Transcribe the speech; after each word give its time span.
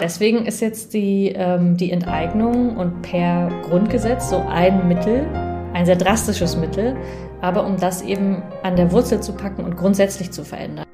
Deswegen 0.00 0.44
ist 0.44 0.60
jetzt 0.60 0.92
die, 0.94 1.32
ähm, 1.34 1.76
die 1.76 1.90
Enteignung 1.90 2.76
und 2.76 3.02
per 3.02 3.48
Grundgesetz 3.62 4.30
so 4.30 4.38
ein 4.38 4.88
Mittel, 4.88 5.26
ein 5.72 5.86
sehr 5.86 5.96
drastisches 5.96 6.56
Mittel, 6.56 6.96
aber 7.40 7.66
um 7.66 7.78
das 7.78 8.02
eben 8.02 8.42
an 8.62 8.76
der 8.76 8.92
Wurzel 8.92 9.22
zu 9.22 9.32
packen 9.32 9.64
und 9.64 9.76
grundsätzlich 9.76 10.30
zu 10.30 10.44
verändern. 10.44 10.84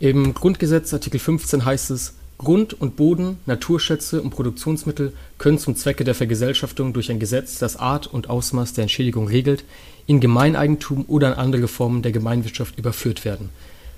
Im 0.00 0.34
Grundgesetz 0.34 0.92
Artikel 0.92 1.20
15 1.20 1.64
heißt 1.64 1.90
es, 1.90 2.14
Grund 2.38 2.72
und 2.80 2.96
Boden, 2.96 3.38
Naturschätze 3.44 4.22
und 4.22 4.30
Produktionsmittel 4.30 5.12
können 5.36 5.58
zum 5.58 5.76
Zwecke 5.76 6.04
der 6.04 6.14
Vergesellschaftung 6.14 6.94
durch 6.94 7.10
ein 7.10 7.20
Gesetz, 7.20 7.58
das 7.58 7.76
Art 7.76 8.06
und 8.06 8.30
Ausmaß 8.30 8.72
der 8.72 8.82
Entschädigung 8.82 9.28
regelt, 9.28 9.62
in 10.06 10.20
Gemeineigentum 10.20 11.04
oder 11.06 11.28
in 11.28 11.34
andere 11.34 11.68
Formen 11.68 12.00
der 12.00 12.12
Gemeinwirtschaft 12.12 12.78
überführt 12.78 13.26
werden. 13.26 13.50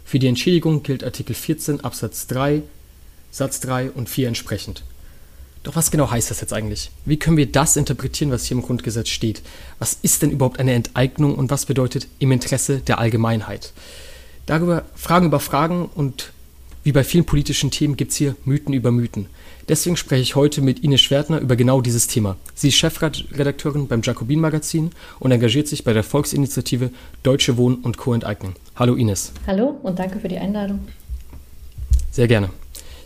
Für 0.04 0.18
die 0.18 0.26
Entschädigung 0.26 0.82
gilt 0.82 1.04
Artikel 1.04 1.34
14 1.34 1.84
Absatz 1.84 2.26
3 2.26 2.62
Satz 3.32 3.60
3 3.60 3.90
und 3.90 4.08
4 4.08 4.28
entsprechend. 4.28 4.84
Doch 5.62 5.74
was 5.74 5.90
genau 5.90 6.10
heißt 6.10 6.30
das 6.30 6.40
jetzt 6.40 6.52
eigentlich? 6.52 6.90
Wie 7.04 7.16
können 7.16 7.36
wir 7.36 7.50
das 7.50 7.76
interpretieren, 7.76 8.30
was 8.30 8.44
hier 8.44 8.56
im 8.56 8.62
Grundgesetz 8.62 9.08
steht? 9.08 9.42
Was 9.78 9.96
ist 10.02 10.22
denn 10.22 10.30
überhaupt 10.30 10.60
eine 10.60 10.74
Enteignung 10.74 11.34
und 11.34 11.50
was 11.50 11.66
bedeutet 11.66 12.08
im 12.18 12.30
Interesse 12.30 12.78
der 12.78 12.98
Allgemeinheit? 12.98 13.72
Darüber 14.46 14.84
Fragen 14.94 15.26
über 15.26 15.40
Fragen 15.40 15.88
und 15.94 16.32
wie 16.84 16.92
bei 16.92 17.04
vielen 17.04 17.24
politischen 17.24 17.70
Themen 17.70 17.96
gibt 17.96 18.10
es 18.10 18.18
hier 18.18 18.34
Mythen 18.44 18.74
über 18.74 18.90
Mythen. 18.90 19.26
Deswegen 19.68 19.96
spreche 19.96 20.22
ich 20.22 20.34
heute 20.34 20.60
mit 20.60 20.80
Ines 20.80 21.00
Schwertner 21.00 21.38
über 21.38 21.54
genau 21.54 21.80
dieses 21.80 22.08
Thema. 22.08 22.36
Sie 22.56 22.68
ist 22.68 22.74
Chefredakteurin 22.74 23.86
beim 23.86 24.02
Jacobin 24.02 24.40
Magazin 24.40 24.90
und 25.20 25.30
engagiert 25.30 25.68
sich 25.68 25.84
bei 25.84 25.92
der 25.92 26.02
Volksinitiative 26.02 26.90
Deutsche 27.22 27.56
Wohnen 27.56 27.76
und 27.76 27.96
Co. 27.96 28.12
enteignen. 28.12 28.54
Hallo 28.74 28.96
Ines. 28.96 29.32
Hallo 29.46 29.78
und 29.84 30.00
danke 30.00 30.18
für 30.18 30.28
die 30.28 30.38
Einladung. 30.38 30.80
Sehr 32.10 32.26
gerne. 32.26 32.50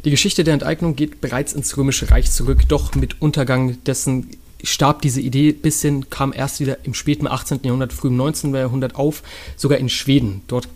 Die 0.07 0.13
Geschichte 0.13 0.45
der 0.45 0.55
Enteignung 0.55 0.95
geht 0.95 1.21
bereits 1.21 1.53
ins 1.53 1.77
Römische 1.77 2.13
Reich 2.13 2.31
zurück, 2.31 2.61
doch 2.69 2.95
mit 2.95 3.21
Untergang 3.21 3.83
dessen 3.83 4.31
starb 4.63 5.03
diese 5.03 5.21
Idee 5.21 5.51
bis 5.51 5.83
hin, 5.83 6.09
kam 6.11 6.33
erst 6.33 6.61
wieder 6.61 6.85
im 6.85 6.95
späten 6.95 7.27
18. 7.27 7.59
Jahrhundert, 7.65 7.93
frühen 7.93 8.17
19. 8.17 8.55
Jahrhundert 8.55 8.95
auf, 8.95 9.25
sogar 9.57 9.79
in 9.79 9.89
Schweden. 9.89 10.43
Dort, 10.47 10.69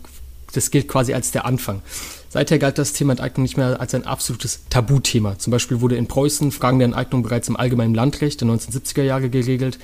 das 0.51 0.71
gilt 0.71 0.87
quasi 0.87 1.13
als 1.13 1.31
der 1.31 1.45
Anfang. 1.45 1.81
Seither 2.29 2.59
galt 2.59 2.77
das 2.77 2.93
Thema 2.93 3.11
Enteignung 3.11 3.43
nicht 3.43 3.57
mehr 3.57 3.79
als 3.81 3.93
ein 3.93 4.05
absolutes 4.05 4.61
Tabuthema. 4.69 5.37
Zum 5.37 5.51
Beispiel 5.51 5.81
wurde 5.81 5.97
in 5.97 6.07
Preußen 6.07 6.51
Fragen 6.51 6.79
der 6.79 6.85
Enteignung 6.85 7.23
bereits 7.23 7.49
im 7.49 7.57
allgemeinen 7.57 7.93
Landrecht 7.93 8.39
der 8.39 8.47
1970er 8.47 9.03
Jahre 9.03 9.29
geregelt 9.29 9.79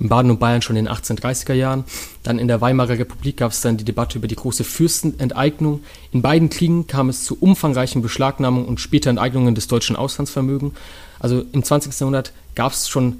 in 0.00 0.08
Baden 0.08 0.30
und 0.30 0.40
Bayern 0.40 0.62
schon 0.62 0.76
in 0.76 0.86
den 0.86 0.94
1830er 0.94 1.52
Jahren. 1.52 1.84
Dann 2.22 2.38
in 2.38 2.48
der 2.48 2.60
Weimarer 2.62 2.98
Republik 2.98 3.36
gab 3.36 3.52
es 3.52 3.60
dann 3.60 3.76
die 3.76 3.84
Debatte 3.84 4.18
über 4.18 4.28
die 4.28 4.34
große 4.34 4.64
Fürstenenteignung. 4.64 5.80
In 6.10 6.22
beiden 6.22 6.48
Kriegen 6.48 6.86
kam 6.86 7.10
es 7.10 7.24
zu 7.24 7.36
umfangreichen 7.38 8.00
Beschlagnahmungen 8.00 8.66
und 8.66 8.80
später 8.80 9.10
Enteignungen 9.10 9.54
des 9.54 9.68
deutschen 9.68 9.96
Auslandsvermögens. 9.96 10.72
Also 11.18 11.44
im 11.52 11.62
20. 11.62 12.00
Jahrhundert 12.00 12.32
gab 12.54 12.72
es 12.72 12.88
schon 12.88 13.18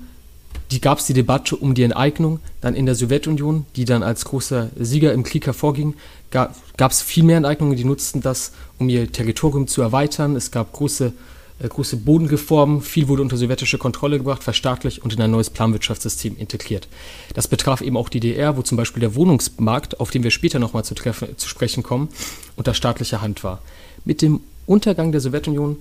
die 0.70 0.80
gab 0.80 0.98
es 0.98 1.06
die 1.06 1.14
Debatte 1.14 1.56
um 1.56 1.74
die 1.74 1.82
Enteignung, 1.82 2.38
dann 2.60 2.74
in 2.74 2.86
der 2.86 2.94
Sowjetunion, 2.94 3.66
die 3.74 3.84
dann 3.84 4.02
als 4.02 4.24
großer 4.24 4.70
Sieger 4.78 5.12
im 5.12 5.24
Krieg 5.24 5.46
hervorging, 5.46 5.94
gab 6.30 6.90
es 6.90 7.02
viel 7.02 7.24
mehr 7.24 7.38
Enteignungen, 7.38 7.76
die 7.76 7.84
nutzten 7.84 8.20
das, 8.20 8.52
um 8.78 8.88
ihr 8.88 9.10
Territorium 9.10 9.66
zu 9.66 9.82
erweitern. 9.82 10.36
Es 10.36 10.50
gab 10.50 10.72
große 10.72 11.12
äh, 11.60 11.68
große 11.68 11.98
Bodenreformen, 11.98 12.80
viel 12.80 13.08
wurde 13.08 13.22
unter 13.22 13.36
sowjetische 13.36 13.78
Kontrolle 13.78 14.18
gebracht, 14.18 14.42
verstaatlicht 14.42 15.00
und 15.00 15.12
in 15.12 15.20
ein 15.20 15.30
neues 15.30 15.50
Planwirtschaftssystem 15.50 16.36
integriert. 16.36 16.88
Das 17.34 17.48
betraf 17.48 17.82
eben 17.82 17.96
auch 17.96 18.08
die 18.08 18.20
DDR, 18.20 18.56
wo 18.56 18.62
zum 18.62 18.76
Beispiel 18.76 19.00
der 19.00 19.14
Wohnungsmarkt, 19.14 20.00
auf 20.00 20.10
den 20.10 20.22
wir 20.22 20.30
später 20.30 20.58
nochmal 20.58 20.84
zu, 20.84 20.94
zu 20.94 21.48
sprechen 21.48 21.82
kommen, 21.82 22.08
unter 22.56 22.74
staatlicher 22.74 23.20
Hand 23.20 23.44
war. 23.44 23.60
Mit 24.04 24.22
dem 24.22 24.40
Untergang 24.66 25.12
der 25.12 25.20
Sowjetunion 25.20 25.80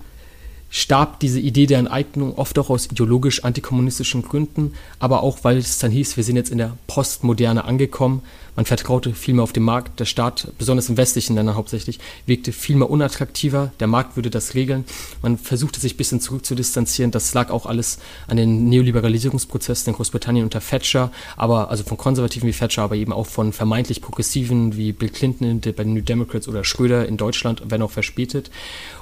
starb 0.68 1.18
diese 1.18 1.40
Idee 1.40 1.66
der 1.66 1.80
Enteignung 1.80 2.34
oft 2.36 2.56
auch 2.58 2.70
aus 2.70 2.86
ideologisch 2.86 3.42
antikommunistischen 3.42 4.22
Gründen, 4.22 4.74
aber 4.98 5.22
auch, 5.22 5.38
weil 5.42 5.56
es 5.56 5.78
dann 5.78 5.90
hieß, 5.90 6.16
wir 6.16 6.24
sind 6.24 6.36
jetzt 6.36 6.50
in 6.50 6.58
der 6.58 6.76
Postmoderne 6.86 7.64
angekommen. 7.64 8.22
Man 8.60 8.66
vertraute 8.66 9.14
viel 9.14 9.32
mehr 9.32 9.42
auf 9.42 9.54
den 9.54 9.62
Markt. 9.62 10.00
Der 10.00 10.04
Staat, 10.04 10.48
besonders 10.58 10.90
in 10.90 10.98
westlichen 10.98 11.34
Ländern 11.34 11.54
hauptsächlich, 11.54 11.98
wirkte 12.26 12.52
viel 12.52 12.76
mehr 12.76 12.90
unattraktiver. 12.90 13.72
Der 13.80 13.86
Markt 13.86 14.16
würde 14.16 14.28
das 14.28 14.52
regeln. 14.54 14.84
Man 15.22 15.38
versuchte 15.38 15.80
sich 15.80 15.94
ein 15.94 15.96
bisschen 15.96 16.20
zurückzudistanzieren. 16.20 17.10
Das 17.10 17.32
lag 17.32 17.48
auch 17.48 17.64
alles 17.64 18.00
an 18.26 18.36
den 18.36 18.68
Neoliberalisierungsprozessen 18.68 19.88
in 19.88 19.96
Großbritannien 19.96 20.44
unter 20.44 20.60
Thatcher, 20.60 21.10
aber 21.38 21.70
also 21.70 21.84
von 21.84 21.96
Konservativen 21.96 22.50
wie 22.50 22.52
Thatcher, 22.52 22.82
aber 22.82 22.96
eben 22.96 23.14
auch 23.14 23.26
von 23.26 23.54
vermeintlich 23.54 24.02
Progressiven 24.02 24.76
wie 24.76 24.92
Bill 24.92 25.08
Clinton 25.08 25.62
bei 25.62 25.72
den 25.82 25.94
New 25.94 26.02
Democrats 26.02 26.46
oder 26.46 26.62
Schröder 26.62 27.08
in 27.08 27.16
Deutschland, 27.16 27.62
wenn 27.70 27.80
auch 27.80 27.92
verspätet. 27.92 28.50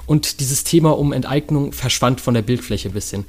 Und 0.05 0.39
dieses 0.39 0.63
Thema 0.63 0.97
um 0.97 1.11
Enteignung 1.11 1.73
verschwand 1.73 2.21
von 2.21 2.33
der 2.33 2.43
Bildfläche 2.43 2.87
ein 2.87 2.93
bisschen. 2.93 3.25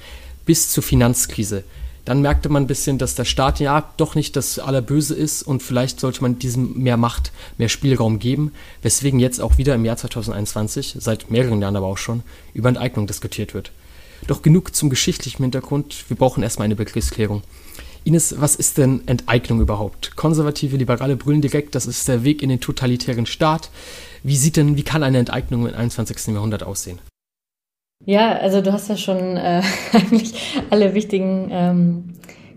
Bis 0.47 0.71
zur 0.71 0.85
Finanzkrise. 0.85 1.65
Dann 2.05 2.23
merkte 2.23 2.49
man 2.49 2.65
ein 2.65 2.67
bisschen, 2.67 2.99
dass 2.99 3.15
der 3.15 3.25
Staat 3.25 3.61
ja 3.61 3.93
doch 3.97 4.15
nicht 4.15 4.37
das 4.37 4.59
Allerböse 4.59 5.15
ist 5.15 5.43
und 5.43 5.63
vielleicht 5.63 6.01
sollte 6.01 6.23
man 6.23 6.39
diesem 6.39 6.79
mehr 6.79 6.97
Macht, 6.97 7.33
mehr 7.59 7.69
Spielraum 7.69 8.19
geben, 8.19 8.53
weswegen 8.83 9.21
jetzt 9.21 9.41
auch 9.41 9.59
wieder 9.59 9.75
im 9.75 9.85
Jahr 9.85 9.97
2021, 9.97 10.97
seit 10.99 11.31
mehreren 11.31 11.61
Jahren 11.61 11.77
aber 11.77 11.87
auch 11.87 11.99
schon, 11.99 12.23
über 12.55 12.69
Enteignung 12.69 13.07
diskutiert 13.07 13.55
wird. 13.55 13.73
Doch 14.27 14.43
genug 14.43 14.75
zum 14.75 14.91
geschichtlichen 14.91 15.43
Hintergrund, 15.43 16.05
wir 16.09 16.17
brauchen 16.17 16.43
erstmal 16.43 16.67
eine 16.67 16.77
Begriffsklärung. 16.77 17.43
Ines, 18.05 18.41
was 18.41 18.57
ist 18.57 18.79
denn 18.79 19.03
Enteignung 19.07 19.61
überhaupt? 19.61 20.17
Konservative 20.17 20.77
Liberale 20.77 21.17
brüllen 21.17 21.43
direkt, 21.43 21.75
das 21.75 21.87
ist 21.87 22.09
der 22.09 22.25
Weg 22.25 22.43
in 22.43 22.49
den 22.49 22.61
totalitären 22.61 23.27
Staat. 23.27 23.71
Wie 24.23 24.37
sieht 24.37 24.57
denn, 24.57 24.77
wie 24.77 24.83
kann 24.83 25.03
eine 25.03 25.19
Enteignung 25.19 25.67
im 25.67 25.75
21. 25.75 26.35
Jahrhundert 26.35 26.63
aussehen? 26.63 26.99
Ja, 28.07 28.33
also 28.33 28.63
du 28.63 28.73
hast 28.73 28.89
ja 28.89 28.97
schon 28.97 29.37
äh, 29.37 29.63
eigentlich 29.93 30.63
alle 30.71 30.95
wichtigen 30.95 31.49
ähm, 31.51 32.05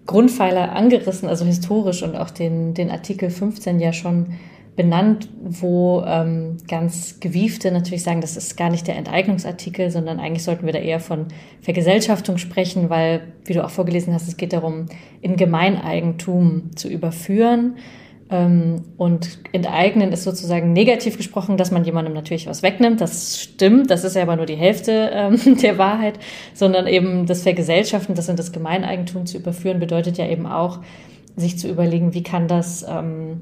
Grundpfeiler 0.06 0.74
angerissen, 0.74 1.30
also 1.30 1.46
historisch 1.46 2.04
und 2.04 2.16
auch 2.16 2.30
den, 2.30 2.74
den 2.74 2.90
Artikel 2.90 3.30
15 3.30 3.80
ja 3.80 3.94
schon 3.94 4.38
benannt, 4.76 5.30
wo 5.44 6.04
ähm, 6.06 6.58
ganz 6.68 7.20
gewiefte 7.20 7.72
natürlich 7.72 8.04
sagen, 8.04 8.22
das 8.22 8.38
ist 8.38 8.58
gar 8.58 8.72
nicht 8.72 8.88
der 8.88 8.96
Enteignungsartikel, 8.96 9.92
sondern 9.92 10.20
eigentlich 10.20 10.44
sollten 10.44 10.66
wir 10.66 10.74
da 10.74 10.80
eher 10.80 11.00
von 11.00 11.28
Vergesellschaftung 11.62 12.38
sprechen, 12.38 12.90
weil, 12.90 13.22
wie 13.46 13.54
du 13.54 13.64
auch 13.64 13.70
vorgelesen 13.70 14.14
hast, 14.14 14.28
es 14.28 14.38
geht 14.38 14.54
darum, 14.54 14.88
in 15.22 15.36
Gemeineigentum 15.36 16.76
zu 16.76 16.88
überführen. 16.88 17.76
Ähm, 18.30 18.84
und 18.98 19.40
enteignen 19.52 20.12
ist 20.12 20.24
sozusagen 20.24 20.74
negativ 20.74 21.18
gesprochen, 21.18 21.58
dass 21.58 21.72
man 21.72 21.84
jemandem 21.84 22.14
natürlich 22.14 22.48
was 22.48 22.64
wegnimmt. 22.64 23.02
Das 23.02 23.42
stimmt, 23.42 23.92
das 23.92 24.04
ist 24.04 24.16
ja 24.16 24.24
aber 24.24 24.36
nur 24.36 24.46
die 24.46 24.56
Hälfte 24.56 25.12
ähm, 25.14 25.58
der 25.62 25.78
Wahrheit, 25.78 26.20
sondern 26.54 26.88
eben 26.88 27.26
das 27.26 27.44
Vergesellschaften, 27.44 28.16
das 28.16 28.30
in 28.30 28.36
das 28.36 28.52
Gemeineigentum 28.52 29.26
zu 29.26 29.38
überführen, 29.38 29.80
bedeutet 29.80 30.18
ja 30.18 30.28
eben 30.28 30.46
auch, 30.46 30.80
sich 31.36 31.58
zu 31.58 31.68
überlegen, 31.68 32.14
wie 32.14 32.22
kann 32.24 32.48
das 32.48 32.86
ähm, 32.88 33.42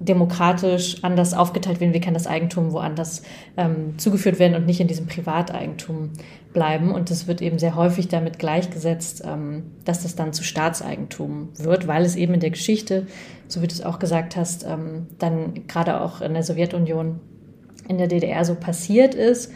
demokratisch 0.00 1.04
anders 1.04 1.34
aufgeteilt 1.34 1.78
werden, 1.78 1.92
wie 1.92 2.00
kann 2.00 2.14
das 2.14 2.26
Eigentum 2.26 2.72
woanders 2.72 3.22
ähm, 3.58 3.98
zugeführt 3.98 4.38
werden 4.38 4.56
und 4.56 4.64
nicht 4.64 4.80
in 4.80 4.88
diesem 4.88 5.06
Privateigentum 5.06 6.10
bleiben. 6.54 6.90
Und 6.92 7.10
das 7.10 7.26
wird 7.26 7.42
eben 7.42 7.58
sehr 7.58 7.76
häufig 7.76 8.08
damit 8.08 8.38
gleichgesetzt, 8.38 9.22
ähm, 9.26 9.64
dass 9.84 10.02
das 10.02 10.16
dann 10.16 10.32
zu 10.32 10.42
Staatseigentum 10.42 11.50
wird, 11.58 11.86
weil 11.86 12.04
es 12.04 12.16
eben 12.16 12.32
in 12.32 12.40
der 12.40 12.50
Geschichte, 12.50 13.06
so 13.46 13.60
wie 13.60 13.66
du 13.66 13.74
es 13.74 13.82
auch 13.82 13.98
gesagt 13.98 14.36
hast, 14.36 14.64
ähm, 14.66 15.06
dann 15.18 15.66
gerade 15.68 16.00
auch 16.00 16.22
in 16.22 16.32
der 16.32 16.42
Sowjetunion, 16.42 17.20
in 17.86 17.98
der 17.98 18.08
DDR 18.08 18.46
so 18.46 18.54
passiert 18.54 19.14
ist. 19.14 19.52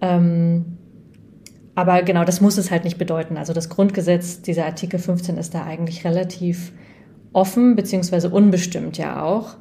Ähm, 0.00 0.78
aber 1.74 2.02
genau, 2.02 2.24
das 2.24 2.40
muss 2.40 2.56
es 2.56 2.70
halt 2.70 2.84
nicht 2.84 2.96
bedeuten. 2.96 3.36
Also 3.36 3.52
das 3.52 3.68
Grundgesetz, 3.68 4.40
dieser 4.40 4.64
Artikel 4.64 4.98
15 4.98 5.36
ist 5.36 5.54
da 5.54 5.64
eigentlich 5.64 6.04
relativ 6.04 6.72
offen 7.32 7.76
beziehungsweise 7.76 8.30
unbestimmt 8.30 8.98
ja 8.98 9.22
auch. 9.22 9.56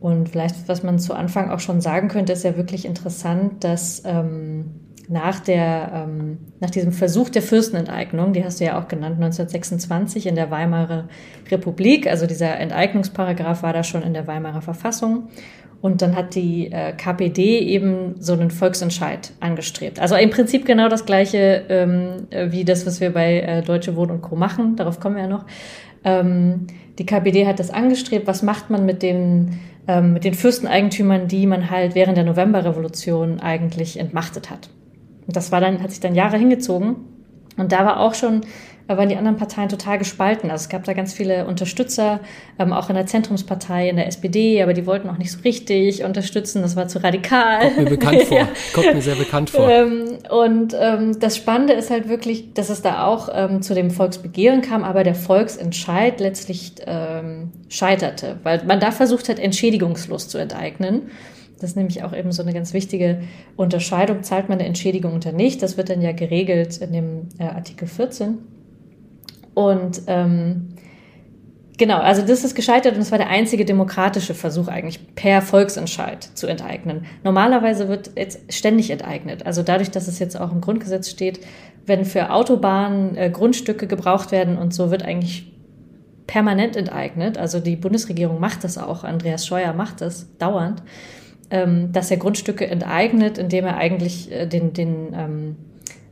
Und 0.00 0.30
vielleicht, 0.30 0.66
was 0.66 0.82
man 0.82 0.98
zu 0.98 1.14
Anfang 1.14 1.50
auch 1.50 1.60
schon 1.60 1.80
sagen 1.80 2.08
könnte, 2.08 2.32
ist 2.32 2.44
ja 2.44 2.56
wirklich 2.56 2.86
interessant, 2.86 3.62
dass 3.64 4.02
ähm, 4.06 4.64
nach, 5.10 5.40
der, 5.40 5.90
ähm, 5.92 6.38
nach 6.60 6.70
diesem 6.70 6.92
Versuch 6.92 7.28
der 7.28 7.42
Fürstenenteignung, 7.42 8.32
die 8.32 8.44
hast 8.44 8.60
du 8.60 8.64
ja 8.64 8.80
auch 8.80 8.86
genannt, 8.86 9.16
1926 9.16 10.26
in 10.26 10.36
der 10.36 10.50
Weimarer 10.50 11.08
Republik, 11.50 12.06
also 12.06 12.26
dieser 12.26 12.56
Enteignungsparagraph 12.58 13.62
war 13.62 13.72
da 13.72 13.82
schon 13.82 14.02
in 14.02 14.14
der 14.14 14.26
Weimarer 14.26 14.62
Verfassung. 14.62 15.28
Und 15.80 16.02
dann 16.02 16.14
hat 16.14 16.34
die 16.34 16.70
äh, 16.70 16.92
KPD 16.92 17.58
eben 17.58 18.16
so 18.18 18.34
einen 18.34 18.50
Volksentscheid 18.50 19.32
angestrebt. 19.40 19.98
Also 19.98 20.14
im 20.14 20.28
Prinzip 20.28 20.66
genau 20.66 20.90
das 20.90 21.06
gleiche 21.06 21.64
ähm, 21.70 22.26
wie 22.30 22.64
das, 22.64 22.86
was 22.86 23.00
wir 23.00 23.12
bei 23.12 23.40
äh, 23.40 23.62
Deutsche 23.62 23.96
Wohnen 23.96 24.10
und 24.12 24.20
Co. 24.20 24.36
machen. 24.36 24.76
Darauf 24.76 25.00
kommen 25.00 25.16
wir 25.16 25.22
ja 25.22 25.28
noch. 25.28 25.46
Ähm, 26.04 26.66
die 26.98 27.06
KPD 27.06 27.46
hat 27.46 27.58
das 27.58 27.70
angestrebt. 27.70 28.26
Was 28.26 28.42
macht 28.42 28.70
man 28.70 28.84
mit 28.86 29.02
den, 29.02 29.58
ähm, 29.88 30.12
mit 30.12 30.24
den 30.24 30.34
Fürsteneigentümern, 30.34 31.28
die 31.28 31.46
man 31.46 31.70
halt 31.70 31.94
während 31.94 32.16
der 32.16 32.24
Novemberrevolution 32.24 33.40
eigentlich 33.40 33.98
entmachtet 33.98 34.50
hat? 34.50 34.70
Und 35.26 35.36
das 35.36 35.52
war 35.52 35.60
dann, 35.60 35.82
hat 35.82 35.90
sich 35.90 36.00
dann 36.00 36.14
Jahre 36.14 36.38
hingezogen. 36.38 36.96
Und 37.56 37.72
da 37.72 37.84
war 37.84 38.00
auch 38.00 38.14
schon 38.14 38.42
waren 38.96 39.08
die 39.08 39.16
anderen 39.16 39.36
Parteien 39.36 39.68
total 39.68 39.98
gespalten. 39.98 40.50
Also 40.50 40.64
es 40.64 40.68
gab 40.68 40.84
da 40.84 40.92
ganz 40.92 41.12
viele 41.12 41.46
Unterstützer, 41.46 42.20
ähm, 42.58 42.72
auch 42.72 42.88
in 42.88 42.96
der 42.96 43.06
Zentrumspartei, 43.06 43.88
in 43.88 43.96
der 43.96 44.06
SPD, 44.06 44.62
aber 44.62 44.72
die 44.72 44.86
wollten 44.86 45.08
auch 45.08 45.18
nicht 45.18 45.32
so 45.32 45.40
richtig 45.40 46.04
unterstützen. 46.04 46.62
Das 46.62 46.76
war 46.76 46.88
zu 46.88 47.02
radikal. 47.02 47.60
Kommt 47.60 47.78
mir 47.78 47.90
bekannt 47.90 48.22
vor. 48.28 48.38
ja. 48.38 48.48
Kommt 48.74 48.94
mir 48.94 49.02
sehr 49.02 49.16
bekannt 49.16 49.50
vor. 49.50 49.68
Ähm, 49.68 50.18
und 50.30 50.74
ähm, 50.78 51.18
das 51.20 51.36
Spannende 51.36 51.74
ist 51.74 51.90
halt 51.90 52.08
wirklich, 52.08 52.52
dass 52.54 52.70
es 52.70 52.82
da 52.82 53.06
auch 53.06 53.28
ähm, 53.32 53.62
zu 53.62 53.74
dem 53.74 53.90
Volksbegehren 53.90 54.62
kam, 54.62 54.84
aber 54.84 55.04
der 55.04 55.14
Volksentscheid 55.14 56.20
letztlich 56.20 56.74
ähm, 56.86 57.50
scheiterte, 57.68 58.38
weil 58.42 58.64
man 58.64 58.80
da 58.80 58.90
versucht 58.90 59.28
hat, 59.28 59.38
entschädigungslos 59.38 60.28
zu 60.28 60.38
enteignen. 60.38 61.10
Das 61.60 61.70
ist 61.70 61.76
nämlich 61.76 62.02
auch 62.02 62.16
eben 62.16 62.32
so 62.32 62.42
eine 62.42 62.54
ganz 62.54 62.72
wichtige 62.72 63.20
Unterscheidung. 63.56 64.22
Zahlt 64.22 64.48
man 64.48 64.58
eine 64.58 64.66
Entschädigung 64.66 65.14
oder 65.14 65.32
nicht? 65.32 65.62
Das 65.62 65.76
wird 65.76 65.90
dann 65.90 66.00
ja 66.00 66.12
geregelt 66.12 66.78
in 66.78 66.92
dem 66.92 67.28
äh, 67.38 67.44
Artikel 67.44 67.86
14. 67.86 68.38
Und 69.54 70.02
ähm, 70.06 70.68
genau, 71.76 71.98
also 71.98 72.22
das 72.22 72.44
ist 72.44 72.54
gescheitert 72.54 72.94
und 72.94 73.00
es 73.00 73.10
war 73.10 73.18
der 73.18 73.28
einzige 73.28 73.64
demokratische 73.64 74.34
Versuch 74.34 74.68
eigentlich 74.68 75.14
per 75.14 75.42
Volksentscheid 75.42 76.22
zu 76.34 76.46
enteignen. 76.46 77.06
Normalerweise 77.24 77.88
wird 77.88 78.12
jetzt 78.16 78.52
ständig 78.52 78.90
enteignet. 78.90 79.46
Also 79.46 79.62
dadurch, 79.62 79.90
dass 79.90 80.08
es 80.08 80.18
jetzt 80.18 80.38
auch 80.38 80.52
im 80.52 80.60
Grundgesetz 80.60 81.10
steht, 81.10 81.40
wenn 81.86 82.04
für 82.04 82.30
Autobahnen 82.30 83.16
äh, 83.16 83.30
Grundstücke 83.30 83.86
gebraucht 83.86 84.32
werden 84.32 84.56
und 84.56 84.72
so 84.72 84.90
wird 84.90 85.02
eigentlich 85.02 85.52
permanent 86.30 86.76
enteignet. 86.76 87.38
Also 87.38 87.58
die 87.58 87.74
Bundesregierung 87.74 88.38
macht 88.38 88.62
das 88.62 88.78
auch, 88.78 89.02
Andreas 89.02 89.46
Scheuer 89.46 89.72
macht 89.72 90.00
das 90.00 90.28
dauernd, 90.38 90.82
ähm, 91.50 91.90
dass 91.92 92.10
er 92.10 92.18
Grundstücke 92.18 92.68
enteignet, 92.68 93.36
indem 93.36 93.64
er 93.64 93.76
eigentlich 93.78 94.30
äh, 94.30 94.46
den, 94.46 94.72
den 94.72 95.12
ähm, 95.12 95.56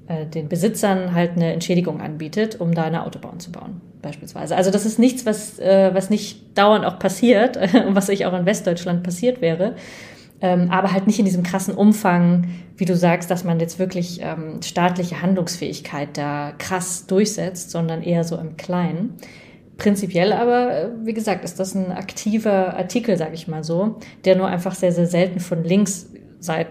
äh, 0.09 0.27
den 0.27 0.49
Besitzern 0.49 1.15
halt 1.15 1.33
eine 1.33 1.53
Entschädigung 1.53 2.01
anbietet, 2.01 2.61
um 2.61 2.75
da 2.75 2.85
eine 2.85 3.05
Autobahn 3.05 3.41
zu 3.41 3.53
bauen, 3.53 3.81
beispielsweise. 4.03 4.57
Also 4.57 4.71
das 4.71 4.87
ist 4.87 4.99
nichts, 4.99 5.27
was, 5.27 5.59
äh, 5.59 5.91
was 5.93 6.11
nicht 6.11 6.57
dauernd 6.57 6.85
auch 6.85 6.99
passiert 6.99 7.57
und 7.57 7.73
was 7.95 8.07
sich 8.07 8.27
auch 8.27 8.33
in 8.33 8.47
Westdeutschland 8.47 9.03
passiert 9.03 9.41
wäre. 9.41 9.75
Ähm, 10.41 10.71
aber 10.71 10.93
halt 10.93 11.07
nicht 11.07 11.19
in 11.19 11.25
diesem 11.25 11.43
krassen 11.43 11.75
Umfang, 11.75 12.47
wie 12.77 12.85
du 12.85 12.97
sagst, 12.97 13.31
dass 13.31 13.43
man 13.43 13.59
jetzt 13.59 13.79
wirklich 13.79 14.21
ähm, 14.23 14.63
staatliche 14.63 15.21
Handlungsfähigkeit 15.21 16.17
da 16.17 16.53
krass 16.57 17.07
durchsetzt, 17.07 17.71
sondern 17.71 18.03
eher 18.03 18.23
so 18.25 18.37
im 18.37 18.57
Kleinen. 18.57 19.15
Prinzipiell 19.79 20.33
aber, 20.33 20.75
äh, 20.75 20.89
wie 21.05 21.13
gesagt, 21.13 21.45
ist 21.45 21.59
das 21.59 21.75
ein 21.75 21.93
aktiver 21.93 22.77
Artikel, 22.77 23.17
sage 23.17 23.35
ich 23.35 23.49
mal 23.49 23.65
so, 23.65 23.97
der 24.25 24.37
nur 24.37 24.47
einfach 24.47 24.75
sehr, 24.75 24.93
sehr 24.93 25.07
selten 25.07 25.41
von 25.41 25.65
links 25.65 26.11
seit 26.41 26.69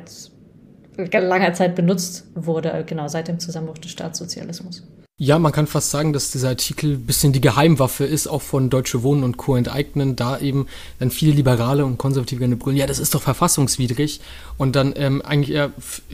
langer 0.98 1.54
Zeit 1.54 1.76
benutzt 1.76 2.26
wurde, 2.36 2.84
genau 2.88 3.08
seit 3.08 3.28
dem 3.28 3.40
Zusammenbruch 3.40 3.78
des 3.78 3.92
Staatssozialismus. 3.92 4.84
Ja, 5.20 5.40
man 5.40 5.52
kann 5.52 5.66
fast 5.66 5.90
sagen, 5.90 6.14
dass 6.14 6.30
dieser 6.30 6.50
Artikel 6.50 6.94
ein 6.94 7.08
bisschen 7.08 7.34
die 7.34 7.42
Geheimwaffe 7.42 8.06
ist, 8.06 8.28
auch 8.28 8.44
von 8.44 8.70
Deutsche 8.70 9.02
Wohnen 9.02 9.24
und 9.24 9.36
Co. 9.36 9.56
enteignen, 9.56 10.16
da 10.16 10.38
eben 10.38 10.68
dann 11.00 11.10
viele 11.10 11.32
Liberale 11.32 11.86
und 11.86 11.98
Konservative 11.98 12.38
gerne 12.38 12.56
brüllen, 12.56 12.78
ja, 12.78 12.86
das 12.86 13.00
ist 13.00 13.16
doch 13.16 13.24
verfassungswidrig 13.24 14.22
und 14.60 14.76
dann 14.76 14.94
ähm, 14.96 15.24
eigentlich 15.24 15.56
eher, 15.56 15.72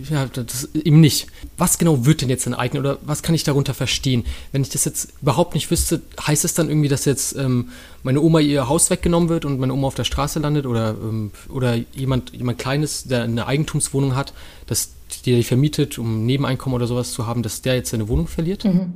ja, 0.10 0.26
das 0.28 0.70
eben 0.74 1.02
nicht. 1.02 1.28
Was 1.58 1.78
genau 1.78 2.06
wird 2.06 2.22
denn 2.22 2.30
jetzt 2.30 2.48
enteignen 2.48 2.80
oder 2.80 2.98
was 3.02 3.24
kann 3.24 3.36
ich 3.36 3.44
darunter 3.44 3.74
verstehen? 3.74 4.24
Wenn 4.54 4.62
ich 4.62 4.70
das 4.70 4.86
jetzt 4.86 5.10
überhaupt 5.22 5.54
nicht 5.54 5.70
wüsste, 5.70 6.02
heißt 6.26 6.46
es 6.46 6.54
dann 6.54 6.70
irgendwie, 6.70 6.88
dass 6.88 7.04
jetzt 7.04 7.36
ähm, 7.36 7.72
meine 8.04 8.22
Oma 8.22 8.40
ihr 8.40 8.70
Haus 8.70 8.90
weggenommen 8.90 9.30
wird 9.30 9.46
und 9.46 9.60
meine 9.60 9.74
Oma 9.74 9.88
auf 9.88 9.96
der 9.96 10.04
Straße 10.04 10.40
landet 10.40 10.66
oder, 10.66 10.90
ähm, 10.90 11.32
oder 11.50 11.76
jemand, 11.94 12.34
jemand 12.34 12.60
Kleines, 12.60 13.06
der 13.06 13.24
eine 13.24 13.48
Eigentumswohnung 13.48 14.16
hat, 14.16 14.34
dass 14.68 14.94
die 15.26 15.36
die 15.36 15.44
vermietet, 15.44 15.98
um 15.98 16.26
Nebeneinkommen 16.26 16.76
oder 16.76 16.88
sowas 16.88 17.14
zu 17.14 17.28
haben, 17.28 17.44
dass 17.44 17.62
der 17.62 17.76
jetzt 17.76 17.92
seine 17.92 18.08
Wohnung 18.08 18.28
verliert? 18.28 18.66
Mhm. 18.66 18.94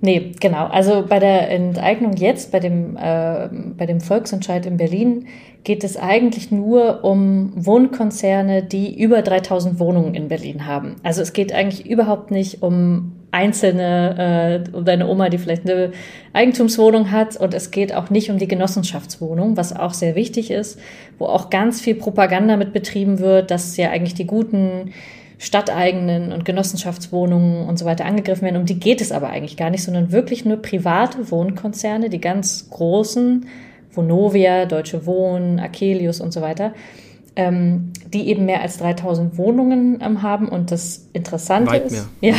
Nee, 0.00 0.32
genau. 0.38 0.66
Also 0.66 1.04
bei 1.08 1.18
der 1.18 1.50
Enteignung 1.50 2.16
jetzt, 2.16 2.52
bei 2.52 2.60
dem, 2.60 2.96
äh, 2.96 3.48
bei 3.76 3.86
dem 3.86 4.02
Volksentscheid 4.02 4.66
in 4.66 4.76
Berlin, 4.76 5.28
geht 5.62 5.82
es 5.82 5.96
eigentlich 5.96 6.50
nur 6.50 7.04
um 7.04 7.52
Wohnkonzerne, 7.56 8.62
die 8.62 9.00
über 9.00 9.22
3000 9.22 9.78
Wohnungen 9.78 10.14
in 10.14 10.28
Berlin 10.28 10.66
haben. 10.66 10.96
Also 11.02 11.22
es 11.22 11.32
geht 11.32 11.54
eigentlich 11.54 11.86
überhaupt 11.86 12.30
nicht 12.30 12.62
um 12.62 13.12
einzelne, 13.34 14.64
äh, 14.72 14.76
um 14.76 14.84
deine 14.84 15.08
Oma, 15.08 15.28
die 15.28 15.38
vielleicht 15.38 15.68
eine 15.68 15.90
Eigentumswohnung 16.32 17.10
hat. 17.10 17.36
Und 17.36 17.52
es 17.52 17.72
geht 17.72 17.94
auch 17.94 18.08
nicht 18.08 18.30
um 18.30 18.38
die 18.38 18.46
Genossenschaftswohnung, 18.46 19.56
was 19.56 19.74
auch 19.74 19.92
sehr 19.92 20.14
wichtig 20.14 20.50
ist, 20.50 20.78
wo 21.18 21.26
auch 21.26 21.50
ganz 21.50 21.80
viel 21.80 21.96
Propaganda 21.96 22.56
mit 22.56 22.72
betrieben 22.72 23.18
wird, 23.18 23.50
dass 23.50 23.76
ja 23.76 23.90
eigentlich 23.90 24.14
die 24.14 24.26
guten 24.26 24.92
stadteigenen 25.38 26.32
und 26.32 26.44
Genossenschaftswohnungen 26.44 27.68
und 27.68 27.76
so 27.76 27.84
weiter 27.84 28.04
angegriffen 28.04 28.42
werden. 28.42 28.56
Um 28.56 28.66
die 28.66 28.78
geht 28.78 29.00
es 29.00 29.10
aber 29.10 29.30
eigentlich 29.30 29.56
gar 29.56 29.70
nicht, 29.70 29.82
sondern 29.82 30.12
wirklich 30.12 30.44
nur 30.44 30.62
private 30.62 31.30
Wohnkonzerne, 31.32 32.08
die 32.08 32.20
ganz 32.20 32.70
großen, 32.70 33.46
Vonovia, 33.90 34.66
Deutsche 34.66 35.06
Wohnen, 35.06 35.58
Akelius 35.58 36.20
und 36.20 36.32
so 36.32 36.40
weiter, 36.40 36.72
ähm, 37.36 37.92
die 38.06 38.28
eben 38.28 38.44
mehr 38.44 38.60
als 38.62 38.78
3000 38.78 39.36
Wohnungen 39.38 39.98
ähm, 40.00 40.22
haben. 40.22 40.48
Und 40.48 40.70
das 40.70 41.08
Interessante 41.12 41.72
Weit 41.72 41.86
ist, 41.86 41.92
mehr. 41.92 42.06
ja, 42.32 42.36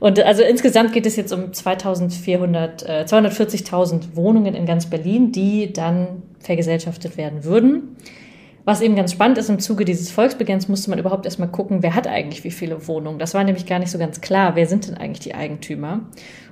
und 0.00 0.18
also 0.20 0.42
insgesamt 0.42 0.92
geht 0.92 1.06
es 1.06 1.16
jetzt 1.16 1.32
um 1.32 1.52
2400, 1.52 2.82
äh, 2.82 3.04
240.000 3.06 4.16
Wohnungen 4.16 4.54
in 4.54 4.66
ganz 4.66 4.86
Berlin, 4.86 5.32
die 5.32 5.72
dann 5.72 6.22
vergesellschaftet 6.40 7.16
werden 7.16 7.44
würden. 7.44 7.96
Was 8.64 8.80
eben 8.80 8.94
ganz 8.94 9.10
spannend 9.10 9.38
ist, 9.38 9.50
im 9.50 9.58
Zuge 9.58 9.84
dieses 9.84 10.12
Volksbegehrens 10.12 10.68
musste 10.68 10.88
man 10.90 11.00
überhaupt 11.00 11.24
erstmal 11.24 11.48
gucken, 11.48 11.82
wer 11.82 11.96
hat 11.96 12.06
eigentlich 12.06 12.44
wie 12.44 12.52
viele 12.52 12.86
Wohnungen. 12.86 13.18
Das 13.18 13.34
war 13.34 13.42
nämlich 13.42 13.66
gar 13.66 13.80
nicht 13.80 13.90
so 13.90 13.98
ganz 13.98 14.20
klar, 14.20 14.54
wer 14.54 14.66
sind 14.66 14.86
denn 14.86 14.96
eigentlich 14.96 15.18
die 15.18 15.34
Eigentümer. 15.34 16.02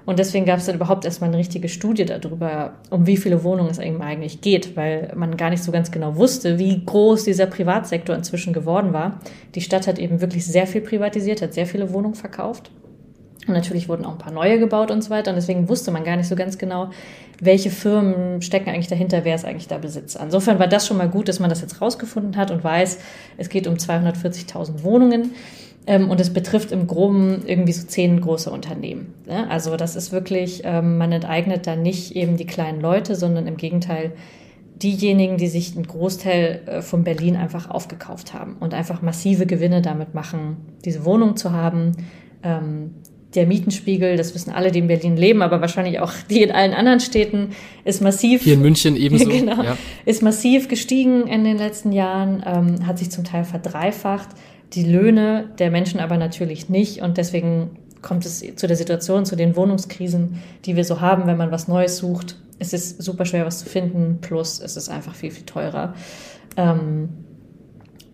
Und 0.06 0.18
deswegen 0.18 0.44
gab 0.44 0.58
es 0.58 0.66
dann 0.66 0.74
überhaupt 0.74 1.04
erstmal 1.04 1.30
eine 1.30 1.38
richtige 1.38 1.68
Studie 1.68 2.04
darüber, 2.04 2.74
um 2.90 3.06
wie 3.06 3.16
viele 3.16 3.44
Wohnungen 3.44 3.70
es 3.70 3.78
eigentlich 3.78 4.40
geht, 4.40 4.76
weil 4.76 5.12
man 5.14 5.36
gar 5.36 5.50
nicht 5.50 5.62
so 5.62 5.70
ganz 5.70 5.92
genau 5.92 6.16
wusste, 6.16 6.58
wie 6.58 6.84
groß 6.84 7.24
dieser 7.24 7.46
Privatsektor 7.46 8.16
inzwischen 8.16 8.52
geworden 8.52 8.92
war. 8.92 9.20
Die 9.54 9.60
Stadt 9.60 9.86
hat 9.86 10.00
eben 10.00 10.20
wirklich 10.20 10.44
sehr 10.44 10.66
viel 10.66 10.80
privatisiert, 10.80 11.42
hat 11.42 11.54
sehr 11.54 11.66
viele 11.66 11.92
Wohnungen 11.92 12.16
verkauft. 12.16 12.72
Und 13.46 13.54
natürlich 13.54 13.88
wurden 13.88 14.04
auch 14.04 14.12
ein 14.12 14.18
paar 14.18 14.32
neue 14.32 14.58
gebaut 14.58 14.90
und 14.90 15.02
so 15.02 15.10
weiter. 15.10 15.30
Und 15.30 15.36
deswegen 15.36 15.68
wusste 15.68 15.90
man 15.90 16.04
gar 16.04 16.16
nicht 16.16 16.28
so 16.28 16.36
ganz 16.36 16.58
genau, 16.58 16.90
welche 17.40 17.70
Firmen 17.70 18.42
stecken 18.42 18.68
eigentlich 18.70 18.88
dahinter, 18.88 19.24
wer 19.24 19.34
ist 19.34 19.44
eigentlich 19.44 19.68
da 19.68 19.78
Besitzer. 19.78 20.20
Insofern 20.22 20.58
war 20.58 20.68
das 20.68 20.86
schon 20.86 20.98
mal 20.98 21.08
gut, 21.08 21.28
dass 21.28 21.40
man 21.40 21.48
das 21.48 21.62
jetzt 21.62 21.80
rausgefunden 21.80 22.36
hat 22.36 22.50
und 22.50 22.62
weiß, 22.62 22.98
es 23.38 23.48
geht 23.48 23.66
um 23.66 23.74
240.000 23.74 24.82
Wohnungen. 24.82 25.32
Ähm, 25.86 26.10
und 26.10 26.20
es 26.20 26.30
betrifft 26.30 26.72
im 26.72 26.86
Groben 26.86 27.42
irgendwie 27.46 27.72
so 27.72 27.86
zehn 27.86 28.20
große 28.20 28.50
Unternehmen. 28.50 29.14
Also 29.48 29.76
das 29.76 29.96
ist 29.96 30.12
wirklich, 30.12 30.62
ähm, 30.64 30.98
man 30.98 31.10
enteignet 31.10 31.66
da 31.66 31.74
nicht 31.74 32.14
eben 32.14 32.36
die 32.36 32.46
kleinen 32.46 32.80
Leute, 32.80 33.14
sondern 33.14 33.46
im 33.46 33.56
Gegenteil 33.56 34.12
diejenigen, 34.82 35.36
die 35.36 35.48
sich 35.48 35.74
einen 35.74 35.86
Großteil 35.86 36.60
äh, 36.66 36.82
von 36.82 37.04
Berlin 37.04 37.36
einfach 37.36 37.70
aufgekauft 37.70 38.34
haben 38.34 38.56
und 38.60 38.74
einfach 38.74 39.02
massive 39.02 39.46
Gewinne 39.46 39.82
damit 39.82 40.14
machen, 40.14 40.58
diese 40.84 41.04
Wohnung 41.04 41.36
zu 41.36 41.52
haben, 41.52 41.92
ähm, 42.42 42.94
der 43.34 43.46
Mietenspiegel, 43.46 44.16
das 44.16 44.34
wissen 44.34 44.50
alle, 44.50 44.72
die 44.72 44.80
in 44.80 44.88
Berlin 44.88 45.16
leben, 45.16 45.42
aber 45.42 45.60
wahrscheinlich 45.60 46.00
auch 46.00 46.12
die 46.28 46.42
in 46.42 46.50
allen 46.50 46.72
anderen 46.72 47.00
Städten, 47.00 47.50
ist 47.84 48.02
massiv. 48.02 48.42
Hier 48.42 48.54
in 48.54 48.62
München 48.62 48.96
ebenso. 48.96 49.24
genau, 49.28 49.62
ja. 49.62 49.76
Ist 50.04 50.22
massiv 50.22 50.68
gestiegen 50.68 51.26
in 51.26 51.44
den 51.44 51.56
letzten 51.56 51.92
Jahren, 51.92 52.42
ähm, 52.44 52.86
hat 52.86 52.98
sich 52.98 53.10
zum 53.10 53.24
Teil 53.24 53.44
verdreifacht. 53.44 54.28
Die 54.72 54.84
Löhne 54.84 55.50
der 55.58 55.70
Menschen 55.70 56.00
aber 56.00 56.16
natürlich 56.16 56.68
nicht 56.68 57.02
und 57.02 57.18
deswegen 57.18 57.70
kommt 58.02 58.24
es 58.24 58.42
zu 58.56 58.66
der 58.66 58.76
Situation, 58.76 59.24
zu 59.24 59.36
den 59.36 59.56
Wohnungskrisen, 59.56 60.40
die 60.64 60.76
wir 60.76 60.84
so 60.84 61.00
haben, 61.00 61.26
wenn 61.26 61.36
man 61.36 61.50
was 61.50 61.68
Neues 61.68 61.98
sucht. 61.98 62.36
Es 62.58 62.72
ist 62.72 63.02
super 63.02 63.24
schwer, 63.26 63.46
was 63.46 63.58
zu 63.58 63.66
finden, 63.66 64.18
plus 64.20 64.60
es 64.60 64.76
ist 64.76 64.88
einfach 64.88 65.14
viel, 65.14 65.30
viel 65.30 65.44
teurer. 65.44 65.94
Ähm, 66.56 67.10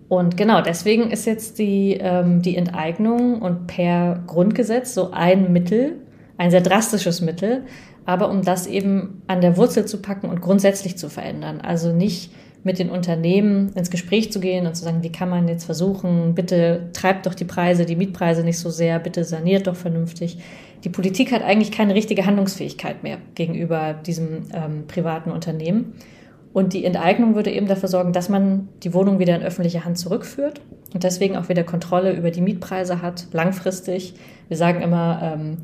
und 0.08 0.36
genau, 0.36 0.60
deswegen 0.60 1.10
ist 1.10 1.26
jetzt 1.26 1.58
die, 1.58 1.98
ähm, 2.00 2.42
die 2.42 2.56
Enteignung 2.56 3.42
und 3.42 3.66
per 3.66 4.22
Grundgesetz 4.26 4.94
so 4.94 5.10
ein 5.10 5.52
Mittel, 5.52 5.96
ein 6.38 6.50
sehr 6.50 6.60
drastisches 6.60 7.20
Mittel, 7.20 7.64
aber 8.04 8.30
um 8.30 8.42
das 8.42 8.66
eben 8.68 9.22
an 9.26 9.40
der 9.40 9.56
Wurzel 9.56 9.84
zu 9.86 10.00
packen 10.00 10.28
und 10.28 10.40
grundsätzlich 10.40 10.96
zu 10.96 11.08
verändern. 11.08 11.60
Also 11.60 11.92
nicht 11.92 12.30
mit 12.62 12.78
den 12.78 12.90
Unternehmen 12.90 13.72
ins 13.74 13.90
Gespräch 13.90 14.32
zu 14.32 14.40
gehen 14.40 14.66
und 14.66 14.74
zu 14.74 14.84
sagen, 14.84 15.02
wie 15.02 15.12
kann 15.12 15.28
man 15.28 15.48
jetzt 15.48 15.64
versuchen, 15.64 16.34
bitte 16.34 16.90
treibt 16.92 17.26
doch 17.26 17.34
die 17.34 17.44
Preise, 17.44 17.84
die 17.84 17.96
Mietpreise 17.96 18.42
nicht 18.42 18.58
so 18.58 18.70
sehr, 18.70 18.98
bitte 18.98 19.24
saniert 19.24 19.66
doch 19.66 19.76
vernünftig. 19.76 20.38
Die 20.84 20.88
Politik 20.88 21.32
hat 21.32 21.42
eigentlich 21.42 21.72
keine 21.72 21.94
richtige 21.94 22.26
Handlungsfähigkeit 22.26 23.02
mehr 23.02 23.18
gegenüber 23.34 23.94
diesem 23.94 24.44
ähm, 24.52 24.84
privaten 24.86 25.30
Unternehmen. 25.30 25.94
Und 26.56 26.72
die 26.72 26.86
Enteignung 26.86 27.34
würde 27.34 27.50
eben 27.50 27.66
dafür 27.66 27.90
sorgen, 27.90 28.14
dass 28.14 28.30
man 28.30 28.68
die 28.82 28.94
Wohnung 28.94 29.18
wieder 29.18 29.36
in 29.36 29.42
öffentliche 29.42 29.84
Hand 29.84 29.98
zurückführt 29.98 30.62
und 30.94 31.04
deswegen 31.04 31.36
auch 31.36 31.50
wieder 31.50 31.64
Kontrolle 31.64 32.14
über 32.14 32.30
die 32.30 32.40
Mietpreise 32.40 33.02
hat, 33.02 33.26
langfristig. 33.32 34.14
Wir 34.48 34.56
sagen 34.56 34.80
immer, 34.80 35.20
ähm, 35.22 35.58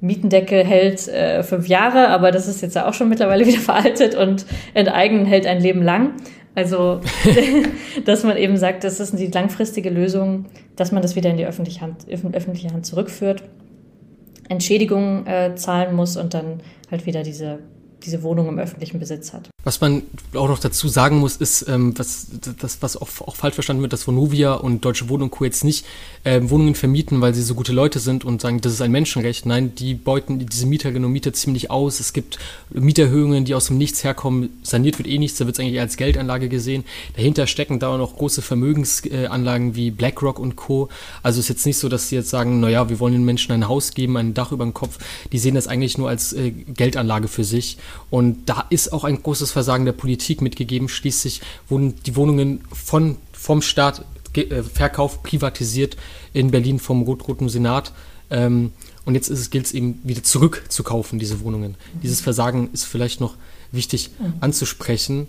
Mietendeckel 0.00 0.64
hält 0.64 1.08
äh, 1.08 1.42
fünf 1.42 1.66
Jahre, 1.66 2.10
aber 2.10 2.30
das 2.30 2.46
ist 2.46 2.62
jetzt 2.62 2.78
auch 2.78 2.94
schon 2.94 3.08
mittlerweile 3.08 3.44
wieder 3.48 3.58
veraltet 3.58 4.14
und 4.14 4.46
Enteignen 4.72 5.26
hält 5.26 5.48
ein 5.48 5.60
Leben 5.60 5.82
lang. 5.82 6.12
Also, 6.54 7.00
dass 8.04 8.22
man 8.22 8.36
eben 8.36 8.56
sagt, 8.56 8.84
das 8.84 9.00
ist 9.00 9.18
die 9.18 9.26
langfristige 9.26 9.90
Lösung, 9.90 10.44
dass 10.76 10.92
man 10.92 11.02
das 11.02 11.16
wieder 11.16 11.30
in 11.30 11.38
die 11.38 11.46
öffentliche 11.46 11.80
Hand, 11.80 12.06
öffentliche 12.08 12.72
Hand 12.72 12.86
zurückführt. 12.86 13.42
Entschädigung 14.48 15.26
äh, 15.26 15.56
zahlen 15.56 15.96
muss 15.96 16.16
und 16.16 16.34
dann 16.34 16.60
halt 16.88 17.04
wieder 17.04 17.24
diese 17.24 17.58
diese 18.04 18.22
Wohnung 18.22 18.48
im 18.48 18.58
öffentlichen 18.58 18.98
Besitz 18.98 19.32
hat. 19.32 19.50
Was 19.62 19.80
man 19.80 20.02
auch 20.34 20.48
noch 20.48 20.58
dazu 20.58 20.88
sagen 20.88 21.18
muss, 21.18 21.36
ist, 21.36 21.68
ähm, 21.68 21.98
was, 21.98 22.28
das, 22.60 22.80
was 22.80 22.96
auch, 22.96 23.08
auch 23.26 23.36
falsch 23.36 23.54
verstanden 23.54 23.82
wird, 23.82 23.92
dass 23.92 24.06
Vonovia 24.06 24.54
und 24.54 24.84
Deutsche 24.84 25.08
Wohnen 25.08 25.30
Co. 25.30 25.44
jetzt 25.44 25.64
nicht 25.64 25.84
äh, 26.24 26.40
Wohnungen 26.44 26.74
vermieten, 26.74 27.20
weil 27.20 27.34
sie 27.34 27.42
so 27.42 27.54
gute 27.54 27.72
Leute 27.72 27.98
sind 27.98 28.24
und 28.24 28.40
sagen, 28.40 28.60
das 28.60 28.72
ist 28.72 28.80
ein 28.80 28.90
Menschenrecht. 28.90 29.44
Nein, 29.44 29.74
die 29.74 29.94
beuten 29.94 30.38
diese 30.38 30.66
Mieterinnen 30.66 31.04
und 31.04 31.12
Mieter 31.12 31.32
ziemlich 31.32 31.70
aus. 31.70 32.00
Es 32.00 32.12
gibt 32.12 32.38
Mieterhöhungen, 32.70 33.44
die 33.44 33.54
aus 33.54 33.66
dem 33.66 33.76
Nichts 33.76 34.02
herkommen. 34.02 34.50
Saniert 34.62 34.98
wird 34.98 35.08
eh 35.08 35.18
nichts, 35.18 35.38
da 35.38 35.46
wird 35.46 35.56
es 35.56 35.60
eigentlich 35.60 35.74
eher 35.74 35.82
als 35.82 35.96
Geldanlage 35.96 36.48
gesehen. 36.48 36.84
Dahinter 37.16 37.46
stecken 37.46 37.78
da 37.78 37.88
auch 37.94 37.98
noch 37.98 38.16
große 38.16 38.40
Vermögensanlagen 38.40 39.76
wie 39.76 39.90
BlackRock 39.90 40.38
und 40.38 40.56
Co. 40.56 40.88
Also 41.22 41.38
es 41.40 41.46
ist 41.46 41.48
jetzt 41.50 41.66
nicht 41.66 41.78
so, 41.78 41.88
dass 41.88 42.08
sie 42.08 42.16
jetzt 42.16 42.30
sagen, 42.30 42.60
naja, 42.60 42.88
wir 42.88 42.98
wollen 42.98 43.12
den 43.12 43.24
Menschen 43.24 43.52
ein 43.52 43.68
Haus 43.68 43.92
geben, 43.92 44.16
ein 44.16 44.32
Dach 44.32 44.52
über 44.52 44.64
dem 44.64 44.74
Kopf. 44.74 44.98
Die 45.32 45.38
sehen 45.38 45.54
das 45.54 45.66
eigentlich 45.66 45.98
nur 45.98 46.08
als 46.08 46.32
äh, 46.32 46.50
Geldanlage 46.50 47.28
für 47.28 47.44
sich. 47.44 47.76
Und 48.10 48.48
da 48.48 48.66
ist 48.70 48.92
auch 48.92 49.04
ein 49.04 49.22
großes 49.22 49.52
Versagen 49.52 49.84
der 49.84 49.92
Politik 49.92 50.40
mitgegeben. 50.42 50.88
Schließlich 50.88 51.40
wurden 51.68 51.94
die 52.06 52.16
Wohnungen 52.16 52.62
von, 52.72 53.16
vom 53.32 53.62
Staat 53.62 54.04
äh, 54.34 54.62
verkauft, 54.62 55.22
privatisiert 55.22 55.96
in 56.32 56.50
Berlin 56.50 56.78
vom 56.78 57.02
rot-roten 57.02 57.48
Senat. 57.48 57.92
Ähm, 58.30 58.72
und 59.04 59.14
jetzt 59.14 59.50
gilt 59.50 59.66
es 59.66 59.72
eben 59.72 60.00
wieder 60.04 60.22
zurückzukaufen, 60.22 61.18
diese 61.18 61.40
Wohnungen. 61.40 61.72
Mhm. 61.72 62.00
Dieses 62.02 62.20
Versagen 62.20 62.70
ist 62.72 62.84
vielleicht 62.84 63.20
noch 63.20 63.34
wichtig 63.72 64.10
mhm. 64.18 64.34
anzusprechen. 64.40 65.26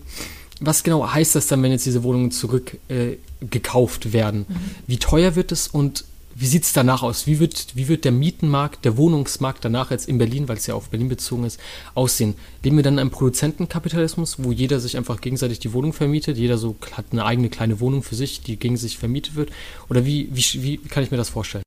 Was 0.60 0.84
genau 0.84 1.12
heißt 1.12 1.36
das 1.36 1.48
dann, 1.48 1.64
wenn 1.64 1.72
jetzt 1.72 1.86
diese 1.86 2.04
Wohnungen 2.04 2.32
zurückgekauft 2.32 4.06
äh, 4.06 4.14
werden? 4.14 4.46
Mhm. 4.48 4.56
Wie 4.86 4.98
teuer 4.98 5.36
wird 5.36 5.52
es 5.52 5.68
und 5.68 6.06
wie 6.36 6.46
sieht 6.46 6.64
es 6.64 6.74
danach 6.74 7.04
aus? 7.04 7.28
Wie 7.28 7.40
wird, 7.40 7.76
wie 7.76 7.88
wird 7.88 8.06
der 8.06 8.12
Mietenmarkt, 8.12 8.86
der 8.86 8.98
Wohnungsmarkt 8.98 9.64
danach 9.64 9.92
jetzt 9.92 10.08
in 10.08 10.18
Berlin, 10.18 10.48
weil 10.48 10.58
es 10.58 10.68
ja 10.68 10.76
auf 10.76 10.90
Berlin 10.90 11.10
bezogen 11.10 11.44
ist, 11.44 11.60
aussehen? 11.94 12.36
Leben 12.64 12.78
wir 12.78 12.84
dann 12.84 12.96
in 12.96 13.00
einem 13.00 13.12
Produzentenkapitalismus, 13.12 14.44
wo 14.44 14.52
jeder 14.52 14.80
sich 14.80 14.98
einfach 14.98 15.22
gegenseitig 15.22 15.60
die 15.60 15.74
Wohnung 15.74 15.94
vermietet, 15.94 16.38
jeder 16.38 16.58
so 16.58 16.76
hat 16.96 17.06
eine 17.12 17.26
eigene 17.26 17.50
kleine 17.50 17.80
Wohnung 17.80 18.04
für 18.04 18.16
sich, 18.16 18.42
die 18.42 18.58
gegen 18.58 18.78
sich 18.78 18.98
vermietet 18.98 19.36
wird? 19.36 19.52
Oder 19.90 20.06
wie, 20.06 20.30
wie, 20.32 20.64
wie 20.64 20.78
kann 20.78 21.04
ich 21.04 21.12
mir 21.12 21.18
das 21.18 21.30
vorstellen? 21.30 21.64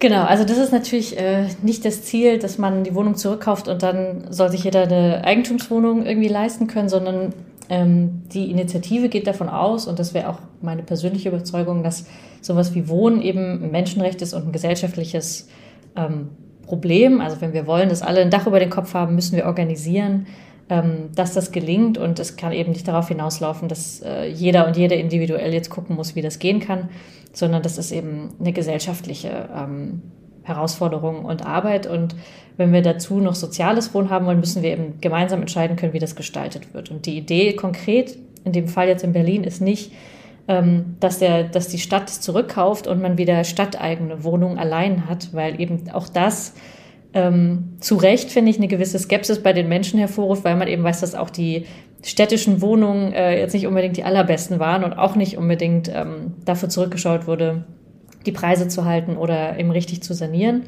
Genau, 0.00 0.24
also 0.24 0.44
das 0.44 0.56
ist 0.56 0.72
natürlich 0.72 1.18
äh, 1.18 1.48
nicht 1.62 1.84
das 1.84 2.04
Ziel, 2.04 2.38
dass 2.38 2.56
man 2.56 2.84
die 2.84 2.94
Wohnung 2.94 3.16
zurückkauft 3.16 3.68
und 3.68 3.82
dann 3.82 4.32
soll 4.32 4.50
sich 4.50 4.64
jeder 4.64 4.84
eine 4.84 5.24
Eigentumswohnung 5.24 6.06
irgendwie 6.06 6.28
leisten 6.28 6.68
können, 6.68 6.88
sondern 6.88 7.34
die 7.72 8.50
Initiative 8.50 9.08
geht 9.08 9.28
davon 9.28 9.48
aus, 9.48 9.86
und 9.86 10.00
das 10.00 10.12
wäre 10.12 10.28
auch 10.28 10.40
meine 10.60 10.82
persönliche 10.82 11.28
Überzeugung, 11.28 11.84
dass 11.84 12.04
sowas 12.40 12.74
wie 12.74 12.88
Wohnen 12.88 13.22
eben 13.22 13.62
ein 13.62 13.70
Menschenrecht 13.70 14.20
ist 14.22 14.34
und 14.34 14.46
ein 14.48 14.52
gesellschaftliches 14.52 15.48
ähm, 15.94 16.30
Problem. 16.66 17.20
Also 17.20 17.40
wenn 17.40 17.52
wir 17.52 17.68
wollen, 17.68 17.88
dass 17.88 18.02
alle 18.02 18.22
ein 18.22 18.30
Dach 18.30 18.48
über 18.48 18.58
den 18.58 18.70
Kopf 18.70 18.94
haben, 18.94 19.14
müssen 19.14 19.36
wir 19.36 19.46
organisieren, 19.46 20.26
ähm, 20.68 21.10
dass 21.14 21.32
das 21.32 21.52
gelingt. 21.52 21.96
Und 21.96 22.18
es 22.18 22.36
kann 22.36 22.52
eben 22.52 22.72
nicht 22.72 22.88
darauf 22.88 23.06
hinauslaufen, 23.06 23.68
dass 23.68 24.02
äh, 24.02 24.26
jeder 24.26 24.66
und 24.66 24.76
jede 24.76 24.96
individuell 24.96 25.54
jetzt 25.54 25.70
gucken 25.70 25.94
muss, 25.94 26.16
wie 26.16 26.22
das 26.22 26.40
gehen 26.40 26.58
kann, 26.58 26.88
sondern 27.32 27.62
das 27.62 27.78
ist 27.78 27.92
eben 27.92 28.30
eine 28.40 28.52
gesellschaftliche 28.52 29.48
ähm, 30.50 30.54
Herausforderung 30.54 31.24
und 31.24 31.44
Arbeit. 31.46 31.86
Und 31.86 32.14
wenn 32.56 32.72
wir 32.72 32.82
dazu 32.82 33.20
noch 33.20 33.34
soziales 33.34 33.94
Wohnen 33.94 34.10
haben 34.10 34.26
wollen, 34.26 34.40
müssen 34.40 34.62
wir 34.62 34.72
eben 34.72 35.00
gemeinsam 35.00 35.40
entscheiden 35.40 35.76
können, 35.76 35.92
wie 35.92 35.98
das 35.98 36.16
gestaltet 36.16 36.74
wird. 36.74 36.90
Und 36.90 37.06
die 37.06 37.16
Idee 37.16 37.54
konkret, 37.54 38.16
in 38.44 38.52
dem 38.52 38.68
Fall 38.68 38.88
jetzt 38.88 39.04
in 39.04 39.12
Berlin, 39.12 39.44
ist 39.44 39.60
nicht, 39.60 39.92
ähm, 40.48 40.96
dass, 41.00 41.18
der, 41.18 41.44
dass 41.44 41.68
die 41.68 41.78
Stadt 41.78 42.08
zurückkauft 42.08 42.86
und 42.86 43.00
man 43.00 43.18
wieder 43.18 43.44
stadteigene 43.44 44.24
Wohnungen 44.24 44.58
allein 44.58 45.08
hat, 45.08 45.32
weil 45.32 45.60
eben 45.60 45.90
auch 45.92 46.08
das 46.08 46.54
ähm, 47.12 47.76
zu 47.80 47.96
Recht, 47.96 48.30
finde 48.30 48.50
ich, 48.50 48.58
eine 48.58 48.68
gewisse 48.68 48.98
Skepsis 48.98 49.42
bei 49.42 49.52
den 49.52 49.68
Menschen 49.68 49.98
hervorruft, 49.98 50.44
weil 50.44 50.56
man 50.56 50.68
eben 50.68 50.82
weiß, 50.82 51.00
dass 51.00 51.14
auch 51.14 51.30
die 51.30 51.66
städtischen 52.02 52.62
Wohnungen 52.62 53.12
äh, 53.12 53.38
jetzt 53.38 53.52
nicht 53.52 53.66
unbedingt 53.66 53.96
die 53.96 54.04
allerbesten 54.04 54.58
waren 54.58 54.84
und 54.84 54.92
auch 54.94 55.16
nicht 55.16 55.36
unbedingt 55.36 55.90
ähm, 55.92 56.34
dafür 56.44 56.68
zurückgeschaut 56.68 57.26
wurde, 57.26 57.64
die 58.26 58.32
Preise 58.32 58.68
zu 58.68 58.84
halten 58.84 59.16
oder 59.16 59.58
eben 59.58 59.70
richtig 59.70 60.02
zu 60.02 60.14
sanieren. 60.14 60.64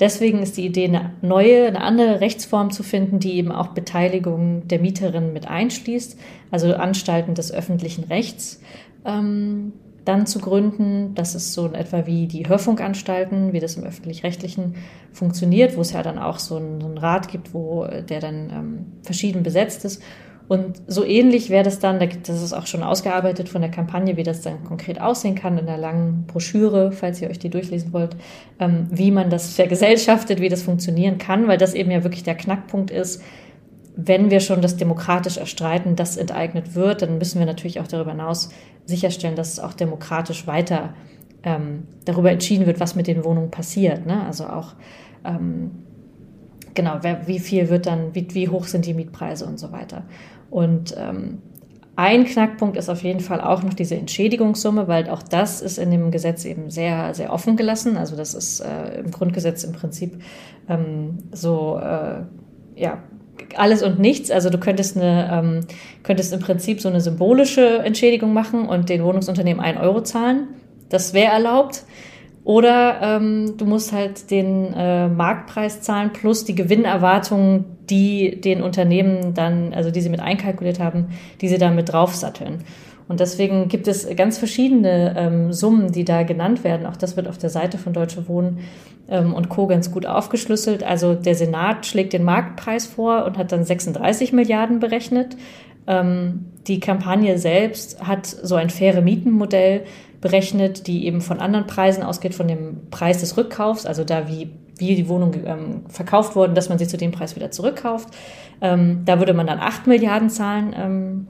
Deswegen 0.00 0.40
ist 0.42 0.56
die 0.56 0.66
Idee, 0.66 0.86
eine 0.86 1.12
neue, 1.22 1.66
eine 1.66 1.80
andere 1.80 2.20
Rechtsform 2.20 2.70
zu 2.70 2.82
finden, 2.82 3.20
die 3.20 3.34
eben 3.34 3.52
auch 3.52 3.68
Beteiligung 3.68 4.66
der 4.66 4.80
Mieterin 4.80 5.32
mit 5.32 5.46
einschließt, 5.48 6.18
also 6.50 6.74
Anstalten 6.74 7.34
des 7.34 7.52
öffentlichen 7.52 8.04
Rechts 8.04 8.60
ähm, 9.04 9.72
dann 10.04 10.26
zu 10.26 10.40
gründen. 10.40 11.14
Das 11.14 11.34
ist 11.34 11.52
so 11.52 11.66
in 11.66 11.74
etwa 11.74 12.06
wie 12.06 12.26
die 12.26 12.48
Hörfunkanstalten, 12.48 13.52
wie 13.52 13.60
das 13.60 13.76
im 13.76 13.84
öffentlich-rechtlichen 13.84 14.74
funktioniert, 15.12 15.76
wo 15.76 15.82
es 15.82 15.92
ja 15.92 16.02
dann 16.02 16.18
auch 16.18 16.38
so 16.38 16.56
einen, 16.56 16.80
so 16.80 16.86
einen 16.88 16.98
Rat 16.98 17.28
gibt, 17.28 17.54
wo 17.54 17.86
der 17.86 18.20
dann 18.20 18.50
ähm, 18.50 18.86
verschieden 19.02 19.42
besetzt 19.42 19.84
ist 19.84 20.02
und 20.52 20.82
so 20.86 21.02
ähnlich 21.02 21.48
wäre 21.48 21.64
das 21.64 21.78
dann, 21.78 21.98
das 21.98 22.42
ist 22.42 22.52
auch 22.52 22.66
schon 22.66 22.82
ausgearbeitet 22.82 23.48
von 23.48 23.62
der 23.62 23.70
Kampagne, 23.70 24.18
wie 24.18 24.22
das 24.22 24.42
dann 24.42 24.64
konkret 24.64 25.00
aussehen 25.00 25.34
kann 25.34 25.56
in 25.56 25.64
der 25.64 25.78
langen 25.78 26.26
Broschüre, 26.26 26.92
falls 26.92 27.22
ihr 27.22 27.30
euch 27.30 27.38
die 27.38 27.48
durchlesen 27.48 27.94
wollt, 27.94 28.18
ähm, 28.60 28.86
wie 28.90 29.10
man 29.12 29.30
das 29.30 29.54
vergesellschaftet, 29.54 30.42
wie 30.42 30.50
das 30.50 30.60
funktionieren 30.60 31.16
kann, 31.16 31.48
weil 31.48 31.56
das 31.56 31.72
eben 31.72 31.90
ja 31.90 32.04
wirklich 32.04 32.22
der 32.22 32.34
Knackpunkt 32.34 32.90
ist. 32.90 33.22
Wenn 33.96 34.30
wir 34.30 34.40
schon 34.40 34.60
das 34.60 34.76
demokratisch 34.76 35.38
erstreiten, 35.38 35.96
das 35.96 36.18
enteignet 36.18 36.74
wird, 36.74 37.00
dann 37.00 37.16
müssen 37.16 37.38
wir 37.38 37.46
natürlich 37.46 37.80
auch 37.80 37.88
darüber 37.88 38.10
hinaus 38.10 38.50
sicherstellen, 38.84 39.36
dass 39.36 39.54
es 39.54 39.58
auch 39.58 39.72
demokratisch 39.72 40.46
weiter 40.46 40.92
ähm, 41.44 41.84
darüber 42.04 42.30
entschieden 42.30 42.66
wird, 42.66 42.78
was 42.78 42.94
mit 42.94 43.06
den 43.06 43.24
Wohnungen 43.24 43.50
passiert. 43.50 44.04
Ne? 44.04 44.22
Also 44.26 44.44
auch 44.48 44.74
ähm, 45.24 45.70
genau, 46.74 46.98
wer, 47.02 47.26
wie 47.26 47.38
viel 47.38 47.68
wird 47.68 47.86
dann, 47.86 48.14
wie, 48.14 48.26
wie 48.34 48.48
hoch 48.48 48.66
sind 48.66 48.86
die 48.86 48.94
Mietpreise 48.94 49.46
und 49.46 49.58
so 49.58 49.72
weiter. 49.72 50.04
Und 50.52 50.94
ähm, 50.98 51.38
ein 51.96 52.26
Knackpunkt 52.26 52.76
ist 52.76 52.90
auf 52.90 53.02
jeden 53.02 53.20
Fall 53.20 53.40
auch 53.40 53.62
noch 53.62 53.72
diese 53.72 53.96
Entschädigungssumme, 53.96 54.86
weil 54.86 55.08
auch 55.08 55.22
das 55.22 55.62
ist 55.62 55.78
in 55.78 55.90
dem 55.90 56.10
Gesetz 56.10 56.44
eben 56.44 56.68
sehr, 56.68 57.14
sehr 57.14 57.32
offen 57.32 57.56
gelassen. 57.56 57.96
Also 57.96 58.16
das 58.16 58.34
ist 58.34 58.60
äh, 58.60 59.00
im 59.00 59.10
Grundgesetz 59.10 59.64
im 59.64 59.72
Prinzip 59.72 60.20
ähm, 60.68 61.20
so, 61.32 61.80
äh, 61.82 62.20
ja, 62.76 63.02
alles 63.56 63.82
und 63.82 63.98
nichts. 63.98 64.30
Also 64.30 64.50
du 64.50 64.58
könntest 64.58 64.94
eine, 64.94 65.30
ähm, 65.32 65.60
könntest 66.02 66.34
im 66.34 66.40
Prinzip 66.40 66.82
so 66.82 66.90
eine 66.90 67.00
symbolische 67.00 67.78
Entschädigung 67.78 68.34
machen 68.34 68.68
und 68.68 68.90
den 68.90 69.02
Wohnungsunternehmen 69.04 69.64
ein 69.64 69.78
Euro 69.78 70.02
zahlen. 70.02 70.48
Das 70.90 71.14
wäre 71.14 71.32
erlaubt. 71.32 71.84
Oder 72.44 73.00
ähm, 73.00 73.56
du 73.56 73.66
musst 73.66 73.92
halt 73.92 74.30
den 74.30 74.72
äh, 74.74 75.08
Marktpreis 75.08 75.80
zahlen 75.82 76.12
plus 76.12 76.44
die 76.44 76.56
Gewinnerwartungen, 76.56 77.64
die 77.88 78.40
den 78.40 78.62
Unternehmen 78.62 79.34
dann, 79.34 79.72
also 79.74 79.90
die 79.90 80.00
sie 80.00 80.08
mit 80.08 80.20
einkalkuliert 80.20 80.80
haben, 80.80 81.08
die 81.40 81.48
sie 81.48 81.58
dann 81.58 81.76
mit 81.76 81.92
draufsatteln. 81.92 82.64
Und 83.08 83.20
deswegen 83.20 83.68
gibt 83.68 83.88
es 83.88 84.08
ganz 84.16 84.38
verschiedene 84.38 85.14
ähm, 85.16 85.52
Summen, 85.52 85.92
die 85.92 86.04
da 86.04 86.22
genannt 86.22 86.64
werden. 86.64 86.86
Auch 86.86 86.96
das 86.96 87.16
wird 87.16 87.28
auf 87.28 87.38
der 87.38 87.50
Seite 87.50 87.78
von 87.78 87.92
Deutsche 87.92 88.26
Wohnen 88.28 88.60
ähm, 89.08 89.34
und 89.34 89.48
Co. 89.48 89.66
ganz 89.66 89.90
gut 89.90 90.06
aufgeschlüsselt. 90.06 90.82
Also 90.82 91.14
der 91.14 91.34
Senat 91.34 91.86
schlägt 91.86 92.12
den 92.12 92.24
Marktpreis 92.24 92.86
vor 92.86 93.24
und 93.24 93.38
hat 93.38 93.52
dann 93.52 93.64
36 93.64 94.32
Milliarden 94.32 94.80
berechnet. 94.80 95.36
Ähm, 95.86 96.46
die 96.66 96.80
Kampagne 96.80 97.38
selbst 97.38 98.02
hat 98.06 98.26
so 98.26 98.54
ein 98.54 98.70
faire 98.70 99.02
Mietenmodell 99.02 99.82
berechnet, 100.22 100.86
die 100.86 101.04
eben 101.04 101.20
von 101.20 101.40
anderen 101.40 101.66
Preisen 101.66 102.02
ausgeht, 102.02 102.34
von 102.34 102.48
dem 102.48 102.88
Preis 102.90 103.18
des 103.18 103.36
Rückkaufs, 103.36 103.84
also 103.84 104.04
da 104.04 104.28
wie, 104.28 104.50
wie 104.78 104.94
die 104.94 105.08
Wohnung 105.08 105.34
ähm, 105.44 105.82
verkauft 105.88 106.34
wurde, 106.34 106.54
dass 106.54 106.70
man 106.70 106.78
sie 106.78 106.86
zu 106.86 106.96
dem 106.96 107.10
Preis 107.10 107.36
wieder 107.36 107.50
zurückkauft. 107.50 108.08
Ähm, 108.62 109.02
da 109.04 109.18
würde 109.18 109.34
man 109.34 109.46
dann 109.46 109.58
8 109.58 109.86
Milliarden 109.86 110.30
zahlen 110.30 110.74
ähm, 110.78 111.26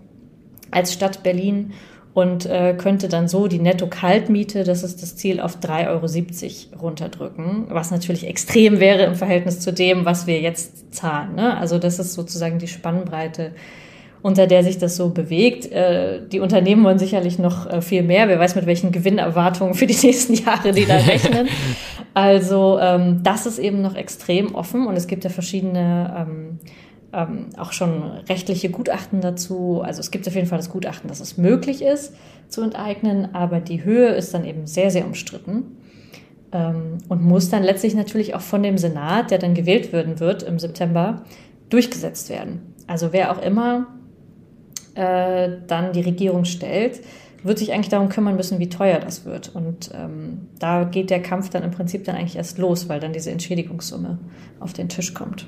als 0.70 0.92
Stadt 0.92 1.22
Berlin 1.22 1.72
und 2.14 2.44
äh, 2.44 2.74
könnte 2.76 3.08
dann 3.08 3.28
so 3.28 3.48
die 3.48 3.58
Netto-Kaltmiete, 3.58 4.64
das 4.64 4.82
ist 4.82 5.00
das 5.02 5.16
Ziel, 5.16 5.40
auf 5.40 5.56
3,70 5.56 6.72
Euro 6.72 6.82
runterdrücken, 6.82 7.66
was 7.70 7.90
natürlich 7.90 8.26
extrem 8.26 8.78
wäre 8.78 9.04
im 9.04 9.14
Verhältnis 9.14 9.60
zu 9.60 9.72
dem, 9.72 10.04
was 10.04 10.26
wir 10.26 10.38
jetzt 10.40 10.94
zahlen. 10.94 11.34
Ne? 11.34 11.56
Also 11.56 11.78
das 11.78 11.98
ist 11.98 12.12
sozusagen 12.12 12.58
die 12.58 12.68
Spannbreite, 12.68 13.52
unter 14.22 14.46
der 14.46 14.62
sich 14.62 14.78
das 14.78 14.96
so 14.96 15.10
bewegt. 15.10 15.70
Äh, 15.70 16.26
die 16.26 16.40
Unternehmen 16.40 16.84
wollen 16.84 16.98
sicherlich 16.98 17.38
noch 17.38 17.68
äh, 17.68 17.82
viel 17.82 18.02
mehr. 18.02 18.28
Wer 18.28 18.38
weiß, 18.38 18.54
mit 18.54 18.66
welchen 18.66 18.92
Gewinnerwartungen 18.92 19.74
für 19.74 19.86
die 19.86 19.96
nächsten 20.06 20.34
Jahre 20.34 20.72
die 20.72 20.86
da 20.86 20.96
rechnen. 20.96 21.48
also 22.14 22.78
ähm, 22.80 23.20
das 23.22 23.46
ist 23.46 23.58
eben 23.58 23.82
noch 23.82 23.96
extrem 23.96 24.54
offen 24.54 24.86
und 24.86 24.96
es 24.96 25.06
gibt 25.06 25.24
ja 25.24 25.30
verschiedene 25.30 26.14
ähm, 26.16 26.58
ähm, 27.12 27.46
auch 27.58 27.72
schon 27.72 28.02
rechtliche 28.28 28.70
Gutachten 28.70 29.20
dazu. 29.20 29.82
Also 29.84 30.00
es 30.00 30.10
gibt 30.10 30.26
auf 30.26 30.34
jeden 30.34 30.46
Fall 30.46 30.58
das 30.58 30.70
Gutachten, 30.70 31.08
dass 31.08 31.20
es 31.20 31.36
möglich 31.36 31.82
ist 31.82 32.14
zu 32.48 32.62
enteignen, 32.62 33.34
aber 33.34 33.60
die 33.60 33.84
Höhe 33.84 34.08
ist 34.08 34.32
dann 34.34 34.44
eben 34.44 34.66
sehr, 34.66 34.90
sehr 34.90 35.04
umstritten 35.04 35.76
ähm, 36.52 36.98
und 37.08 37.22
muss 37.22 37.50
dann 37.50 37.62
letztlich 37.62 37.94
natürlich 37.94 38.34
auch 38.34 38.40
von 38.40 38.62
dem 38.62 38.78
Senat, 38.78 39.30
der 39.30 39.38
dann 39.38 39.54
gewählt 39.54 39.92
werden 39.92 40.20
wird 40.20 40.42
im 40.42 40.58
September, 40.58 41.24
durchgesetzt 41.70 42.30
werden. 42.30 42.74
Also 42.86 43.12
wer 43.12 43.32
auch 43.32 43.42
immer 43.42 43.86
äh, 44.94 45.50
dann 45.66 45.92
die 45.92 46.02
Regierung 46.02 46.44
stellt, 46.44 47.00
wird 47.42 47.58
sich 47.58 47.72
eigentlich 47.72 47.88
darum 47.88 48.08
kümmern 48.08 48.36
müssen, 48.36 48.58
wie 48.58 48.68
teuer 48.68 49.00
das 49.00 49.24
wird. 49.24 49.54
Und 49.54 49.90
ähm, 49.94 50.48
da 50.58 50.84
geht 50.84 51.10
der 51.10 51.22
Kampf 51.22 51.50
dann 51.50 51.62
im 51.62 51.70
Prinzip 51.70 52.04
dann 52.04 52.16
eigentlich 52.16 52.36
erst 52.36 52.58
los, 52.58 52.88
weil 52.88 53.00
dann 53.00 53.12
diese 53.12 53.30
Entschädigungssumme 53.30 54.18
auf 54.60 54.72
den 54.72 54.88
Tisch 54.88 55.12
kommt. 55.14 55.46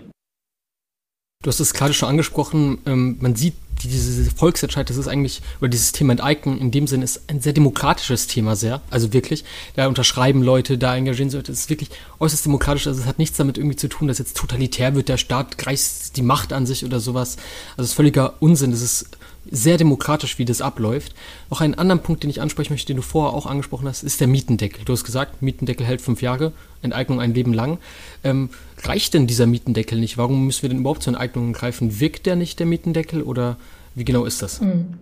Du 1.42 1.48
hast 1.48 1.60
es 1.60 1.74
gerade 1.74 1.92
schon 1.92 2.08
angesprochen, 2.08 2.78
ähm, 2.86 3.18
man 3.20 3.36
sieht 3.36 3.54
diese 3.82 4.30
Volksentscheid, 4.30 4.88
das 4.88 4.96
ist 4.96 5.08
eigentlich, 5.08 5.42
oder 5.60 5.68
dieses 5.68 5.92
Thema 5.92 6.12
Enteignung 6.12 6.58
in 6.58 6.70
dem 6.70 6.86
Sinne 6.86 7.04
ist 7.04 7.28
ein 7.28 7.40
sehr 7.40 7.52
demokratisches 7.52 8.26
Thema, 8.26 8.56
sehr. 8.56 8.80
Also 8.90 9.12
wirklich, 9.12 9.44
da 9.76 9.86
unterschreiben 9.86 10.42
Leute, 10.42 10.78
da 10.78 10.96
engagieren 10.96 11.28
sich 11.28 11.38
Leute. 11.38 11.52
Es 11.52 11.60
ist 11.60 11.70
wirklich 11.70 11.90
äußerst 12.18 12.46
demokratisch. 12.46 12.86
Also 12.86 13.02
es 13.02 13.06
hat 13.06 13.18
nichts 13.18 13.36
damit 13.36 13.58
irgendwie 13.58 13.76
zu 13.76 13.88
tun, 13.88 14.08
dass 14.08 14.18
jetzt 14.18 14.36
totalitär 14.36 14.94
wird, 14.94 15.08
der 15.08 15.18
Staat 15.18 15.58
greift 15.58 16.16
die 16.16 16.22
Macht 16.22 16.52
an 16.52 16.66
sich 16.66 16.84
oder 16.84 17.00
sowas. 17.00 17.36
Also 17.72 17.82
es 17.82 17.88
ist 17.88 17.94
völliger 17.94 18.34
Unsinn. 18.40 18.70
Das 18.70 18.80
ist 18.80 19.08
sehr 19.50 19.76
demokratisch, 19.76 20.38
wie 20.38 20.44
das 20.44 20.60
abläuft. 20.60 21.14
Noch 21.50 21.60
einen 21.60 21.74
anderen 21.74 22.02
Punkt, 22.02 22.22
den 22.22 22.30
ich 22.30 22.40
ansprechen 22.40 22.72
möchte, 22.72 22.88
den 22.88 22.96
du 22.96 23.02
vorher 23.02 23.34
auch 23.34 23.46
angesprochen 23.46 23.86
hast, 23.88 24.02
ist 24.02 24.20
der 24.20 24.28
Mietendeckel. 24.28 24.84
Du 24.84 24.92
hast 24.92 25.04
gesagt, 25.04 25.42
Mietendeckel 25.42 25.86
hält 25.86 26.00
fünf 26.00 26.22
Jahre, 26.22 26.52
Enteignung 26.82 27.20
ein 27.20 27.34
Leben 27.34 27.52
lang. 27.52 27.78
Ähm, 28.22 28.50
reicht 28.82 29.14
denn 29.14 29.26
dieser 29.26 29.46
Mietendeckel 29.46 29.98
nicht? 29.98 30.18
Warum 30.18 30.46
müssen 30.46 30.62
wir 30.62 30.68
denn 30.68 30.78
überhaupt 30.78 31.02
zu 31.02 31.10
Enteignungen 31.10 31.52
greifen? 31.52 32.00
Wirkt 32.00 32.26
der 32.26 32.36
nicht, 32.36 32.58
der 32.58 32.66
Mietendeckel, 32.66 33.22
oder 33.22 33.56
wie 33.94 34.04
genau 34.04 34.24
ist 34.24 34.42
das? 34.42 34.60
Hm. 34.60 34.94